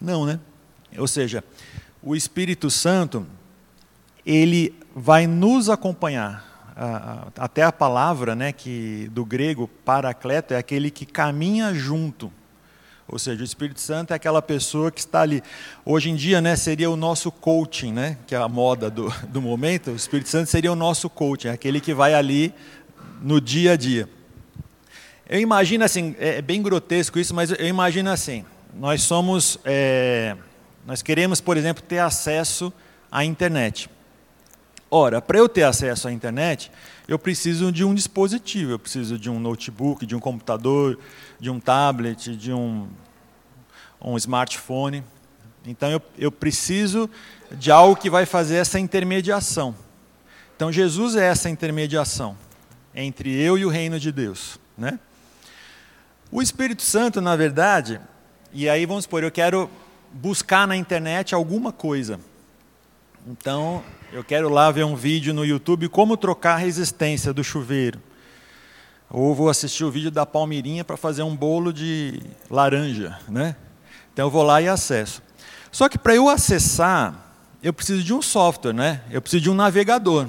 Não, 0.00 0.24
né? 0.24 0.40
Ou 0.96 1.06
seja, 1.06 1.44
o 2.02 2.16
Espírito 2.16 2.70
Santo, 2.70 3.26
ele 4.24 4.74
vai 4.94 5.26
nos 5.26 5.68
acompanhar. 5.68 6.51
Até 7.36 7.62
a 7.62 7.72
palavra 7.72 8.34
né, 8.34 8.52
que, 8.52 9.08
do 9.12 9.24
grego, 9.24 9.68
paracleto, 9.84 10.54
é 10.54 10.56
aquele 10.56 10.90
que 10.90 11.04
caminha 11.04 11.74
junto. 11.74 12.32
Ou 13.06 13.18
seja, 13.18 13.42
o 13.42 13.44
Espírito 13.44 13.80
Santo 13.80 14.12
é 14.12 14.14
aquela 14.14 14.40
pessoa 14.40 14.90
que 14.90 15.00
está 15.00 15.20
ali. 15.20 15.42
Hoje 15.84 16.08
em 16.08 16.16
dia, 16.16 16.40
né, 16.40 16.56
seria 16.56 16.90
o 16.90 16.96
nosso 16.96 17.30
coaching, 17.30 17.92
né, 17.92 18.16
que 18.26 18.34
é 18.34 18.38
a 18.38 18.48
moda 18.48 18.88
do, 18.88 19.12
do 19.28 19.42
momento. 19.42 19.90
O 19.90 19.96
Espírito 19.96 20.30
Santo 20.30 20.48
seria 20.48 20.72
o 20.72 20.76
nosso 20.76 21.10
coaching, 21.10 21.48
aquele 21.48 21.80
que 21.80 21.92
vai 21.92 22.14
ali 22.14 22.54
no 23.20 23.40
dia 23.40 23.72
a 23.72 23.76
dia. 23.76 24.08
Eu 25.28 25.40
imagino 25.40 25.84
assim, 25.84 26.14
é, 26.18 26.36
é 26.38 26.42
bem 26.42 26.62
grotesco 26.62 27.18
isso, 27.18 27.34
mas 27.34 27.50
eu 27.50 27.66
imagino 27.66 28.10
assim: 28.10 28.44
nós 28.74 29.02
somos, 29.02 29.58
é, 29.64 30.36
nós 30.86 31.02
queremos, 31.02 31.40
por 31.40 31.56
exemplo, 31.56 31.82
ter 31.82 31.98
acesso 31.98 32.72
à 33.10 33.24
internet. 33.24 33.90
Ora, 34.94 35.22
para 35.22 35.38
eu 35.38 35.48
ter 35.48 35.62
acesso 35.62 36.06
à 36.06 36.12
internet, 36.12 36.70
eu 37.08 37.18
preciso 37.18 37.72
de 37.72 37.82
um 37.82 37.94
dispositivo, 37.94 38.72
eu 38.72 38.78
preciso 38.78 39.18
de 39.18 39.30
um 39.30 39.40
notebook, 39.40 40.04
de 40.04 40.14
um 40.14 40.20
computador, 40.20 40.98
de 41.40 41.48
um 41.48 41.58
tablet, 41.58 42.36
de 42.36 42.52
um, 42.52 42.86
um 43.98 44.18
smartphone. 44.18 45.02
Então 45.64 45.90
eu, 45.90 46.02
eu 46.18 46.30
preciso 46.30 47.08
de 47.52 47.70
algo 47.70 47.96
que 47.96 48.10
vai 48.10 48.26
fazer 48.26 48.56
essa 48.56 48.78
intermediação. 48.78 49.74
Então 50.54 50.70
Jesus 50.70 51.16
é 51.16 51.24
essa 51.24 51.48
intermediação 51.48 52.36
entre 52.94 53.34
eu 53.34 53.56
e 53.56 53.64
o 53.64 53.70
reino 53.70 53.98
de 53.98 54.12
Deus. 54.12 54.58
Né? 54.76 55.00
O 56.30 56.42
Espírito 56.42 56.82
Santo, 56.82 57.18
na 57.22 57.34
verdade, 57.34 57.98
e 58.52 58.68
aí 58.68 58.84
vamos 58.84 59.04
supor, 59.04 59.22
eu 59.22 59.30
quero 59.30 59.70
buscar 60.12 60.68
na 60.68 60.76
internet 60.76 61.34
alguma 61.34 61.72
coisa. 61.72 62.20
Então, 63.26 63.82
eu 64.12 64.22
quero 64.22 64.50
lá 64.50 64.70
ver 64.70 64.84
um 64.84 64.94
vídeo 64.94 65.32
no 65.32 65.44
YouTube 65.44 65.88
como 65.88 66.18
trocar 66.18 66.54
a 66.54 66.58
resistência 66.58 67.32
do 67.32 67.42
chuveiro. 67.42 67.98
Ou 69.08 69.34
vou 69.34 69.48
assistir 69.48 69.84
o 69.84 69.90
vídeo 69.90 70.10
da 70.10 70.26
Palmeirinha 70.26 70.84
para 70.84 70.98
fazer 70.98 71.22
um 71.22 71.34
bolo 71.34 71.72
de 71.72 72.20
laranja, 72.50 73.18
né? 73.26 73.56
Então 74.12 74.26
eu 74.26 74.30
vou 74.30 74.42
lá 74.42 74.60
e 74.60 74.68
acesso. 74.68 75.22
Só 75.70 75.88
que 75.88 75.96
para 75.96 76.14
eu 76.14 76.28
acessar, 76.28 77.14
eu 77.62 77.72
preciso 77.72 78.02
de 78.02 78.12
um 78.12 78.20
software, 78.20 78.74
né? 78.74 79.00
Eu 79.10 79.22
preciso 79.22 79.42
de 79.42 79.50
um 79.50 79.54
navegador. 79.54 80.28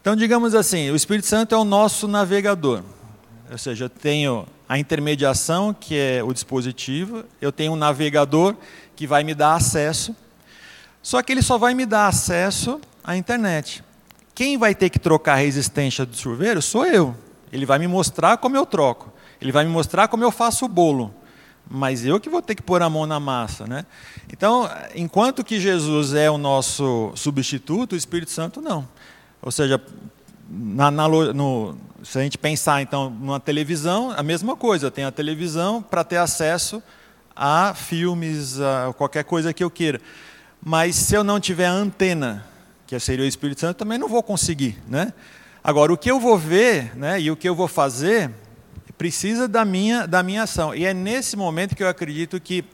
Então, 0.00 0.16
digamos 0.16 0.54
assim, 0.54 0.90
o 0.90 0.96
Espírito 0.96 1.26
Santo 1.26 1.54
é 1.54 1.58
o 1.58 1.64
nosso 1.64 2.08
navegador. 2.08 2.82
Ou 3.50 3.58
seja, 3.58 3.84
eu 3.84 3.90
tenho 3.90 4.46
a 4.66 4.78
intermediação, 4.78 5.74
que 5.74 5.96
é 5.98 6.22
o 6.22 6.32
dispositivo, 6.32 7.24
eu 7.42 7.52
tenho 7.52 7.72
um 7.72 7.76
navegador 7.76 8.56
que 8.96 9.06
vai 9.06 9.22
me 9.22 9.34
dar 9.34 9.54
acesso, 9.54 10.16
só 11.04 11.22
que 11.22 11.30
ele 11.30 11.42
só 11.42 11.58
vai 11.58 11.74
me 11.74 11.84
dar 11.84 12.08
acesso 12.08 12.80
à 13.04 13.14
internet. 13.14 13.84
Quem 14.34 14.56
vai 14.56 14.74
ter 14.74 14.88
que 14.88 14.98
trocar 14.98 15.34
a 15.34 15.36
resistência 15.36 16.06
do 16.06 16.16
chuveiro 16.16 16.62
sou 16.62 16.86
eu. 16.86 17.14
Ele 17.52 17.66
vai 17.66 17.78
me 17.78 17.86
mostrar 17.86 18.38
como 18.38 18.56
eu 18.56 18.64
troco. 18.64 19.12
Ele 19.38 19.52
vai 19.52 19.66
me 19.66 19.70
mostrar 19.70 20.08
como 20.08 20.24
eu 20.24 20.30
faço 20.30 20.64
o 20.64 20.68
bolo. 20.68 21.14
Mas 21.70 22.06
eu 22.06 22.18
que 22.18 22.30
vou 22.30 22.40
ter 22.40 22.54
que 22.54 22.62
pôr 22.62 22.80
a 22.80 22.88
mão 22.88 23.04
na 23.04 23.20
massa. 23.20 23.66
Né? 23.66 23.84
Então, 24.32 24.66
enquanto 24.94 25.44
que 25.44 25.60
Jesus 25.60 26.14
é 26.14 26.30
o 26.30 26.38
nosso 26.38 27.12
substituto, 27.14 27.92
o 27.92 27.96
Espírito 27.96 28.30
Santo 28.30 28.62
não. 28.62 28.88
Ou 29.42 29.52
seja, 29.52 29.78
na, 30.48 30.90
na, 30.90 31.06
no, 31.06 31.76
se 32.02 32.18
a 32.18 32.22
gente 32.22 32.38
pensar 32.38 32.80
então 32.80 33.10
numa 33.10 33.38
televisão, 33.38 34.10
a 34.16 34.22
mesma 34.22 34.56
coisa. 34.56 34.86
Eu 34.86 34.90
tenho 34.90 35.08
a 35.08 35.12
televisão 35.12 35.82
para 35.82 36.02
ter 36.02 36.16
acesso 36.16 36.82
a 37.36 37.74
filmes, 37.74 38.58
a 38.58 38.94
qualquer 38.96 39.24
coisa 39.24 39.52
que 39.52 39.62
eu 39.62 39.70
queira. 39.70 40.00
Mas 40.64 40.96
se 40.96 41.14
eu 41.14 41.22
não 41.22 41.38
tiver 41.38 41.66
a 41.66 41.72
antena, 41.72 42.42
que 42.86 42.98
seria 42.98 43.22
o 43.22 43.28
Espírito 43.28 43.60
Santo, 43.60 43.76
também 43.76 43.98
não 43.98 44.08
vou 44.08 44.22
conseguir. 44.22 44.78
Né? 44.88 45.12
Agora, 45.62 45.92
o 45.92 45.98
que 45.98 46.10
eu 46.10 46.18
vou 46.18 46.38
ver 46.38 46.96
né, 46.96 47.20
e 47.20 47.30
o 47.30 47.36
que 47.36 47.46
eu 47.46 47.54
vou 47.54 47.68
fazer 47.68 48.30
precisa 48.96 49.46
da 49.46 49.62
minha, 49.62 50.06
da 50.06 50.22
minha 50.22 50.44
ação. 50.44 50.74
E 50.74 50.86
é 50.86 50.94
nesse 50.94 51.36
momento 51.36 51.76
que 51.76 51.82
eu 51.82 51.88
acredito 51.88 52.40
que, 52.40 52.64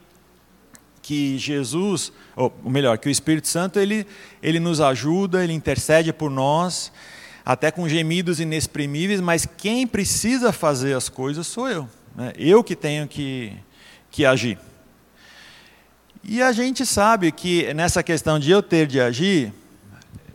que 1.02 1.36
Jesus, 1.36 2.12
ou 2.36 2.54
melhor, 2.64 2.96
que 2.96 3.08
o 3.08 3.10
Espírito 3.10 3.48
Santo, 3.48 3.80
ele, 3.80 4.06
ele 4.40 4.60
nos 4.60 4.80
ajuda, 4.80 5.42
ele 5.42 5.52
intercede 5.52 6.12
por 6.12 6.30
nós, 6.30 6.92
até 7.44 7.72
com 7.72 7.88
gemidos 7.88 8.38
inexprimíveis, 8.38 9.20
mas 9.20 9.48
quem 9.56 9.84
precisa 9.84 10.52
fazer 10.52 10.94
as 10.94 11.08
coisas 11.08 11.44
sou 11.48 11.68
eu. 11.68 11.88
Né? 12.14 12.32
Eu 12.36 12.62
que 12.62 12.76
tenho 12.76 13.08
que, 13.08 13.52
que 14.12 14.24
agir. 14.24 14.58
E 16.22 16.42
a 16.42 16.52
gente 16.52 16.84
sabe 16.84 17.32
que 17.32 17.72
nessa 17.72 18.02
questão 18.02 18.38
de 18.38 18.50
eu 18.50 18.62
ter 18.62 18.86
de 18.86 19.00
agir, 19.00 19.52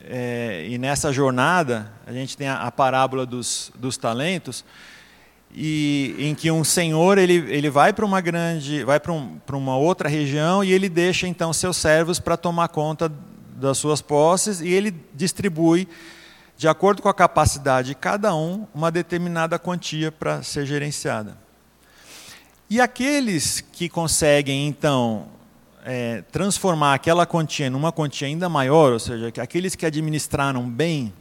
é, 0.03 0.65
e 0.67 0.77
nessa 0.77 1.13
jornada, 1.13 1.91
a 2.07 2.11
gente 2.11 2.35
tem 2.35 2.47
a, 2.47 2.61
a 2.61 2.71
parábola 2.71 3.25
dos, 3.25 3.71
dos 3.75 3.95
talentos, 3.95 4.65
e 5.53 6.15
em 6.17 6.35
que 6.35 6.51
um 6.51 6.63
senhor 6.63 7.17
ele, 7.17 7.35
ele 7.49 7.69
vai 7.69 7.93
para 7.93 8.03
uma 8.03 8.19
grande, 8.19 8.83
vai 8.83 8.99
para 8.99 9.13
um, 9.13 9.39
uma 9.53 9.77
outra 9.77 10.09
região 10.09 10.63
e 10.63 10.71
ele 10.71 10.89
deixa 10.89 11.27
então 11.27 11.53
seus 11.53 11.77
servos 11.77 12.19
para 12.19 12.35
tomar 12.35 12.67
conta 12.67 13.09
das 13.55 13.77
suas 13.77 14.01
posses 14.01 14.59
e 14.59 14.67
ele 14.67 14.93
distribui 15.13 15.87
de 16.57 16.67
acordo 16.67 17.01
com 17.01 17.07
a 17.07 17.13
capacidade 17.13 17.89
de 17.89 17.95
cada 17.95 18.35
um 18.35 18.67
uma 18.73 18.91
determinada 18.91 19.57
quantia 19.57 20.11
para 20.11 20.43
ser 20.43 20.65
gerenciada. 20.65 21.37
E 22.69 22.81
aqueles 22.81 23.61
que 23.61 23.87
conseguem 23.87 24.67
então 24.67 25.27
é, 25.85 26.23
transformar 26.31 26.95
aquela 26.95 27.27
quantia 27.27 27.69
numa 27.69 27.91
quantia 27.91 28.27
ainda 28.27 28.49
maior, 28.49 28.91
ou 28.91 28.99
seja, 28.99 29.31
que 29.31 29.39
aqueles 29.39 29.75
que 29.75 29.85
administraram 29.85 30.67
bem, 30.67 31.13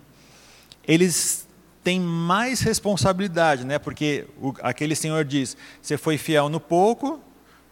eles 0.88 1.46
têm 1.82 2.00
mais 2.00 2.62
responsabilidade, 2.62 3.62
né? 3.64 3.78
porque 3.78 4.26
o, 4.40 4.54
aquele 4.62 4.96
senhor 4.96 5.22
diz: 5.22 5.54
você 5.82 5.98
foi 5.98 6.16
fiel 6.16 6.48
no 6.48 6.58
pouco, 6.58 7.20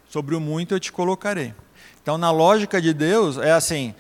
sobre 0.07 0.35
o 0.35 0.40
muito 0.40 0.74
eu 0.74 0.81
te 0.81 0.92
colocarei. 0.92 1.55
Então, 2.02 2.18
na 2.18 2.31
lógica 2.31 2.81
de 2.81 2.92
Deus, 2.92 3.38
é 3.38 3.52
assim: 3.52 3.94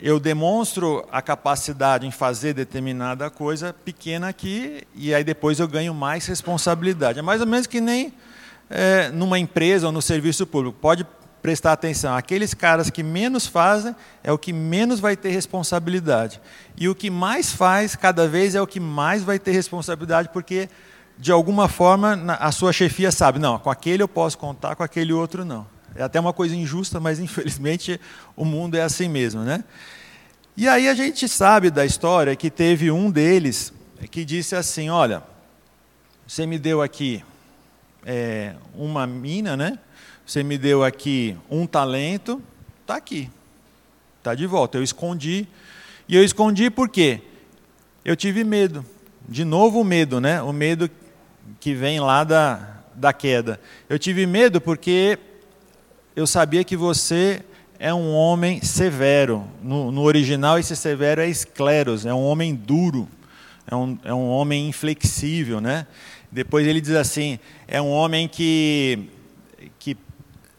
eu 0.00 0.18
demonstro 0.18 1.06
a 1.12 1.20
capacidade 1.20 2.06
em 2.06 2.10
fazer 2.10 2.54
determinada 2.54 3.28
coisa 3.28 3.74
pequena 3.84 4.28
aqui, 4.28 4.82
e 4.94 5.14
aí 5.14 5.22
depois 5.22 5.60
eu 5.60 5.68
ganho 5.68 5.92
mais 5.92 6.24
responsabilidade. 6.26 7.18
É 7.18 7.22
mais 7.22 7.42
ou 7.42 7.46
menos 7.46 7.66
que 7.66 7.82
nem 7.82 8.14
é, 8.70 9.10
numa 9.10 9.38
empresa 9.38 9.86
ou 9.88 9.92
no 9.92 10.00
serviço 10.00 10.46
público. 10.46 10.78
Pode 10.80 11.06
prestar 11.44 11.74
atenção. 11.74 12.16
Aqueles 12.16 12.54
caras 12.54 12.88
que 12.88 13.02
menos 13.02 13.46
fazem 13.46 13.94
é 14.22 14.32
o 14.32 14.38
que 14.38 14.50
menos 14.50 14.98
vai 14.98 15.14
ter 15.14 15.28
responsabilidade. 15.28 16.40
E 16.74 16.88
o 16.88 16.94
que 16.94 17.10
mais 17.10 17.52
faz, 17.52 17.94
cada 17.94 18.26
vez, 18.26 18.54
é 18.54 18.62
o 18.62 18.66
que 18.66 18.80
mais 18.80 19.22
vai 19.22 19.38
ter 19.38 19.52
responsabilidade, 19.52 20.30
porque, 20.32 20.70
de 21.18 21.30
alguma 21.30 21.68
forma, 21.68 22.14
a 22.40 22.50
sua 22.50 22.72
chefia 22.72 23.12
sabe: 23.12 23.38
não, 23.38 23.58
com 23.58 23.68
aquele 23.68 24.02
eu 24.02 24.08
posso 24.08 24.38
contar, 24.38 24.74
com 24.74 24.82
aquele 24.82 25.12
outro 25.12 25.44
não. 25.44 25.66
É 25.94 26.02
até 26.02 26.18
uma 26.18 26.32
coisa 26.32 26.56
injusta, 26.56 26.98
mas 26.98 27.20
infelizmente 27.20 28.00
o 28.34 28.46
mundo 28.46 28.76
é 28.76 28.80
assim 28.80 29.06
mesmo. 29.06 29.42
Né? 29.42 29.62
E 30.56 30.66
aí 30.66 30.88
a 30.88 30.94
gente 30.94 31.28
sabe 31.28 31.68
da 31.68 31.84
história 31.84 32.34
que 32.34 32.50
teve 32.50 32.90
um 32.90 33.10
deles 33.10 33.70
que 34.10 34.24
disse 34.24 34.56
assim: 34.56 34.88
olha, 34.88 35.22
você 36.26 36.46
me 36.46 36.58
deu 36.58 36.80
aqui 36.80 37.22
é, 38.06 38.54
uma 38.74 39.06
mina, 39.06 39.58
né? 39.58 39.78
Você 40.26 40.42
me 40.42 40.56
deu 40.56 40.82
aqui 40.82 41.36
um 41.50 41.66
talento, 41.66 42.42
está 42.80 42.96
aqui, 42.96 43.30
está 44.18 44.34
de 44.34 44.46
volta. 44.46 44.78
Eu 44.78 44.82
escondi. 44.82 45.46
E 46.08 46.16
eu 46.16 46.24
escondi 46.24 46.70
por 46.70 46.88
quê? 46.88 47.20
Eu 48.02 48.16
tive 48.16 48.42
medo. 48.42 48.84
De 49.28 49.44
novo 49.44 49.80
o 49.80 49.84
medo, 49.84 50.20
né? 50.20 50.40
O 50.40 50.52
medo 50.52 50.90
que 51.60 51.74
vem 51.74 52.00
lá 52.00 52.24
da, 52.24 52.80
da 52.94 53.12
queda. 53.12 53.60
Eu 53.88 53.98
tive 53.98 54.26
medo 54.26 54.60
porque 54.62 55.18
eu 56.16 56.26
sabia 56.26 56.64
que 56.64 56.76
você 56.76 57.42
é 57.78 57.92
um 57.92 58.14
homem 58.14 58.62
severo. 58.62 59.44
No, 59.62 59.92
no 59.92 60.02
original, 60.02 60.58
esse 60.58 60.74
severo 60.74 61.20
é 61.20 61.28
escleros, 61.28 62.06
é 62.06 62.14
um 62.14 62.24
homem 62.24 62.54
duro, 62.54 63.06
é 63.66 63.76
um, 63.76 63.98
é 64.04 64.14
um 64.14 64.28
homem 64.28 64.68
inflexível. 64.68 65.60
Né? 65.60 65.86
Depois 66.32 66.66
ele 66.66 66.80
diz 66.80 66.94
assim: 66.94 67.38
é 67.68 67.80
um 67.80 67.90
homem 67.90 68.26
que 68.26 69.10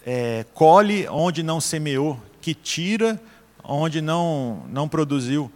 é, 0.06 0.46
colhe 0.54 1.08
onde 1.10 1.42
não 1.42 1.60
semeou, 1.60 2.20
que 2.40 2.54
tira 2.54 3.20
onde 3.64 4.02
não, 4.02 4.64
não 4.70 4.88
produziu. 4.88 5.52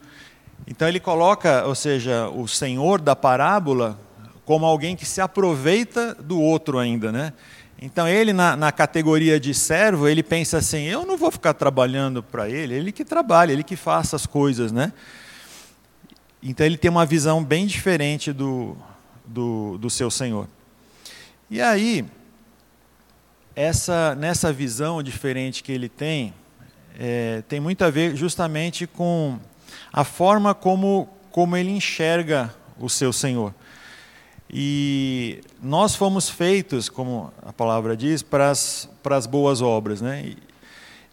Então 0.67 0.88
ele 0.88 0.99
coloca, 0.99 1.65
ou 1.65 1.75
seja, 1.75 2.27
o 2.29 2.47
senhor 2.47 2.99
da 2.99 3.15
parábola 3.15 3.99
como 4.49 4.65
alguém 4.65 4.95
que 4.95 5.05
se 5.05 5.21
aproveita 5.21 6.15
do 6.15 6.41
outro 6.41 6.79
ainda, 6.79 7.12
né? 7.12 7.33
Então 7.79 8.07
ele 8.07 8.33
na, 8.33 8.55
na 8.55 8.71
categoria 8.71 9.39
de 9.39 9.53
servo 9.53 10.07
ele 10.07 10.23
pensa 10.23 10.57
assim: 10.57 10.85
eu 10.85 11.05
não 11.05 11.15
vou 11.15 11.29
ficar 11.29 11.53
trabalhando 11.53 12.23
para 12.23 12.49
ele, 12.49 12.73
ele 12.73 12.91
que 12.91 13.05
trabalha, 13.05 13.51
ele 13.51 13.63
que 13.63 13.75
faça 13.75 14.15
as 14.15 14.25
coisas, 14.25 14.71
né? 14.71 14.91
Então 16.41 16.65
ele 16.65 16.77
tem 16.77 16.89
uma 16.89 17.05
visão 17.05 17.43
bem 17.43 17.67
diferente 17.67 18.33
do, 18.33 18.75
do, 19.23 19.77
do 19.77 19.88
seu 19.88 20.09
senhor. 20.09 20.47
E 21.47 21.62
aí 21.62 22.03
essa, 23.55 24.15
nessa 24.15 24.53
visão 24.53 25.03
diferente 25.03 25.63
que 25.63 25.71
ele 25.71 25.89
tem, 25.89 26.33
é, 26.97 27.43
tem 27.47 27.59
muito 27.59 27.83
a 27.83 27.89
ver 27.89 28.15
justamente 28.15 28.85
com 28.85 29.39
a 29.91 30.03
forma 30.03 30.53
como, 30.53 31.09
como 31.31 31.55
ele 31.55 31.71
enxerga 31.71 32.53
o 32.77 32.89
seu 32.89 33.12
Senhor. 33.13 33.53
E 34.51 35.41
nós 35.62 35.95
fomos 35.95 36.29
feitos, 36.29 36.89
como 36.89 37.31
a 37.45 37.53
palavra 37.53 37.95
diz, 37.95 38.23
para 38.23 38.49
as, 38.49 38.89
para 39.03 39.15
as 39.15 39.27
boas 39.27 39.62
obras. 39.62 40.01
Né? 40.01 40.25
E, 40.25 40.38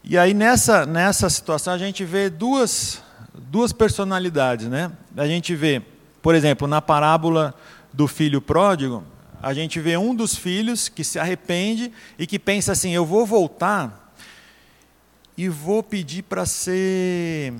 e 0.03 0.17
aí 0.17 0.33
nessa, 0.33 0.85
nessa 0.85 1.29
situação 1.29 1.73
a 1.73 1.77
gente 1.77 2.03
vê 2.03 2.29
duas, 2.29 3.01
duas 3.33 3.71
personalidades. 3.71 4.67
Né? 4.67 4.91
A 5.15 5.27
gente 5.27 5.55
vê, 5.55 5.81
por 6.21 6.33
exemplo, 6.33 6.67
na 6.67 6.81
parábola 6.81 7.53
do 7.93 8.07
filho 8.07 8.41
pródigo, 8.41 9.03
a 9.41 9.53
gente 9.53 9.79
vê 9.79 9.97
um 9.97 10.15
dos 10.15 10.35
filhos 10.35 10.89
que 10.89 11.03
se 11.03 11.19
arrepende 11.19 11.91
e 12.17 12.25
que 12.25 12.39
pensa 12.39 12.71
assim: 12.71 12.91
eu 12.91 13.05
vou 13.05 13.25
voltar 13.25 14.13
e 15.37 15.47
vou 15.47 15.83
pedir 15.83 16.23
para 16.23 16.45
ser 16.45 17.53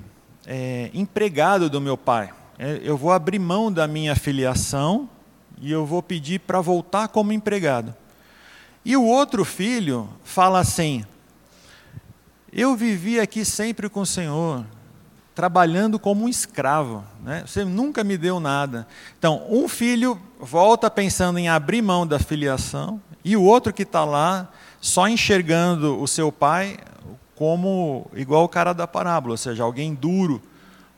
é, 0.46 0.90
empregado 0.94 1.70
do 1.70 1.80
meu 1.80 1.96
pai. 1.98 2.34
É, 2.58 2.80
eu 2.84 2.98
vou 2.98 3.12
abrir 3.12 3.38
mão 3.38 3.72
da 3.72 3.88
minha 3.88 4.16
filiação 4.16 5.08
e 5.62 5.72
eu 5.72 5.86
vou 5.86 6.02
pedir 6.02 6.40
para 6.40 6.60
voltar 6.60 7.08
como 7.10 7.32
empregado. 7.32 7.96
E 8.84 8.98
o 8.98 9.04
outro 9.04 9.46
filho 9.46 10.10
fala 10.24 10.60
assim: 10.60 11.06
Eu 12.52 12.76
vivi 12.76 13.20
aqui 13.20 13.46
sempre 13.46 13.88
com 13.88 14.02
o 14.02 14.06
Senhor, 14.06 14.66
trabalhando 15.36 16.00
como 16.00 16.26
um 16.26 16.30
escravo. 16.30 17.04
Né? 17.22 17.44
Você 17.46 17.64
nunca 17.64 18.04
me 18.04 18.18
deu 18.18 18.40
nada. 18.40 18.88
Então, 19.20 19.46
um 19.48 19.68
filho 19.68 20.20
volta 20.40 20.90
pensando 20.90 21.40
em 21.40 21.50
abrir 21.50 21.82
mão 21.82 22.06
da 22.06 22.20
filiação, 22.20 23.02
e 23.24 23.36
o 23.36 23.44
outro 23.44 23.74
que 23.74 23.84
está 23.84 24.06
lá 24.06 24.50
só 24.80 25.08
enxergando 25.08 26.02
o 26.02 26.08
seu 26.08 26.32
pai 26.32 26.78
como 27.36 28.10
igual 28.14 28.44
o 28.44 28.50
cara 28.50 28.74
da 28.74 28.88
parábola, 28.88 29.34
ou 29.34 29.38
seja, 29.38 29.64
alguém 29.64 29.94
duro, 29.94 30.42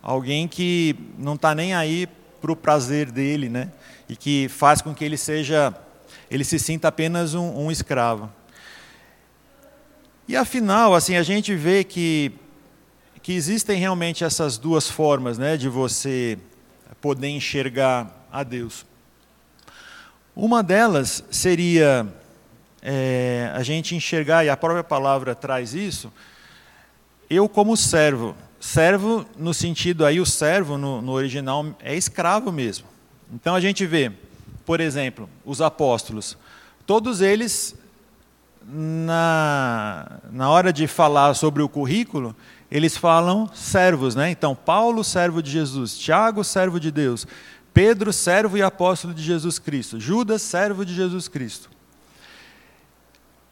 alguém 0.01 0.47
que 0.47 0.95
não 1.17 1.35
está 1.35 1.53
nem 1.53 1.73
aí 1.73 2.07
para 2.39 2.51
o 2.51 2.55
prazer 2.55 3.11
dele, 3.11 3.49
né? 3.49 3.71
e 4.09 4.15
que 4.15 4.49
faz 4.49 4.81
com 4.81 4.93
que 4.93 5.05
ele 5.05 5.15
seja, 5.15 5.73
ele 6.31 6.43
se 6.43 6.57
sinta 6.57 6.87
apenas 6.87 7.35
um, 7.35 7.65
um 7.65 7.71
escravo. 7.71 8.29
E 10.27 10.35
afinal, 10.35 10.95
assim, 10.95 11.15
a 11.15 11.21
gente 11.21 11.55
vê 11.55 11.83
que, 11.83 12.31
que 13.21 13.33
existem 13.33 13.77
realmente 13.79 14.23
essas 14.23 14.57
duas 14.57 14.89
formas 14.89 15.37
né, 15.37 15.55
de 15.55 15.69
você 15.69 16.39
poder 16.99 17.29
enxergar 17.29 18.27
a 18.31 18.43
Deus. 18.43 18.85
Uma 20.41 20.63
delas 20.63 21.21
seria 21.29 22.07
é, 22.81 23.51
a 23.53 23.61
gente 23.61 23.93
enxergar, 23.93 24.45
e 24.45 24.49
a 24.49 24.55
própria 24.55 24.85
palavra 24.85 25.35
traz 25.35 25.73
isso, 25.73 26.09
eu 27.29 27.49
como 27.49 27.75
servo. 27.75 28.33
Servo, 28.57 29.25
no 29.37 29.53
sentido 29.53 30.05
aí, 30.05 30.17
o 30.17 30.25
servo 30.25 30.77
no, 30.77 31.01
no 31.01 31.11
original 31.11 31.65
é 31.81 31.93
escravo 31.93 32.53
mesmo. 32.53 32.87
Então 33.33 33.53
a 33.53 33.59
gente 33.59 33.85
vê, 33.85 34.13
por 34.65 34.79
exemplo, 34.79 35.29
os 35.43 35.61
apóstolos, 35.61 36.37
todos 36.87 37.19
eles, 37.19 37.75
na, 38.65 40.21
na 40.31 40.49
hora 40.49 40.71
de 40.71 40.87
falar 40.87 41.33
sobre 41.33 41.61
o 41.61 41.67
currículo, 41.67 42.33
eles 42.71 42.95
falam 42.95 43.49
servos, 43.53 44.15
né? 44.15 44.31
Então, 44.31 44.55
Paulo, 44.55 45.03
servo 45.03 45.43
de 45.43 45.51
Jesus, 45.51 45.97
Tiago, 45.97 46.45
servo 46.45 46.79
de 46.79 46.91
Deus, 46.91 47.27
Pedro, 47.79 48.11
servo 48.11 48.57
e 48.57 48.61
apóstolo 48.61 49.13
de 49.13 49.23
Jesus 49.23 49.57
Cristo, 49.57 50.01
Judas, 50.01 50.41
servo 50.41 50.83
de 50.85 50.93
Jesus 50.93 51.29
Cristo. 51.29 51.69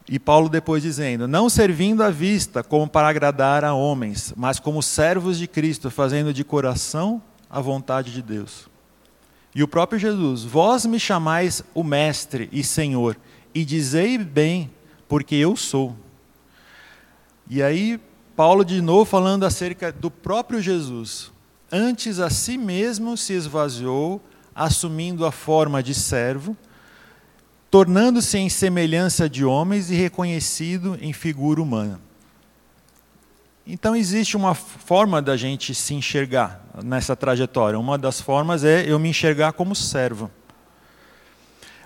E 0.06 0.18
Paulo 0.18 0.50
depois 0.50 0.82
dizendo: 0.82 1.26
Não 1.26 1.48
servindo 1.48 2.02
à 2.02 2.10
vista 2.10 2.62
como 2.62 2.86
para 2.86 3.08
agradar 3.08 3.64
a 3.64 3.72
homens, 3.72 4.34
mas 4.36 4.60
como 4.60 4.82
servos 4.82 5.38
de 5.38 5.48
Cristo, 5.48 5.90
fazendo 5.90 6.30
de 6.34 6.44
coração 6.44 7.22
a 7.48 7.58
vontade 7.58 8.12
de 8.12 8.20
Deus. 8.20 8.68
E 9.54 9.62
o 9.62 9.68
próprio 9.68 9.98
Jesus: 9.98 10.44
Vós 10.44 10.84
me 10.84 11.00
chamais 11.00 11.64
o 11.72 11.82
Mestre 11.82 12.50
e 12.52 12.62
Senhor, 12.62 13.16
e 13.54 13.64
dizei 13.64 14.18
bem, 14.18 14.70
porque 15.08 15.36
eu 15.36 15.56
sou. 15.56 15.96
E 17.48 17.62
aí, 17.62 17.98
Paulo 18.36 18.62
de 18.62 18.82
novo 18.82 19.06
falando 19.06 19.46
acerca 19.46 19.90
do 19.90 20.10
próprio 20.10 20.60
Jesus. 20.60 21.32
Antes 21.70 22.18
a 22.18 22.30
si 22.30 22.56
mesmo 22.56 23.16
se 23.16 23.32
esvaziou, 23.32 24.22
assumindo 24.54 25.26
a 25.26 25.32
forma 25.32 25.82
de 25.82 25.94
servo 25.94 26.56
tornando-se 27.70 28.38
em 28.38 28.48
semelhança 28.48 29.28
de 29.28 29.44
homens 29.44 29.90
e 29.90 29.94
reconhecido 29.94 30.98
em 31.00 31.12
figura 31.12 31.60
humana. 31.60 32.00
Então 33.66 33.94
existe 33.94 34.36
uma 34.36 34.54
forma 34.54 35.20
da 35.20 35.36
gente 35.36 35.74
se 35.74 35.92
enxergar 35.92 36.64
nessa 36.82 37.14
trajetória. 37.14 37.78
Uma 37.78 37.98
das 37.98 38.20
formas 38.20 38.64
é 38.64 38.90
eu 38.90 38.98
me 38.98 39.10
enxergar 39.10 39.52
como 39.52 39.74
servo. 39.74 40.30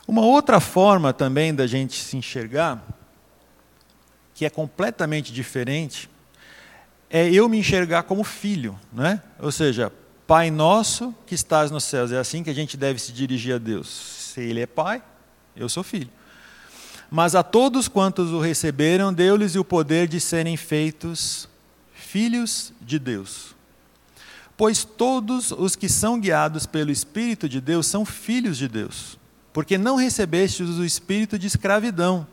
Uma 0.07 0.23
outra 0.23 0.61
forma 0.61 1.13
também 1.13 1.53
da 1.53 1.67
gente 1.67 2.01
se 2.01 2.17
enxergar, 2.17 2.81
que 4.35 4.45
é 4.45 4.51
completamente 4.51 5.33
diferente, 5.33 6.09
é 7.13 7.31
eu 7.31 7.47
me 7.47 7.59
enxergar 7.59 8.05
como 8.05 8.25
filho, 8.25 8.77
né? 8.91 9.23
Ou 9.39 9.53
seja, 9.53 9.93
Pai 10.27 10.51
nosso 10.51 11.15
que 11.27 11.35
estás 11.35 11.71
nos 11.71 11.85
céus. 11.85 12.11
É 12.11 12.19
assim 12.19 12.43
que 12.43 12.49
a 12.49 12.55
gente 12.55 12.75
deve 12.75 12.99
se 12.99 13.13
dirigir 13.13 13.55
a 13.55 13.59
Deus. 13.59 13.87
Se 14.33 14.41
Ele 14.41 14.61
é 14.61 14.67
Pai, 14.67 15.03
eu 15.55 15.69
sou 15.69 15.83
filho. 15.83 16.09
Mas 17.11 17.35
a 17.35 17.43
todos 17.43 17.87
quantos 17.87 18.31
o 18.31 18.41
receberam, 18.41 19.13
deu-lhes 19.13 19.55
o 19.57 19.63
poder 19.63 20.09
de 20.09 20.19
serem 20.19 20.57
feitos 20.57 21.47
filhos 21.93 22.73
de 22.81 22.99
Deus. 22.99 23.55
Pois 24.57 24.83
todos 24.83 25.51
os 25.51 25.77
que 25.77 25.91
são 25.91 26.19
guiados 26.19 26.65
pelo 26.65 26.91
Espírito 26.91 27.47
de 27.47 27.61
Deus 27.61 27.87
são 27.87 28.07
filhos 28.07 28.57
de 28.57 28.69
Deus. 28.69 29.19
Porque 29.53 29.77
não 29.77 29.97
recebestes 29.97 30.79
o 30.79 30.85
espírito 30.85 31.39
de 31.39 31.47
escravidão, 31.47 32.27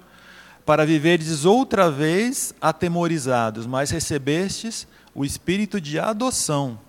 para 0.69 0.85
viverdes 0.85 1.45
outra 1.45 1.89
vez 1.89 2.53
atemorizados, 2.61 3.65
mas 3.65 3.89
recebestes 3.89 4.87
o 5.15 5.25
espírito 5.25 5.81
de 5.81 5.97
adoção, 5.97 6.79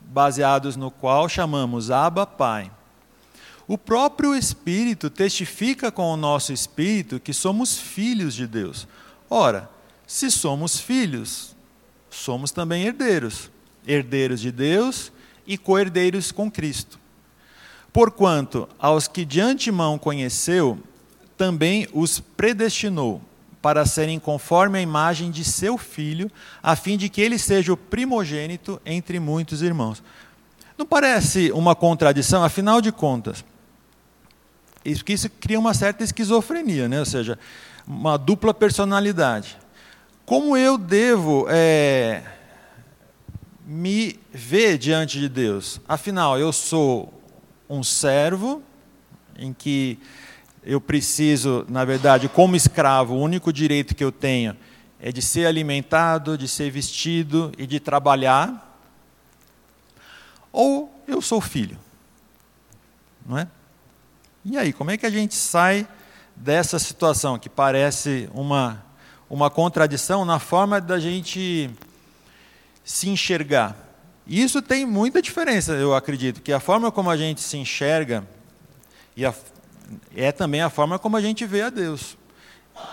baseados 0.00 0.74
no 0.74 0.90
qual 0.90 1.28
chamamos 1.28 1.92
Abba 1.92 2.26
Pai. 2.26 2.72
O 3.68 3.78
próprio 3.78 4.34
Espírito 4.34 5.08
testifica 5.08 5.92
com 5.92 6.12
o 6.12 6.16
nosso 6.16 6.52
espírito 6.52 7.20
que 7.20 7.32
somos 7.32 7.78
filhos 7.78 8.34
de 8.34 8.48
Deus. 8.48 8.88
Ora, 9.30 9.70
se 10.08 10.28
somos 10.28 10.80
filhos, 10.80 11.54
somos 12.10 12.50
também 12.50 12.82
herdeiros, 12.82 13.48
herdeiros 13.86 14.40
de 14.40 14.50
Deus 14.50 15.12
e 15.46 15.56
co-herdeiros 15.56 16.32
com 16.32 16.50
Cristo. 16.50 16.98
Porquanto, 17.92 18.68
aos 18.76 19.06
que 19.06 19.24
de 19.24 19.40
antemão 19.40 20.00
conheceu, 20.00 20.82
também 21.40 21.88
os 21.94 22.20
predestinou 22.20 23.22
para 23.62 23.86
serem 23.86 24.20
conforme 24.20 24.78
a 24.78 24.82
imagem 24.82 25.30
de 25.30 25.42
seu 25.42 25.78
filho, 25.78 26.30
a 26.62 26.76
fim 26.76 26.98
de 26.98 27.08
que 27.08 27.18
ele 27.18 27.38
seja 27.38 27.72
o 27.72 27.78
primogênito 27.78 28.78
entre 28.84 29.18
muitos 29.18 29.62
irmãos. 29.62 30.02
Não 30.76 30.84
parece 30.84 31.50
uma 31.52 31.74
contradição? 31.74 32.44
Afinal 32.44 32.82
de 32.82 32.92
contas, 32.92 33.42
isso, 34.84 35.02
isso 35.08 35.30
cria 35.30 35.58
uma 35.58 35.72
certa 35.72 36.04
esquizofrenia, 36.04 36.90
né? 36.90 36.98
ou 36.98 37.06
seja, 37.06 37.38
uma 37.86 38.18
dupla 38.18 38.52
personalidade. 38.52 39.56
Como 40.26 40.58
eu 40.58 40.76
devo 40.76 41.46
é, 41.48 42.22
me 43.64 44.20
ver 44.30 44.76
diante 44.76 45.18
de 45.18 45.26
Deus? 45.26 45.80
Afinal, 45.88 46.38
eu 46.38 46.52
sou 46.52 47.10
um 47.66 47.82
servo 47.82 48.62
em 49.38 49.54
que 49.54 49.98
eu 50.62 50.80
preciso, 50.80 51.64
na 51.68 51.84
verdade, 51.84 52.28
como 52.28 52.54
escravo, 52.54 53.14
o 53.14 53.20
único 53.20 53.52
direito 53.52 53.94
que 53.94 54.04
eu 54.04 54.12
tenho 54.12 54.56
é 55.00 55.10
de 55.10 55.22
ser 55.22 55.46
alimentado, 55.46 56.36
de 56.36 56.46
ser 56.46 56.70
vestido 56.70 57.50
e 57.56 57.66
de 57.66 57.80
trabalhar. 57.80 58.78
Ou 60.52 60.92
eu 61.08 61.22
sou 61.22 61.40
filho, 61.40 61.78
não 63.24 63.38
é? 63.38 63.48
E 64.44 64.56
aí, 64.56 64.72
como 64.72 64.90
é 64.90 64.96
que 64.96 65.06
a 65.06 65.10
gente 65.10 65.34
sai 65.34 65.86
dessa 66.36 66.78
situação 66.78 67.38
que 67.38 67.48
parece 67.48 68.28
uma, 68.32 68.84
uma 69.28 69.50
contradição 69.50 70.24
na 70.24 70.38
forma 70.38 70.80
da 70.80 70.98
gente 70.98 71.70
se 72.84 73.08
enxergar? 73.08 73.76
Isso 74.26 74.60
tem 74.60 74.84
muita 74.84 75.22
diferença, 75.22 75.72
eu 75.72 75.94
acredito, 75.94 76.42
que 76.42 76.52
a 76.52 76.60
forma 76.60 76.92
como 76.92 77.10
a 77.10 77.16
gente 77.16 77.40
se 77.40 77.56
enxerga 77.56 78.26
e 79.16 79.24
a, 79.26 79.34
é 80.14 80.32
também 80.32 80.60
a 80.60 80.70
forma 80.70 80.98
como 80.98 81.16
a 81.16 81.20
gente 81.20 81.44
vê 81.46 81.62
a 81.62 81.70
Deus. 81.70 82.16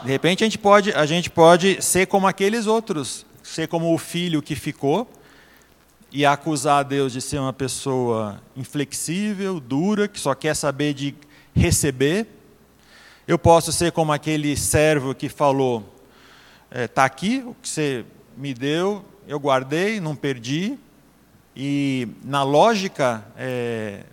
De 0.04 0.10
repente 0.10 0.44
a 0.44 0.48
gente 0.48 0.58
pode, 0.58 0.92
a 0.94 1.06
gente 1.06 1.30
pode 1.30 1.82
ser 1.82 2.08
como 2.08 2.28
aqueles 2.28 2.68
outros, 2.68 3.26
ser 3.44 3.68
como 3.68 3.94
o 3.94 3.98
filho 3.98 4.42
que 4.42 4.56
ficou 4.56 5.10
e 6.12 6.26
acusar 6.26 6.80
a 6.80 6.84
Deus 6.84 7.14
de 7.14 7.22
ser 7.22 7.40
uma 7.40 7.54
pessoa 7.54 8.42
inflexível, 8.56 9.60
dura, 9.60 10.08
que 10.08 10.20
só 10.20 10.34
quer 10.34 10.56
saber 10.56 10.94
de 10.94 11.16
receber. 11.56 12.28
Eu 13.28 13.38
posso 13.38 13.72
ser 13.72 13.92
como 13.92 14.12
aquele 14.12 14.56
servo 14.56 15.14
que 15.14 15.28
falou: 15.28 15.80
está 16.70 16.82
é, 16.82 16.88
tá 16.88 17.06
aqui 17.06 17.44
o 17.46 17.54
que 17.56 17.68
você 17.68 18.06
me 18.36 18.54
deu, 18.54 19.04
eu 19.28 19.40
guardei, 19.40 20.00
não 20.00 20.16
perdi. 20.16 20.78
E 21.56 22.08
na 22.24 22.44
lógica 22.44 23.26
é, 23.36 24.04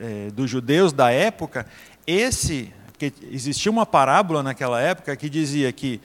é, 0.00 0.30
dos 0.30 0.50
judeus 0.50 0.92
da 0.92 1.10
época, 1.10 1.66
esse, 2.06 2.72
porque 2.86 3.12
existia 3.30 3.70
uma 3.70 3.84
parábola 3.84 4.42
naquela 4.42 4.80
época 4.80 5.14
que 5.14 5.28
dizia 5.28 5.70
que 5.72 6.00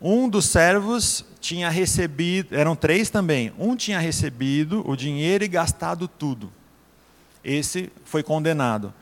um 0.00 0.28
dos 0.28 0.46
servos 0.46 1.24
tinha 1.40 1.70
recebido, 1.70 2.54
eram 2.54 2.76
três 2.76 3.08
também, 3.08 3.52
um 3.58 3.74
tinha 3.74 3.98
recebido 3.98 4.82
o 4.86 4.96
dinheiro 4.96 5.44
e 5.44 5.48
gastado 5.48 6.06
tudo. 6.06 6.52
Esse 7.42 7.90
foi 8.04 8.22
condenado. 8.22 8.92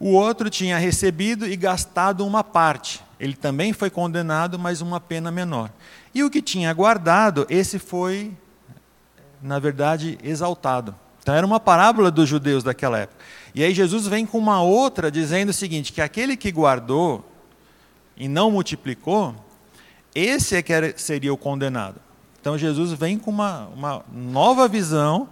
O 0.00 0.12
outro 0.12 0.50
tinha 0.50 0.76
recebido 0.78 1.46
e 1.46 1.54
gastado 1.54 2.26
uma 2.26 2.42
parte. 2.42 3.00
Ele 3.20 3.34
também 3.34 3.72
foi 3.72 3.90
condenado, 3.90 4.58
mas 4.58 4.80
uma 4.80 4.98
pena 4.98 5.30
menor. 5.30 5.70
E 6.14 6.24
o 6.24 6.30
que 6.30 6.42
tinha 6.42 6.72
guardado, 6.72 7.46
esse 7.48 7.78
foi, 7.78 8.32
na 9.40 9.58
verdade, 9.58 10.18
exaltado. 10.22 10.94
Então 11.24 11.34
era 11.34 11.46
uma 11.46 11.58
parábola 11.58 12.10
dos 12.10 12.28
judeus 12.28 12.62
daquela 12.62 12.98
época. 12.98 13.24
E 13.54 13.64
aí 13.64 13.72
Jesus 13.72 14.06
vem 14.06 14.26
com 14.26 14.36
uma 14.36 14.60
outra 14.60 15.10
dizendo 15.10 15.48
o 15.48 15.54
seguinte: 15.54 15.90
que 15.90 16.02
aquele 16.02 16.36
que 16.36 16.52
guardou 16.52 17.24
e 18.14 18.28
não 18.28 18.50
multiplicou, 18.50 19.34
esse 20.14 20.54
é 20.54 20.60
que 20.60 20.74
seria 20.98 21.32
o 21.32 21.36
condenado. 21.38 21.98
Então 22.38 22.58
Jesus 22.58 22.92
vem 22.92 23.18
com 23.18 23.30
uma, 23.30 23.68
uma 23.68 24.04
nova 24.12 24.68
visão 24.68 25.26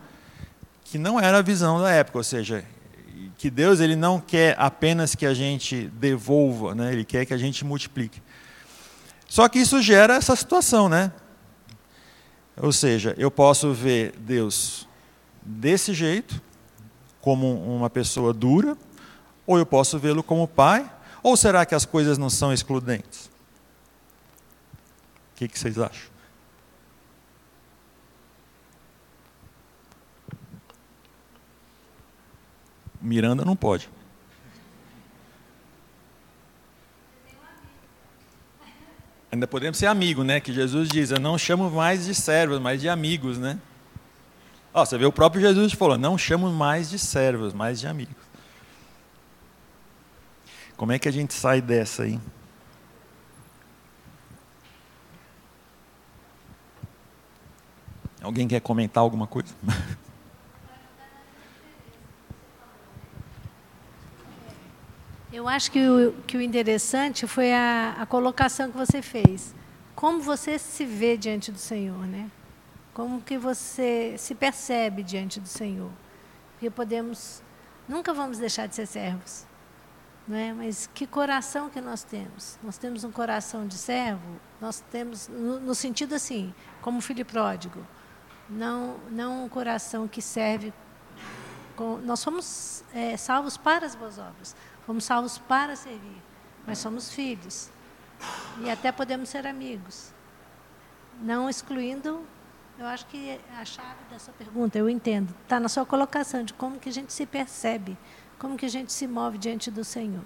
que 0.83 0.97
não 0.97 1.21
era 1.21 1.39
a 1.39 1.43
visão 1.43 1.79
da 1.79 1.91
época, 1.91 2.17
ou 2.17 2.25
seja, 2.25 2.65
que 3.37 3.51
Deus 3.51 3.79
ele 3.79 3.95
não 3.95 4.19
quer 4.19 4.57
apenas 4.59 5.15
que 5.15 5.27
a 5.27 5.35
gente 5.35 5.91
devolva, 5.93 6.75
né? 6.75 6.91
Ele 6.91 7.05
quer 7.05 7.27
que 7.27 7.35
a 7.35 7.39
gente 7.39 7.67
multiplique. 7.67 8.23
Só 9.29 9.47
que 9.47 9.59
isso 9.59 9.83
gera 9.83 10.15
essa 10.15 10.35
situação, 10.35 10.89
né? 10.89 11.13
Ou 12.57 12.73
seja, 12.73 13.15
eu 13.19 13.31
posso 13.31 13.75
ver 13.75 14.15
Deus 14.19 14.89
desse 15.45 15.93
jeito, 15.93 16.41
como 17.21 17.55
uma 17.77 17.91
pessoa 17.91 18.33
dura, 18.33 18.77
ou 19.47 19.59
eu 19.59 19.67
posso 19.67 19.99
vê-lo 19.99 20.23
como 20.23 20.47
pai, 20.49 20.91
ou 21.23 21.37
será 21.37 21.67
que 21.67 21.75
as 21.75 21.85
coisas 21.85 22.19
não 22.19 22.31
são 22.31 22.53
excludentes? 22.53 23.33
que, 25.43 25.49
que 25.49 25.59
vocês 25.59 25.79
acham? 25.79 26.13
Miranda 33.01 33.45
não 33.45 33.57
pode. 33.57 33.91
Ainda 39.33 39.49
podemos 39.49 39.79
ser 39.79 39.87
amigos, 39.87 40.25
né? 40.25 40.39
Que 40.39 40.53
Jesus 40.53 40.89
diz: 40.89 41.11
Eu 41.11 41.19
não 41.19 41.37
chamo 41.37 41.69
mais 41.71 42.05
de 42.05 42.15
servos, 42.15 42.61
mas 42.61 42.81
de 42.81 42.89
amigos, 42.89 43.39
né? 43.39 43.59
Ó, 44.75 44.85
você 44.85 44.97
vê 44.97 45.05
o 45.05 45.13
próprio 45.13 45.41
Jesus 45.41 45.73
falou: 45.73 45.99
Não 45.99 46.17
chamo 46.17 46.51
mais 46.51 46.89
de 46.89 46.99
servos, 46.99 47.53
mas 47.53 47.81
de 47.81 47.87
amigos. 47.87 48.23
Como 50.77 50.93
é 50.93 50.99
que 50.99 51.09
a 51.09 51.13
gente 51.13 51.35
sai 51.35 51.61
dessa 51.61 52.05
aí? 52.05 52.19
Alguém 58.23 58.49
quer 58.49 58.61
comentar 58.61 59.03
alguma 59.03 59.27
coisa? 59.27 59.55
Eu 65.33 65.49
acho 65.49 65.71
que 65.71 65.81
o, 65.89 66.13
que 66.27 66.37
o 66.37 66.43
interessante 66.43 67.27
foi 67.27 67.53
a, 67.53 67.97
a 67.99 68.07
colocação 68.07 68.71
que 68.71 68.77
você 68.77 69.01
fez. 69.01 69.55
Como 69.95 70.21
você 70.21 70.59
se 70.59 70.85
vê 70.85 71.17
diante 71.17 71.51
do 71.51 71.59
Senhor, 71.59 72.07
né? 72.07 72.31
Como 72.95 73.23
que 73.23 73.39
você 73.39 74.17
se 74.19 74.35
percebe 74.35 75.03
diante 75.03 75.41
do 75.41 75.49
Senhor? 75.49 75.91
Porque 76.53 76.69
podemos, 76.71 77.43
nunca 77.89 78.13
vamos 78.13 78.39
deixar 78.39 78.69
de 78.69 78.75
ser 78.75 78.87
servos, 78.87 79.47
não 80.29 80.37
é? 80.37 80.53
Mas 80.53 80.89
que 80.95 81.07
coração 81.07 81.71
que 81.71 81.81
nós 81.81 82.05
temos? 82.05 82.59
Nós 82.63 82.79
temos 82.79 83.03
um 83.03 83.11
coração 83.11 83.67
de 83.67 83.75
servo. 83.75 84.39
Nós 84.61 84.81
temos, 84.91 85.27
no, 85.27 85.59
no 85.59 85.75
sentido 85.75 86.15
assim, 86.15 86.55
como 86.81 87.01
filho 87.01 87.25
pródigo, 87.25 87.85
não, 88.49 88.99
não 89.11 89.45
um 89.45 89.49
coração 89.49 90.07
que 90.07 90.23
serve. 90.23 90.73
Com, 91.75 91.97
nós 91.99 92.21
somos 92.21 92.85
é, 92.95 93.17
salvos 93.17 93.57
para 93.57 93.87
as 93.87 93.95
boas 93.95 94.19
obras. 94.19 94.55
Fomos 94.87 95.05
salvos 95.05 95.39
para 95.39 95.75
servir, 95.75 96.23
mas 96.67 96.79
somos 96.79 97.13
filhos. 97.13 97.71
E 98.61 98.71
até 98.71 98.93
podemos 98.93 99.29
ser 99.29 99.47
amigos. 99.47 100.13
Não 101.21 101.49
excluindo, 101.49 102.25
eu 102.83 102.89
acho 102.89 103.07
que 103.07 103.39
a 103.57 103.65
chave 103.65 104.01
dessa 104.11 104.33
pergunta, 104.33 104.77
eu 104.77 104.91
entendo, 104.91 105.33
está 105.45 105.61
na 105.61 105.69
sua 105.69 105.87
colocação 105.87 106.43
de 106.43 106.53
como 106.53 106.81
que 106.81 106.89
a 106.89 106.93
gente 106.93 107.13
se 107.13 107.25
percebe, 107.25 107.97
como 108.41 108.57
que 108.57 108.67
a 108.67 108.69
gente 108.69 108.93
se 108.93 109.07
move 109.07 109.39
diante 109.39 109.71
do 109.71 109.85
Senhor. 109.85 110.25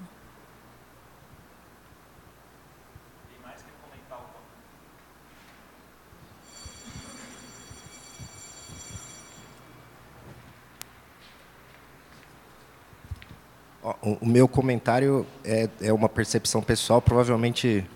O 14.02 14.26
meu 14.26 14.48
comentário 14.48 15.26
é, 15.44 15.68
é 15.80 15.92
uma 15.92 16.08
percepção 16.08 16.62
pessoal, 16.62 17.02
provavelmente 17.02 17.88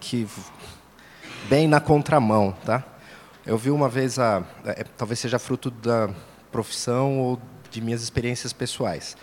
que 0.00 0.28
bem 1.48 1.66
na 1.68 1.80
contramão, 1.80 2.52
tá? 2.64 2.91
Eu 3.44 3.58
vi 3.58 3.72
uma 3.72 3.88
vez 3.88 4.20
a, 4.20 4.44
é, 4.64 4.84
talvez 4.96 5.18
seja 5.18 5.36
fruto 5.36 5.68
da 5.68 6.08
profissão 6.52 7.18
ou 7.18 7.42
de 7.72 7.80
minhas 7.80 8.00
experiências 8.00 8.52
pessoais. 8.52 9.16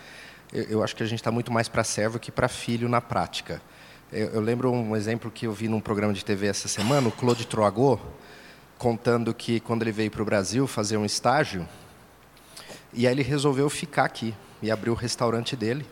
Eu, 0.52 0.64
eu 0.64 0.84
acho 0.84 0.94
que 0.94 1.02
a 1.02 1.06
gente 1.06 1.20
está 1.20 1.30
muito 1.30 1.50
mais 1.50 1.68
para 1.68 1.82
servo 1.82 2.18
que 2.18 2.30
para 2.30 2.46
filho 2.46 2.86
na 2.86 3.00
prática. 3.00 3.62
Eu, 4.12 4.26
eu, 4.28 4.40
lembro 4.42 4.70
um 4.70 4.94
exemplo 4.94 5.30
que 5.30 5.46
eu 5.46 5.52
vi 5.52 5.68
num 5.68 5.80
programa 5.80 6.12
de 6.12 6.22
TV 6.22 6.48
essa 6.48 6.68
semana, 6.68 7.08
o 7.08 7.12
Claude 7.12 7.46
Troagot, 7.46 7.98
contando 8.76 9.32
que 9.32 9.58
quando 9.58 9.82
ele 9.82 9.92
veio 9.92 10.10
para 10.10 10.20
o 10.20 10.24
Brasil 10.24 10.66
fazer 10.66 10.98
um 10.98 11.06
estágio, 11.06 11.66
e 12.92 13.06
aí 13.06 13.14
ele 13.14 13.22
resolveu 13.22 13.70
ficar 13.70 14.04
aqui 14.04 14.34
e 14.60 14.70
abriu 14.70 14.92
o 14.92 14.96
restaurante 14.96 15.56
dele. 15.56 15.86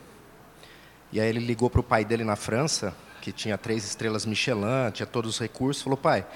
E 1.11 1.19
aí 1.19 1.29
ele 1.31 1.41
ligou 1.41 1.71
para 1.71 1.81
o 1.81 1.85
pai 1.85 2.05
dele 2.05 2.25
na 2.25 2.37
França, 2.37 2.95
que 3.23 3.33
tinha 3.33 3.57
três 3.57 3.87
estrelas 3.87 4.27
Michelin, 4.27 4.91
tinha 4.93 5.07
todos 5.07 5.37
os 5.37 5.41
recursos, 5.41 5.83
falou: 5.83 5.97
pai, 5.97 6.27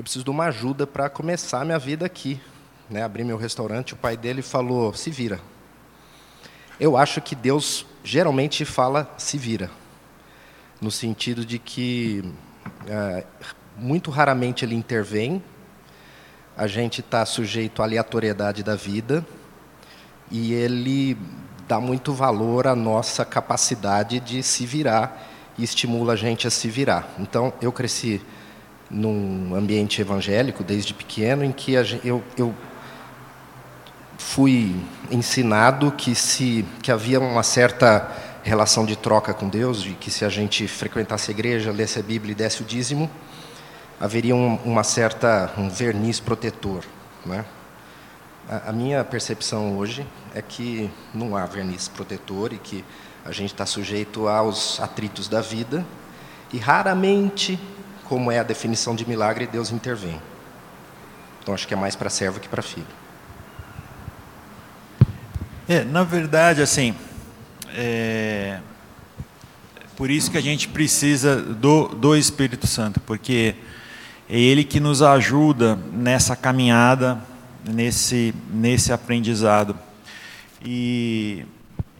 eu 0.00 0.02
preciso 0.02 0.24
de 0.24 0.30
uma 0.30 0.46
ajuda 0.46 0.86
para 0.86 1.10
começar 1.10 1.62
minha 1.62 1.78
vida 1.78 2.06
aqui, 2.06 2.40
né? 2.88 3.02
abrir 3.02 3.22
meu 3.22 3.36
restaurante. 3.36 3.92
O 3.92 3.96
pai 3.98 4.16
dele 4.16 4.40
falou: 4.40 4.94
se 4.94 5.10
vira. 5.10 5.38
Eu 6.80 6.96
acho 6.96 7.20
que 7.20 7.34
Deus 7.34 7.84
geralmente 8.02 8.64
fala 8.64 9.14
se 9.18 9.36
vira, 9.36 9.70
no 10.80 10.90
sentido 10.90 11.44
de 11.44 11.58
que 11.58 12.24
é, 12.88 13.26
muito 13.76 14.10
raramente 14.10 14.64
ele 14.64 14.74
intervém, 14.74 15.44
a 16.56 16.66
gente 16.66 17.02
está 17.02 17.26
sujeito 17.26 17.82
à 17.82 17.84
aleatoriedade 17.84 18.62
da 18.62 18.76
vida 18.76 19.22
e 20.30 20.54
ele 20.54 21.14
dá 21.68 21.78
muito 21.78 22.14
valor 22.14 22.66
à 22.66 22.74
nossa 22.74 23.22
capacidade 23.22 24.18
de 24.18 24.42
se 24.42 24.64
virar 24.64 25.28
e 25.58 25.62
estimula 25.62 26.14
a 26.14 26.16
gente 26.16 26.46
a 26.46 26.50
se 26.50 26.70
virar. 26.70 27.06
Então, 27.18 27.52
eu 27.60 27.70
cresci 27.70 28.22
num 28.90 29.54
ambiente 29.54 30.00
evangélico 30.00 30.64
desde 30.64 30.92
pequeno, 30.92 31.44
em 31.44 31.52
que 31.52 31.74
eu, 32.04 32.22
eu 32.36 32.54
fui 34.18 34.74
ensinado 35.10 35.92
que 35.92 36.14
se 36.14 36.64
que 36.82 36.90
havia 36.90 37.20
uma 37.20 37.42
certa 37.42 38.10
relação 38.42 38.84
de 38.84 38.96
troca 38.96 39.32
com 39.32 39.48
Deus, 39.48 39.82
de 39.82 39.92
que 39.92 40.10
se 40.10 40.24
a 40.24 40.28
gente 40.28 40.66
frequentasse 40.66 41.30
a 41.30 41.34
igreja, 41.34 41.70
lesse 41.70 41.98
a 41.98 42.02
Bíblia 42.02 42.32
e 42.32 42.34
desse 42.34 42.62
o 42.62 42.64
dízimo, 42.64 43.08
haveria 44.00 44.34
um, 44.34 44.56
uma 44.64 44.82
certa 44.82 45.52
um 45.56 45.68
verniz 45.68 46.18
protetor, 46.18 46.84
né? 47.24 47.44
A 48.66 48.72
minha 48.72 49.04
percepção 49.04 49.76
hoje 49.76 50.04
é 50.34 50.42
que 50.42 50.90
não 51.14 51.36
há 51.36 51.46
verniz 51.46 51.86
protetor 51.86 52.52
e 52.52 52.58
que 52.58 52.84
a 53.24 53.30
gente 53.30 53.52
está 53.52 53.64
sujeito 53.64 54.26
aos 54.26 54.80
atritos 54.80 55.28
da 55.28 55.40
vida 55.40 55.86
e 56.52 56.58
raramente, 56.58 57.60
como 58.10 58.32
é 58.32 58.40
a 58.40 58.42
definição 58.42 58.96
de 58.96 59.08
milagre, 59.08 59.46
Deus 59.46 59.70
intervém. 59.70 60.20
Então 61.40 61.54
acho 61.54 61.68
que 61.68 61.74
é 61.74 61.76
mais 61.76 61.94
para 61.94 62.10
servo 62.10 62.40
que 62.40 62.48
para 62.48 62.60
filho. 62.60 62.84
É, 65.68 65.84
na 65.84 66.02
verdade, 66.02 66.60
assim, 66.60 66.92
é 67.72 68.58
por 69.96 70.10
isso 70.10 70.28
que 70.28 70.36
a 70.36 70.40
gente 70.40 70.66
precisa 70.66 71.36
do, 71.36 71.86
do 71.86 72.16
Espírito 72.16 72.66
Santo, 72.66 72.98
porque 72.98 73.54
é 74.28 74.36
Ele 74.36 74.64
que 74.64 74.80
nos 74.80 75.02
ajuda 75.02 75.76
nessa 75.92 76.34
caminhada 76.34 77.16
nesse, 77.64 78.34
nesse 78.50 78.92
aprendizado 78.92 79.78
e, 80.64 81.44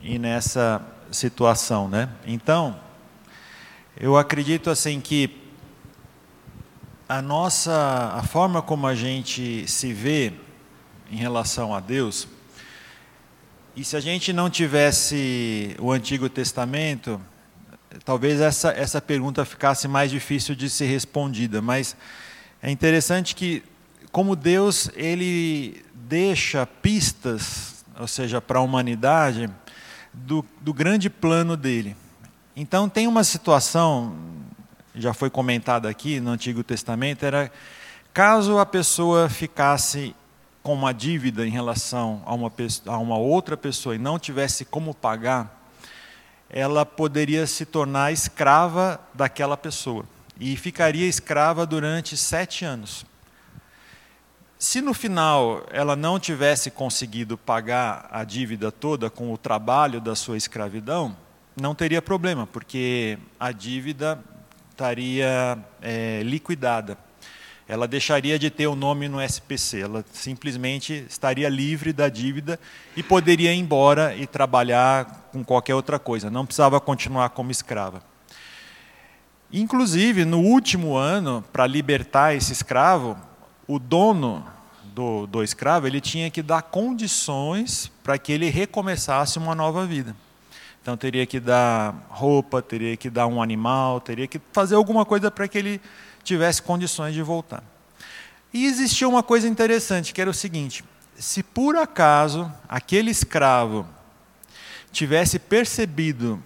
e 0.03 0.19
nessa 0.19 0.81
situação. 1.09 1.87
Né? 1.87 2.09
Então, 2.27 2.77
eu 3.97 4.17
acredito 4.17 4.69
assim 4.69 4.99
que 4.99 5.40
a 7.11 7.21
nossa 7.21 8.13
a 8.15 8.23
forma 8.23 8.61
como 8.61 8.87
a 8.87 8.95
gente 8.95 9.67
se 9.67 9.91
vê 9.91 10.31
em 11.11 11.17
relação 11.17 11.75
a 11.75 11.79
Deus 11.79 12.27
e 13.75 13.83
se 13.83 13.97
a 13.97 13.99
gente 13.99 14.31
não 14.31 14.49
tivesse 14.49 15.75
o 15.79 15.91
Antigo 15.91 16.29
Testamento 16.29 17.19
talvez 18.05 18.39
essa 18.39 18.69
essa 18.69 19.01
pergunta 19.01 19.43
ficasse 19.43 19.87
mais 19.87 20.09
difícil 20.09 20.55
de 20.55 20.69
ser 20.69 20.85
respondida 20.85 21.61
mas 21.61 21.97
é 22.61 22.71
interessante 22.71 23.35
que 23.35 23.61
como 24.11 24.35
Deus 24.35 24.89
ele 24.95 25.83
deixa 25.93 26.65
pistas, 26.65 27.85
ou 27.97 28.07
seja, 28.07 28.41
para 28.41 28.59
a 28.59 28.61
humanidade, 28.61 29.49
do, 30.13 30.45
do 30.59 30.73
grande 30.73 31.09
plano 31.09 31.55
dele. 31.55 31.95
Então 32.53 32.89
tem 32.89 33.07
uma 33.07 33.23
situação, 33.23 34.13
já 34.93 35.13
foi 35.13 35.29
comentada 35.29 35.89
aqui 35.89 36.19
no 36.19 36.31
Antigo 36.31 36.63
Testamento, 36.63 37.25
era 37.25 37.51
caso 38.13 38.57
a 38.59 38.65
pessoa 38.65 39.29
ficasse 39.29 40.15
com 40.61 40.73
uma 40.73 40.93
dívida 40.93 41.45
em 41.45 41.49
relação 41.49 42.21
a 42.25 42.33
uma, 42.33 42.51
a 42.85 42.97
uma 42.97 43.17
outra 43.17 43.57
pessoa 43.57 43.95
e 43.95 43.99
não 43.99 44.19
tivesse 44.19 44.65
como 44.65 44.93
pagar, 44.93 45.59
ela 46.49 46.85
poderia 46.85 47.47
se 47.47 47.65
tornar 47.65 48.11
escrava 48.11 48.99
daquela 49.13 49.55
pessoa 49.55 50.05
e 50.39 50.55
ficaria 50.57 51.07
escrava 51.07 51.65
durante 51.65 52.17
sete 52.17 52.65
anos. 52.65 53.05
Se 54.59 54.81
no 54.81 54.93
final 54.93 55.65
ela 55.71 55.95
não 55.95 56.19
tivesse 56.19 56.69
conseguido 56.69 57.37
pagar 57.37 58.07
a 58.11 58.23
dívida 58.23 58.71
toda 58.71 59.09
com 59.09 59.33
o 59.33 59.37
trabalho 59.37 59.99
da 59.99 60.15
sua 60.15 60.37
escravidão, 60.37 61.15
não 61.59 61.73
teria 61.73 62.01
problema, 62.01 62.45
porque 62.45 63.17
a 63.39 63.51
dívida 63.51 64.19
estaria 64.71 65.57
é, 65.81 66.21
liquidada. 66.23 66.97
Ela 67.67 67.87
deixaria 67.87 68.37
de 68.37 68.49
ter 68.49 68.67
o 68.67 68.75
nome 68.75 69.07
no 69.07 69.21
SPC, 69.21 69.81
ela 69.81 70.03
simplesmente 70.11 71.05
estaria 71.07 71.47
livre 71.47 71.93
da 71.93 72.09
dívida 72.09 72.59
e 72.97 73.03
poderia 73.03 73.53
ir 73.53 73.59
embora 73.59 74.15
e 74.15 74.27
trabalhar 74.27 75.29
com 75.31 75.43
qualquer 75.43 75.75
outra 75.75 75.97
coisa, 75.97 76.29
não 76.29 76.45
precisava 76.45 76.81
continuar 76.81 77.29
como 77.29 77.51
escrava. 77.51 78.03
Inclusive, 79.53 80.25
no 80.25 80.39
último 80.39 80.95
ano, 80.95 81.43
para 81.53 81.67
libertar 81.67 82.35
esse 82.35 82.51
escravo, 82.51 83.17
o 83.67 83.79
dono 83.79 84.45
do, 84.83 85.25
do 85.27 85.43
escravo 85.43 85.87
ele 85.87 86.01
tinha 86.01 86.29
que 86.29 86.41
dar 86.41 86.63
condições 86.63 87.91
para 88.03 88.17
que 88.17 88.31
ele 88.31 88.49
recomeçasse 88.49 89.37
uma 89.37 89.55
nova 89.55 89.85
vida. 89.85 90.15
Então 90.81 90.97
teria 90.97 91.25
que 91.25 91.39
dar 91.39 92.07
roupa, 92.09 92.61
teria 92.61 92.97
que 92.97 93.09
dar 93.09 93.27
um 93.27 93.41
animal, 93.41 94.01
teria 94.01 94.27
que 94.27 94.41
fazer 94.51 94.75
alguma 94.75 95.05
coisa 95.05 95.29
para 95.29 95.47
que 95.47 95.57
ele 95.57 95.81
tivesse 96.23 96.61
condições 96.61 97.13
de 97.13 97.21
voltar. 97.21 97.63
E 98.53 98.65
existia 98.65 99.07
uma 99.07 99.21
coisa 99.21 99.47
interessante, 99.47 100.13
que 100.13 100.19
era 100.19 100.29
o 100.29 100.33
seguinte: 100.33 100.83
se 101.15 101.43
por 101.43 101.75
acaso 101.75 102.51
aquele 102.67 103.11
escravo 103.11 103.85
tivesse 104.91 105.37
percebido 105.37 106.41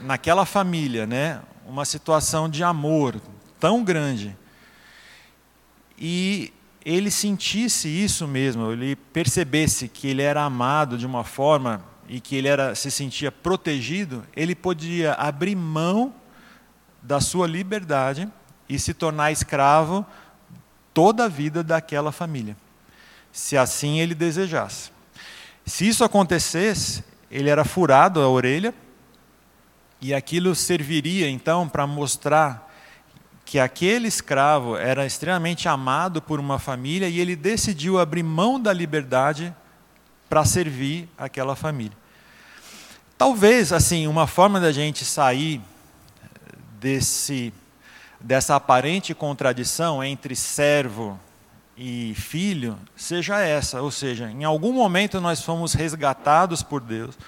naquela 0.00 0.44
família, 0.44 1.06
né, 1.06 1.40
uma 1.66 1.84
situação 1.84 2.48
de 2.48 2.64
amor 2.64 3.20
tão 3.60 3.84
grande 3.84 4.36
e 5.98 6.52
ele 6.84 7.10
sentisse 7.10 7.88
isso 7.88 8.26
mesmo, 8.26 8.72
ele 8.72 8.96
percebesse 8.96 9.88
que 9.88 10.08
ele 10.08 10.22
era 10.22 10.42
amado 10.42 10.98
de 10.98 11.06
uma 11.06 11.24
forma 11.24 11.82
e 12.08 12.20
que 12.20 12.36
ele 12.36 12.48
era, 12.48 12.74
se 12.74 12.90
sentia 12.90 13.32
protegido, 13.32 14.24
ele 14.36 14.54
podia 14.54 15.12
abrir 15.14 15.54
mão 15.54 16.14
da 17.02 17.20
sua 17.20 17.46
liberdade 17.46 18.28
e 18.68 18.78
se 18.78 18.94
tornar 18.94 19.32
escravo 19.32 20.04
toda 20.92 21.24
a 21.24 21.28
vida 21.28 21.62
daquela 21.62 22.12
família, 22.12 22.56
se 23.32 23.56
assim 23.56 24.00
ele 24.00 24.14
desejasse. 24.14 24.90
Se 25.66 25.86
isso 25.88 26.04
acontecesse, 26.04 27.02
ele 27.30 27.48
era 27.50 27.64
furado 27.64 28.20
a 28.20 28.28
orelha 28.28 28.74
e 30.00 30.14
aquilo 30.14 30.54
serviria 30.54 31.28
então 31.28 31.68
para 31.68 31.86
mostrar 31.86 32.70
que 33.44 33.58
aquele 33.58 34.08
escravo 34.08 34.76
era 34.76 35.06
extremamente 35.06 35.68
amado 35.68 36.20
por 36.22 36.40
uma 36.40 36.58
família 36.58 37.08
e 37.08 37.20
ele 37.20 37.36
decidiu 37.36 37.98
abrir 37.98 38.22
mão 38.22 38.60
da 38.60 38.72
liberdade 38.72 39.54
para 40.28 40.44
servir 40.44 41.08
aquela 41.16 41.54
família. 41.54 41.96
Talvez 43.16 43.72
assim, 43.72 44.06
uma 44.06 44.26
forma 44.26 44.58
da 44.60 44.72
gente 44.72 45.04
sair 45.04 45.60
desse 46.80 47.52
dessa 48.20 48.56
aparente 48.56 49.14
contradição 49.14 50.02
entre 50.02 50.34
servo 50.34 51.20
e 51.76 52.14
filho 52.14 52.78
seja 52.96 53.40
essa, 53.40 53.82
ou 53.82 53.90
seja, 53.90 54.30
em 54.30 54.44
algum 54.44 54.72
momento 54.72 55.20
nós 55.20 55.42
fomos 55.42 55.74
resgatados 55.74 56.62
por 56.62 56.80
Deus, 56.80 57.18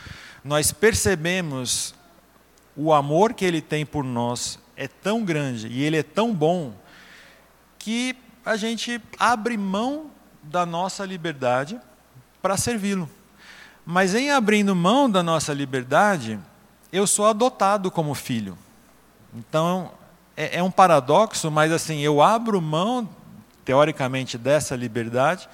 nós 0.43 0.73
percebemos 0.73 1.95
o 2.75 2.93
amor 2.93 3.35
que 3.35 3.45
Ele 3.45 3.61
tem 3.61 3.85
por 3.85 4.05
nós 4.05 4.59
é 4.77 4.87
tão 4.87 5.25
grande 5.25 5.69
e 5.69 5.83
Ele 5.83 5.99
é 5.99 6.03
tão 6.03 6.33
bom 6.35 6.73
que 7.79 8.17
a 8.45 8.57
gente 8.57 9.01
abre 9.19 9.57
mão 9.57 10.11
da 10.43 10.65
nossa 10.65 11.05
liberdade 11.05 11.81
para 12.47 12.57
servi-lo. 12.57 13.11
Mas 13.85 14.15
em 14.15 14.31
abrindo 14.31 14.73
mão 14.73 15.11
da 15.11 15.21
nossa 15.21 15.53
liberdade, 15.53 16.39
eu 16.93 17.05
sou 17.05 17.27
adotado 17.27 17.91
como 17.91 18.15
filho. 18.15 18.57
Então 19.35 19.91
é, 20.37 20.59
é 20.59 20.63
um 20.63 20.71
paradoxo, 20.71 21.51
mas 21.51 21.73
assim 21.73 21.99
eu 22.03 22.23
abro 22.23 22.61
mão 22.61 23.09
teoricamente 23.65 24.39
dessa 24.39 24.77
liberdade 24.77 25.49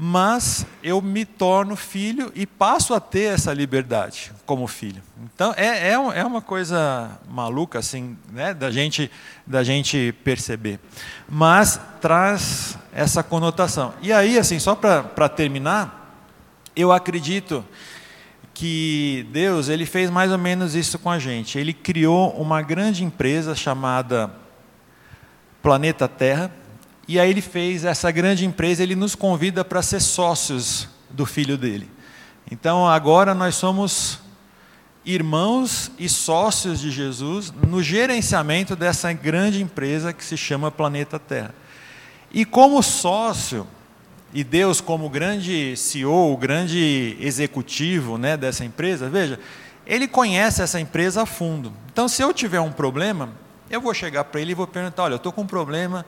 mas 0.00 0.64
eu 0.80 1.02
me 1.02 1.24
torno 1.24 1.74
filho 1.74 2.30
e 2.32 2.46
passo 2.46 2.94
a 2.94 3.00
ter 3.00 3.34
essa 3.34 3.52
liberdade 3.52 4.30
como 4.46 4.64
filho. 4.68 5.02
Então 5.34 5.52
é, 5.56 5.88
é, 5.88 5.92
é 5.94 6.24
uma 6.24 6.40
coisa 6.40 7.18
maluca 7.28 7.80
assim, 7.80 8.16
né, 8.30 8.54
da 8.54 8.70
gente 8.70 9.10
da 9.44 9.64
gente 9.64 10.14
perceber, 10.22 10.78
mas 11.28 11.80
traz 12.00 12.78
essa 12.92 13.24
conotação. 13.24 13.92
E 14.00 14.12
aí 14.12 14.38
assim 14.38 14.60
só 14.60 14.76
para 14.76 15.28
terminar, 15.28 16.22
eu 16.76 16.92
acredito 16.92 17.64
que 18.54 19.26
Deus 19.32 19.68
ele 19.68 19.84
fez 19.84 20.10
mais 20.10 20.30
ou 20.30 20.38
menos 20.38 20.76
isso 20.76 20.96
com 21.00 21.10
a 21.10 21.18
gente. 21.18 21.58
Ele 21.58 21.72
criou 21.72 22.30
uma 22.40 22.62
grande 22.62 23.02
empresa 23.02 23.52
chamada 23.52 24.32
Planeta 25.60 26.06
Terra 26.06 26.52
e 27.08 27.18
aí 27.18 27.30
ele 27.30 27.40
fez 27.40 27.86
essa 27.86 28.10
grande 28.10 28.44
empresa, 28.44 28.82
ele 28.82 28.94
nos 28.94 29.14
convida 29.14 29.64
para 29.64 29.80
ser 29.80 30.00
sócios 30.00 30.86
do 31.08 31.24
filho 31.24 31.56
dele. 31.56 31.90
Então 32.50 32.86
agora 32.86 33.34
nós 33.34 33.54
somos 33.54 34.20
irmãos 35.06 35.90
e 35.98 36.06
sócios 36.06 36.78
de 36.80 36.90
Jesus 36.90 37.50
no 37.66 37.82
gerenciamento 37.82 38.76
dessa 38.76 39.10
grande 39.10 39.62
empresa 39.62 40.12
que 40.12 40.22
se 40.22 40.36
chama 40.36 40.70
Planeta 40.70 41.18
Terra. 41.18 41.54
E 42.30 42.44
como 42.44 42.82
sócio, 42.82 43.66
e 44.34 44.44
Deus 44.44 44.82
como 44.82 45.08
grande 45.08 45.74
CEO, 45.78 46.30
o 46.30 46.36
grande 46.36 47.16
executivo 47.18 48.18
né, 48.18 48.36
dessa 48.36 48.66
empresa, 48.66 49.08
veja, 49.08 49.40
ele 49.86 50.06
conhece 50.06 50.60
essa 50.60 50.78
empresa 50.78 51.22
a 51.22 51.26
fundo. 51.26 51.72
Então, 51.90 52.06
se 52.06 52.20
eu 52.22 52.34
tiver 52.34 52.60
um 52.60 52.70
problema, 52.70 53.30
eu 53.70 53.80
vou 53.80 53.94
chegar 53.94 54.24
para 54.24 54.40
ele 54.42 54.52
e 54.52 54.54
vou 54.54 54.66
perguntar: 54.66 55.04
olha, 55.04 55.14
eu 55.14 55.16
estou 55.16 55.32
com 55.32 55.40
um 55.40 55.46
problema 55.46 56.04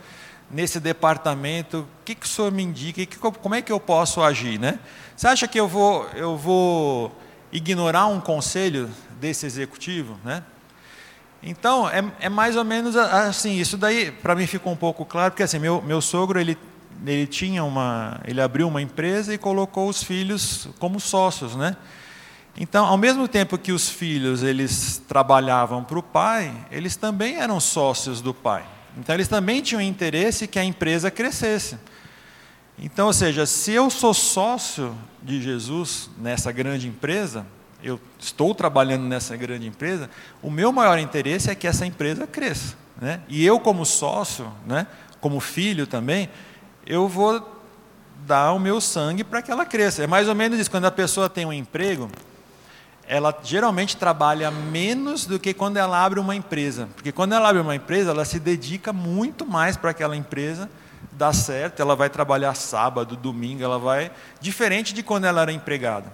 nesse 0.51 0.81
departamento, 0.81 1.81
o 1.81 2.05
que, 2.05 2.15
que 2.15 2.27
o 2.27 2.29
senhor 2.29 2.51
me 2.51 2.63
indica, 2.63 3.05
que, 3.07 3.17
como 3.17 3.55
é 3.55 3.63
que 3.63 3.71
eu 3.71 3.79
posso 3.79 4.23
agir? 4.23 4.59
Né? 4.59 4.79
Você 5.17 5.29
acha 5.29 5.47
que 5.47 5.59
eu 5.59 5.69
vou, 5.69 6.07
eu 6.15 6.37
vou 6.37 7.17
ignorar 7.53 8.07
um 8.07 8.21
conselho 8.21 8.91
desse 9.21 9.47
executivo? 9.47 10.19
Né? 10.25 10.43
Então, 11.43 11.89
é, 11.89 12.05
é 12.21 12.29
mais 12.29 12.57
ou 12.57 12.65
menos 12.65 12.97
assim, 12.97 13.59
isso 13.59 13.77
daí 13.77 14.11
para 14.11 14.35
mim 14.35 14.47
ficou 14.47 14.73
um 14.73 14.77
pouco 14.77 15.05
claro, 15.05 15.31
porque 15.31 15.43
assim, 15.43 15.59
meu, 15.59 15.81
meu 15.81 16.01
sogro, 16.01 16.39
ele, 16.39 16.59
ele 17.07 17.27
tinha 17.27 17.63
uma, 17.65 18.21
ele 18.27 18.41
abriu 18.41 18.67
uma 18.67 18.83
empresa 18.83 19.33
e 19.33 19.39
colocou 19.39 19.89
os 19.89 20.03
filhos 20.03 20.69
como 20.79 20.99
sócios, 20.99 21.55
né? 21.55 21.77
Então, 22.59 22.85
ao 22.85 22.99
mesmo 22.99 23.29
tempo 23.29 23.57
que 23.57 23.73
os 23.73 23.89
filhos 23.89 24.43
eles 24.43 25.01
trabalhavam 25.09 25.85
para 25.85 25.99
o 25.99 26.03
pai, 26.03 26.53
eles 26.71 26.97
também 26.97 27.37
eram 27.37 27.61
sócios 27.61 28.21
do 28.21 28.35
pai. 28.35 28.65
Então 28.99 29.15
eles 29.15 29.29
também 29.29 29.61
tinham 29.61 29.81
interesse 29.81 30.47
que 30.47 30.59
a 30.59 30.65
empresa 30.65 31.11
crescesse. 31.11 31.77
Então, 32.79 33.09
ou 33.09 33.13
seja, 33.13 33.45
se 33.45 33.73
eu 33.73 33.91
sou 33.91 34.15
sócio 34.15 34.97
de 35.23 35.43
Jesus 35.43 36.09
nessa 36.19 36.51
grande 36.51 36.89
empresa, 36.89 37.47
eu 37.83 38.01
estou 38.19 38.55
trabalhando 38.55 39.05
nessa 39.05 39.37
grande 39.37 39.67
empresa, 39.67 40.09
o 40.43 40.51
meu 40.51 40.73
maior 40.73 40.99
interesse 40.99 41.51
é 41.51 41.55
que 41.55 41.67
essa 41.67 41.85
empresa 41.85 42.27
cresça. 42.27 42.75
Né? 43.01 43.21
E 43.29 43.45
eu, 43.45 43.61
como 43.61 43.85
sócio, 43.85 44.51
né, 44.67 44.87
como 45.21 45.41
filho 45.41 45.87
também, 45.87 46.29
eu 46.87 47.07
vou 47.07 47.59
dar 48.27 48.53
o 48.53 48.59
meu 48.59 48.81
sangue 48.81 49.25
para 49.25 49.43
que 49.43 49.51
ela 49.51 49.65
cresça. 49.65 50.05
É 50.05 50.07
mais 50.07 50.29
ou 50.29 50.35
menos 50.35 50.59
isso. 50.59 50.71
Quando 50.71 50.85
a 50.85 50.91
pessoa 50.91 51.29
tem 51.29 51.47
um 51.47 51.53
emprego, 51.53 52.11
ela 53.11 53.37
geralmente 53.43 53.97
trabalha 53.97 54.53
menos 54.53 55.27
do 55.27 55.41
que 55.41 55.53
quando 55.53 55.79
ela 55.79 56.01
abre 56.01 56.21
uma 56.21 56.37
empresa. 56.37 56.89
Porque 56.95 57.11
quando 57.11 57.33
ela 57.33 57.49
abre 57.49 57.61
uma 57.61 57.75
empresa, 57.75 58.13
ela 58.13 58.25
se 58.25 58.39
dedica 58.39 58.93
muito 58.93 59.45
mais 59.45 59.77
para 59.77 59.91
aquela 59.91 60.17
empresa 60.17 60.71
dar 61.11 61.33
certo, 61.33 61.81
ela 61.81 61.97
vai 61.97 62.09
trabalhar 62.09 62.55
sábado, 62.55 63.17
domingo, 63.17 63.65
ela 63.65 63.81
vai. 63.81 64.13
Diferente 64.41 64.95
de 64.95 65.03
quando 65.03 65.25
ela 65.25 65.43
era 65.43 65.53
empregada. 65.53 66.07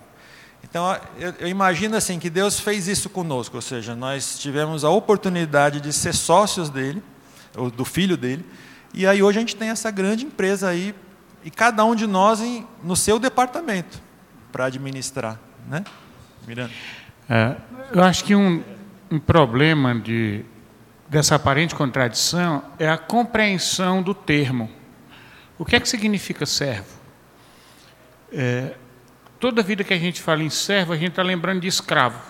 Então, 0.65 0.99
eu, 1.19 1.35
eu 1.39 1.49
imagino 1.49 1.99
assim 1.99 2.19
que 2.19 2.31
Deus 2.31 2.59
fez 2.59 2.89
isso 2.89 3.11
conosco, 3.11 3.57
ou 3.57 3.63
seja, 3.63 3.95
nós 3.95 4.39
tivemos 4.39 4.83
a 4.83 4.89
oportunidade 4.89 5.83
de 5.83 5.93
ser 5.93 6.15
sócios 6.15 6.71
dele, 6.71 7.03
ou 7.55 7.71
do 7.71 7.85
filho 7.85 8.17
dele, 8.17 8.45
e 8.95 9.07
aí 9.07 9.23
hoje 9.23 9.37
a 9.37 9.41
gente 9.43 9.55
tem 9.55 9.69
essa 9.69 9.91
grande 9.91 10.25
empresa 10.25 10.69
aí, 10.69 10.95
e 11.45 11.51
cada 11.51 11.85
um 11.85 11.95
de 11.95 12.07
nós 12.07 12.41
em, 12.41 12.67
no 12.83 12.97
seu 12.97 13.19
departamento, 13.19 14.01
para 14.51 14.65
administrar. 14.65 15.39
Né? 15.69 15.85
Miranda. 16.47 16.73
É, 17.29 17.57
eu 17.93 18.03
acho 18.03 18.25
que 18.25 18.35
um, 18.35 18.63
um 19.11 19.19
problema 19.19 19.95
de, 19.95 20.45
dessa 21.09 21.35
aparente 21.35 21.75
contradição 21.75 22.65
é 22.79 22.89
a 22.89 22.99
compreensão 22.99 24.03
do 24.03 24.15
termo. 24.15 24.71
O 25.59 25.65
que 25.65 25.77
é 25.77 25.81
que 25.81 25.89
significa 25.89 26.45
servo? 26.45 26.99
É, 28.33 28.75
toda 29.39 29.63
vida 29.63 29.85
que 29.85 29.95
a 29.95 29.99
gente 29.99 30.21
fala 30.21 30.43
em 30.43 30.51
servo, 30.51 30.93
a 30.93 30.97
gente 30.97 31.11
está 31.11 31.23
lembrando 31.23 31.61
de 31.61 31.69
escravo. 31.69 32.21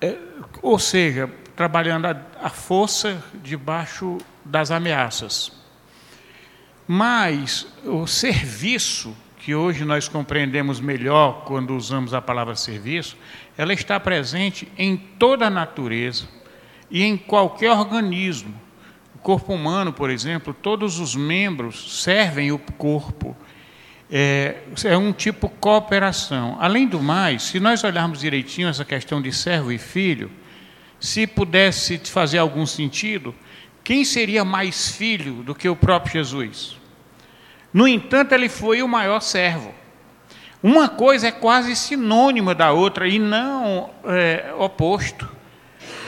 É, 0.00 0.16
ou 0.62 0.78
seja, 0.78 1.30
trabalhando 1.56 2.06
a, 2.06 2.16
a 2.42 2.50
força 2.50 3.22
debaixo 3.42 4.18
das 4.44 4.70
ameaças. 4.70 5.52
Mas 6.86 7.66
o 7.84 8.06
serviço 8.06 9.16
que 9.40 9.54
hoje 9.54 9.86
nós 9.86 10.06
compreendemos 10.06 10.80
melhor 10.80 11.44
quando 11.46 11.74
usamos 11.74 12.12
a 12.12 12.20
palavra 12.20 12.54
serviço, 12.54 13.16
ela 13.56 13.72
está 13.72 13.98
presente 13.98 14.68
em 14.76 14.96
toda 14.96 15.46
a 15.46 15.50
natureza 15.50 16.28
e 16.90 17.02
em 17.02 17.16
qualquer 17.16 17.72
organismo. 17.72 18.54
O 19.14 19.18
corpo 19.18 19.54
humano, 19.54 19.92
por 19.94 20.10
exemplo, 20.10 20.52
todos 20.52 21.00
os 21.00 21.16
membros 21.16 22.02
servem 22.02 22.52
o 22.52 22.58
corpo. 22.58 23.34
É, 24.10 24.56
é 24.84 24.96
um 24.96 25.12
tipo 25.12 25.48
cooperação. 25.48 26.58
Além 26.60 26.86
do 26.86 27.00
mais, 27.00 27.44
se 27.44 27.58
nós 27.58 27.82
olharmos 27.82 28.20
direitinho 28.20 28.68
essa 28.68 28.84
questão 28.84 29.22
de 29.22 29.32
servo 29.32 29.72
e 29.72 29.78
filho, 29.78 30.30
se 30.98 31.26
pudesse 31.26 31.96
fazer 31.98 32.38
algum 32.38 32.66
sentido, 32.66 33.34
quem 33.82 34.04
seria 34.04 34.44
mais 34.44 34.90
filho 34.90 35.42
do 35.42 35.54
que 35.54 35.68
o 35.68 35.76
próprio 35.76 36.12
Jesus? 36.12 36.79
No 37.72 37.86
entanto, 37.86 38.32
ele 38.32 38.48
foi 38.48 38.82
o 38.82 38.88
maior 38.88 39.20
servo. 39.20 39.74
Uma 40.62 40.88
coisa 40.88 41.28
é 41.28 41.32
quase 41.32 41.74
sinônima 41.74 42.54
da 42.54 42.72
outra 42.72 43.08
e 43.08 43.18
não 43.18 43.90
é, 44.04 44.52
oposto. 44.58 45.28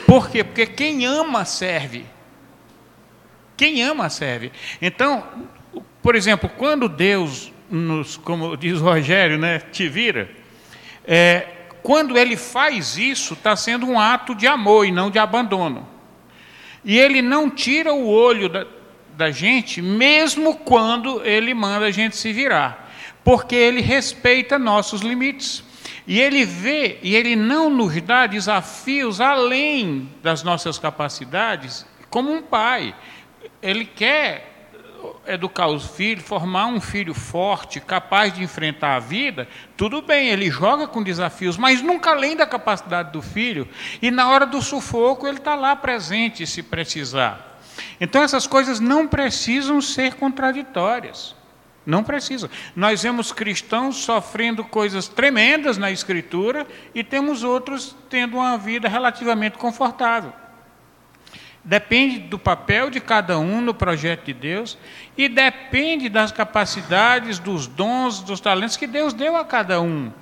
Por 0.06 0.28
quê? 0.28 0.44
Porque 0.44 0.66
quem 0.66 1.06
ama 1.06 1.44
serve. 1.44 2.04
Quem 3.56 3.82
ama 3.82 4.10
serve. 4.10 4.52
Então, 4.80 5.24
por 6.02 6.14
exemplo, 6.14 6.50
quando 6.56 6.88
Deus 6.88 7.52
nos, 7.70 8.18
como 8.18 8.56
diz 8.56 8.78
Rogério, 8.80 9.38
né, 9.38 9.58
te 9.58 9.88
vira, 9.88 10.30
é, 11.06 11.46
quando 11.82 12.18
ele 12.18 12.36
faz 12.36 12.98
isso, 12.98 13.32
está 13.34 13.56
sendo 13.56 13.86
um 13.86 13.98
ato 13.98 14.34
de 14.34 14.46
amor 14.46 14.86
e 14.86 14.92
não 14.92 15.10
de 15.10 15.18
abandono. 15.18 15.88
E 16.84 16.98
ele 16.98 17.22
não 17.22 17.48
tira 17.48 17.94
o 17.94 18.06
olho 18.06 18.48
da, 18.48 18.66
da 19.16 19.30
gente, 19.30 19.80
mesmo 19.82 20.56
quando 20.56 21.24
ele 21.24 21.54
manda 21.54 21.86
a 21.86 21.90
gente 21.90 22.16
se 22.16 22.32
virar, 22.32 22.90
porque 23.22 23.54
ele 23.54 23.80
respeita 23.80 24.58
nossos 24.58 25.00
limites. 25.00 25.64
E 26.06 26.20
ele 26.20 26.44
vê, 26.44 26.98
e 27.02 27.14
ele 27.14 27.36
não 27.36 27.70
nos 27.70 28.00
dá 28.02 28.26
desafios 28.26 29.20
além 29.20 30.08
das 30.22 30.42
nossas 30.42 30.78
capacidades, 30.78 31.86
como 32.10 32.32
um 32.32 32.42
pai. 32.42 32.94
Ele 33.62 33.84
quer 33.84 34.52
educar 35.26 35.68
os 35.68 35.86
filhos, 35.96 36.24
formar 36.24 36.66
um 36.66 36.80
filho 36.80 37.14
forte, 37.14 37.80
capaz 37.80 38.32
de 38.32 38.42
enfrentar 38.42 38.96
a 38.96 38.98
vida, 38.98 39.48
tudo 39.76 40.02
bem, 40.02 40.28
ele 40.28 40.50
joga 40.50 40.86
com 40.86 41.02
desafios, 41.02 41.56
mas 41.56 41.82
nunca 41.82 42.10
além 42.10 42.36
da 42.36 42.46
capacidade 42.46 43.12
do 43.12 43.22
filho. 43.22 43.68
E 44.00 44.10
na 44.10 44.28
hora 44.28 44.46
do 44.46 44.60
sufoco, 44.60 45.26
ele 45.26 45.38
está 45.38 45.54
lá 45.54 45.74
presente 45.76 46.46
se 46.46 46.62
precisar. 46.62 47.51
Então, 48.00 48.22
essas 48.22 48.46
coisas 48.46 48.80
não 48.80 49.06
precisam 49.06 49.80
ser 49.80 50.14
contraditórias. 50.14 51.34
Não 51.84 52.04
precisam. 52.04 52.48
Nós 52.76 53.02
vemos 53.02 53.32
cristãos 53.32 53.96
sofrendo 53.96 54.64
coisas 54.64 55.08
tremendas 55.08 55.76
na 55.76 55.90
Escritura 55.90 56.66
e 56.94 57.02
temos 57.02 57.42
outros 57.42 57.96
tendo 58.08 58.36
uma 58.36 58.56
vida 58.56 58.88
relativamente 58.88 59.58
confortável. 59.58 60.32
Depende 61.64 62.18
do 62.18 62.38
papel 62.38 62.90
de 62.90 63.00
cada 63.00 63.38
um 63.38 63.60
no 63.60 63.72
projeto 63.72 64.26
de 64.26 64.32
Deus 64.32 64.76
e 65.16 65.28
depende 65.28 66.08
das 66.08 66.32
capacidades, 66.32 67.38
dos 67.38 67.66
dons, 67.66 68.20
dos 68.20 68.40
talentos 68.40 68.76
que 68.76 68.86
Deus 68.86 69.12
deu 69.12 69.36
a 69.36 69.44
cada 69.44 69.80
um. 69.80 70.12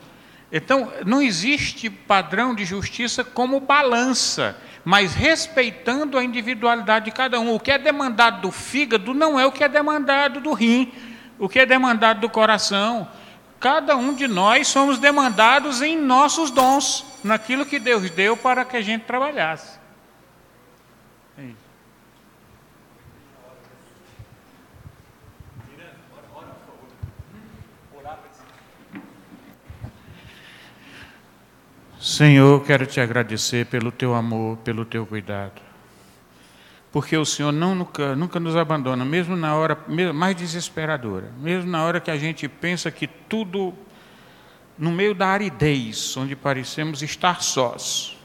Então, 0.53 0.92
não 1.07 1.22
existe 1.22 1.88
padrão 1.88 2.55
de 2.55 2.64
justiça 2.64 3.22
como 3.22 3.61
balança, 3.61 4.57
mas 4.85 5.14
respeitando 5.14 6.18
a 6.18 6.24
individualidade 6.24 7.07
de 7.07 7.11
cada 7.11 7.39
um. 7.41 7.55
O 7.55 7.61
que 7.61 7.70
é 7.70 7.78
demandado 7.78 8.43
do 8.43 8.51
fígado 8.51 9.14
não 9.14 9.39
é 9.39 9.47
o 9.47 9.53
que 9.53 9.64
é 9.64 9.68
demandado 9.68 10.41
do 10.41 10.53
rim, 10.53 10.93
o 11.39 11.49
que 11.49 11.59
é 11.59 11.66
demandado 11.66 12.20
do 12.20 12.28
coração. 12.28 13.09
Cada 13.59 13.97
um 13.97 14.14
de 14.14 14.26
nós 14.26 14.68
somos 14.68 14.99
demandados 14.99 15.83
em 15.83 15.97
nossos 15.97 16.51
dons, 16.51 17.05
naquilo 17.22 17.66
que 17.66 17.78
Deus 17.78 18.11
deu 18.11 18.37
para 18.37 18.64
que 18.64 18.76
a 18.76 18.83
gente 18.83 19.05
trabalhasse. 19.05 19.78
Senhor, 32.21 32.62
quero 32.64 32.85
te 32.85 33.01
agradecer 33.01 33.64
pelo 33.64 33.91
teu 33.91 34.14
amor, 34.14 34.59
pelo 34.59 34.85
teu 34.85 35.07
cuidado. 35.07 35.59
Porque 36.93 37.16
o 37.16 37.25
Senhor 37.25 37.51
não, 37.51 37.75
nunca, 37.75 38.14
nunca 38.14 38.39
nos 38.39 38.57
abandona, 38.57 39.07
mesmo 39.07 39.35
na 39.35 39.55
hora 39.55 39.79
mais 40.12 40.37
desesperadora, 40.37 41.33
mesmo 41.39 41.71
na 41.71 41.83
hora 41.83 41.99
que 41.99 42.11
a 42.11 42.18
gente 42.18 42.47
pensa 42.47 42.91
que 42.91 43.07
tudo, 43.07 43.73
no 44.77 44.93
meio 44.93 45.14
da 45.14 45.29
aridez, 45.29 46.14
onde 46.14 46.37
parecemos 46.37 47.01
estar 47.01 47.41
sós, 47.41 48.18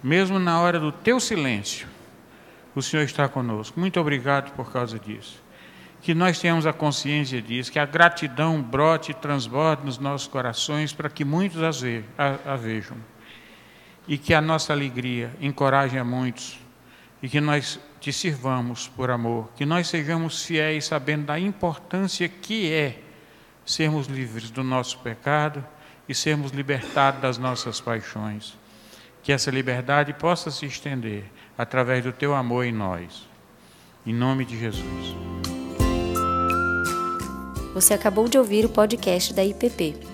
mesmo 0.00 0.38
na 0.38 0.60
hora 0.60 0.78
do 0.78 0.92
teu 0.92 1.18
silêncio, 1.18 1.88
o 2.72 2.80
Senhor 2.80 3.02
está 3.02 3.26
conosco. 3.28 3.80
Muito 3.80 3.98
obrigado 3.98 4.52
por 4.52 4.70
causa 4.70 4.96
disso. 4.96 5.42
Que 6.00 6.14
nós 6.14 6.38
tenhamos 6.38 6.68
a 6.68 6.72
consciência 6.72 7.42
disso, 7.42 7.72
que 7.72 7.80
a 7.80 7.84
gratidão 7.84 8.62
brote 8.62 9.10
e 9.10 9.14
transborde 9.14 9.84
nos 9.84 9.98
nossos 9.98 10.28
corações 10.28 10.92
para 10.92 11.10
que 11.10 11.24
muitos 11.24 11.60
a 12.16 12.54
vejam. 12.54 12.96
E 14.06 14.18
que 14.18 14.34
a 14.34 14.40
nossa 14.40 14.72
alegria 14.72 15.32
encoraje 15.40 15.98
a 15.98 16.04
muitos. 16.04 16.58
E 17.22 17.28
que 17.28 17.40
nós 17.40 17.80
te 18.00 18.12
sirvamos 18.12 18.86
por 18.88 19.10
amor. 19.10 19.50
Que 19.56 19.64
nós 19.64 19.88
sejamos 19.88 20.44
fiéis, 20.44 20.86
sabendo 20.86 21.26
da 21.26 21.38
importância 21.38 22.28
que 22.28 22.70
é 22.70 23.00
sermos 23.64 24.06
livres 24.06 24.50
do 24.50 24.62
nosso 24.62 24.98
pecado 24.98 25.64
e 26.08 26.14
sermos 26.14 26.52
libertados 26.52 27.20
das 27.20 27.38
nossas 27.38 27.80
paixões. 27.80 28.56
Que 29.22 29.32
essa 29.32 29.50
liberdade 29.50 30.12
possa 30.12 30.50
se 30.50 30.66
estender 30.66 31.24
através 31.56 32.04
do 32.04 32.12
teu 32.12 32.34
amor 32.34 32.66
em 32.66 32.72
nós. 32.72 33.26
Em 34.06 34.12
nome 34.12 34.44
de 34.44 34.58
Jesus. 34.58 35.16
Você 37.72 37.94
acabou 37.94 38.28
de 38.28 38.38
ouvir 38.38 38.64
o 38.66 38.68
podcast 38.68 39.32
da 39.32 39.44
IPP. 39.44 40.13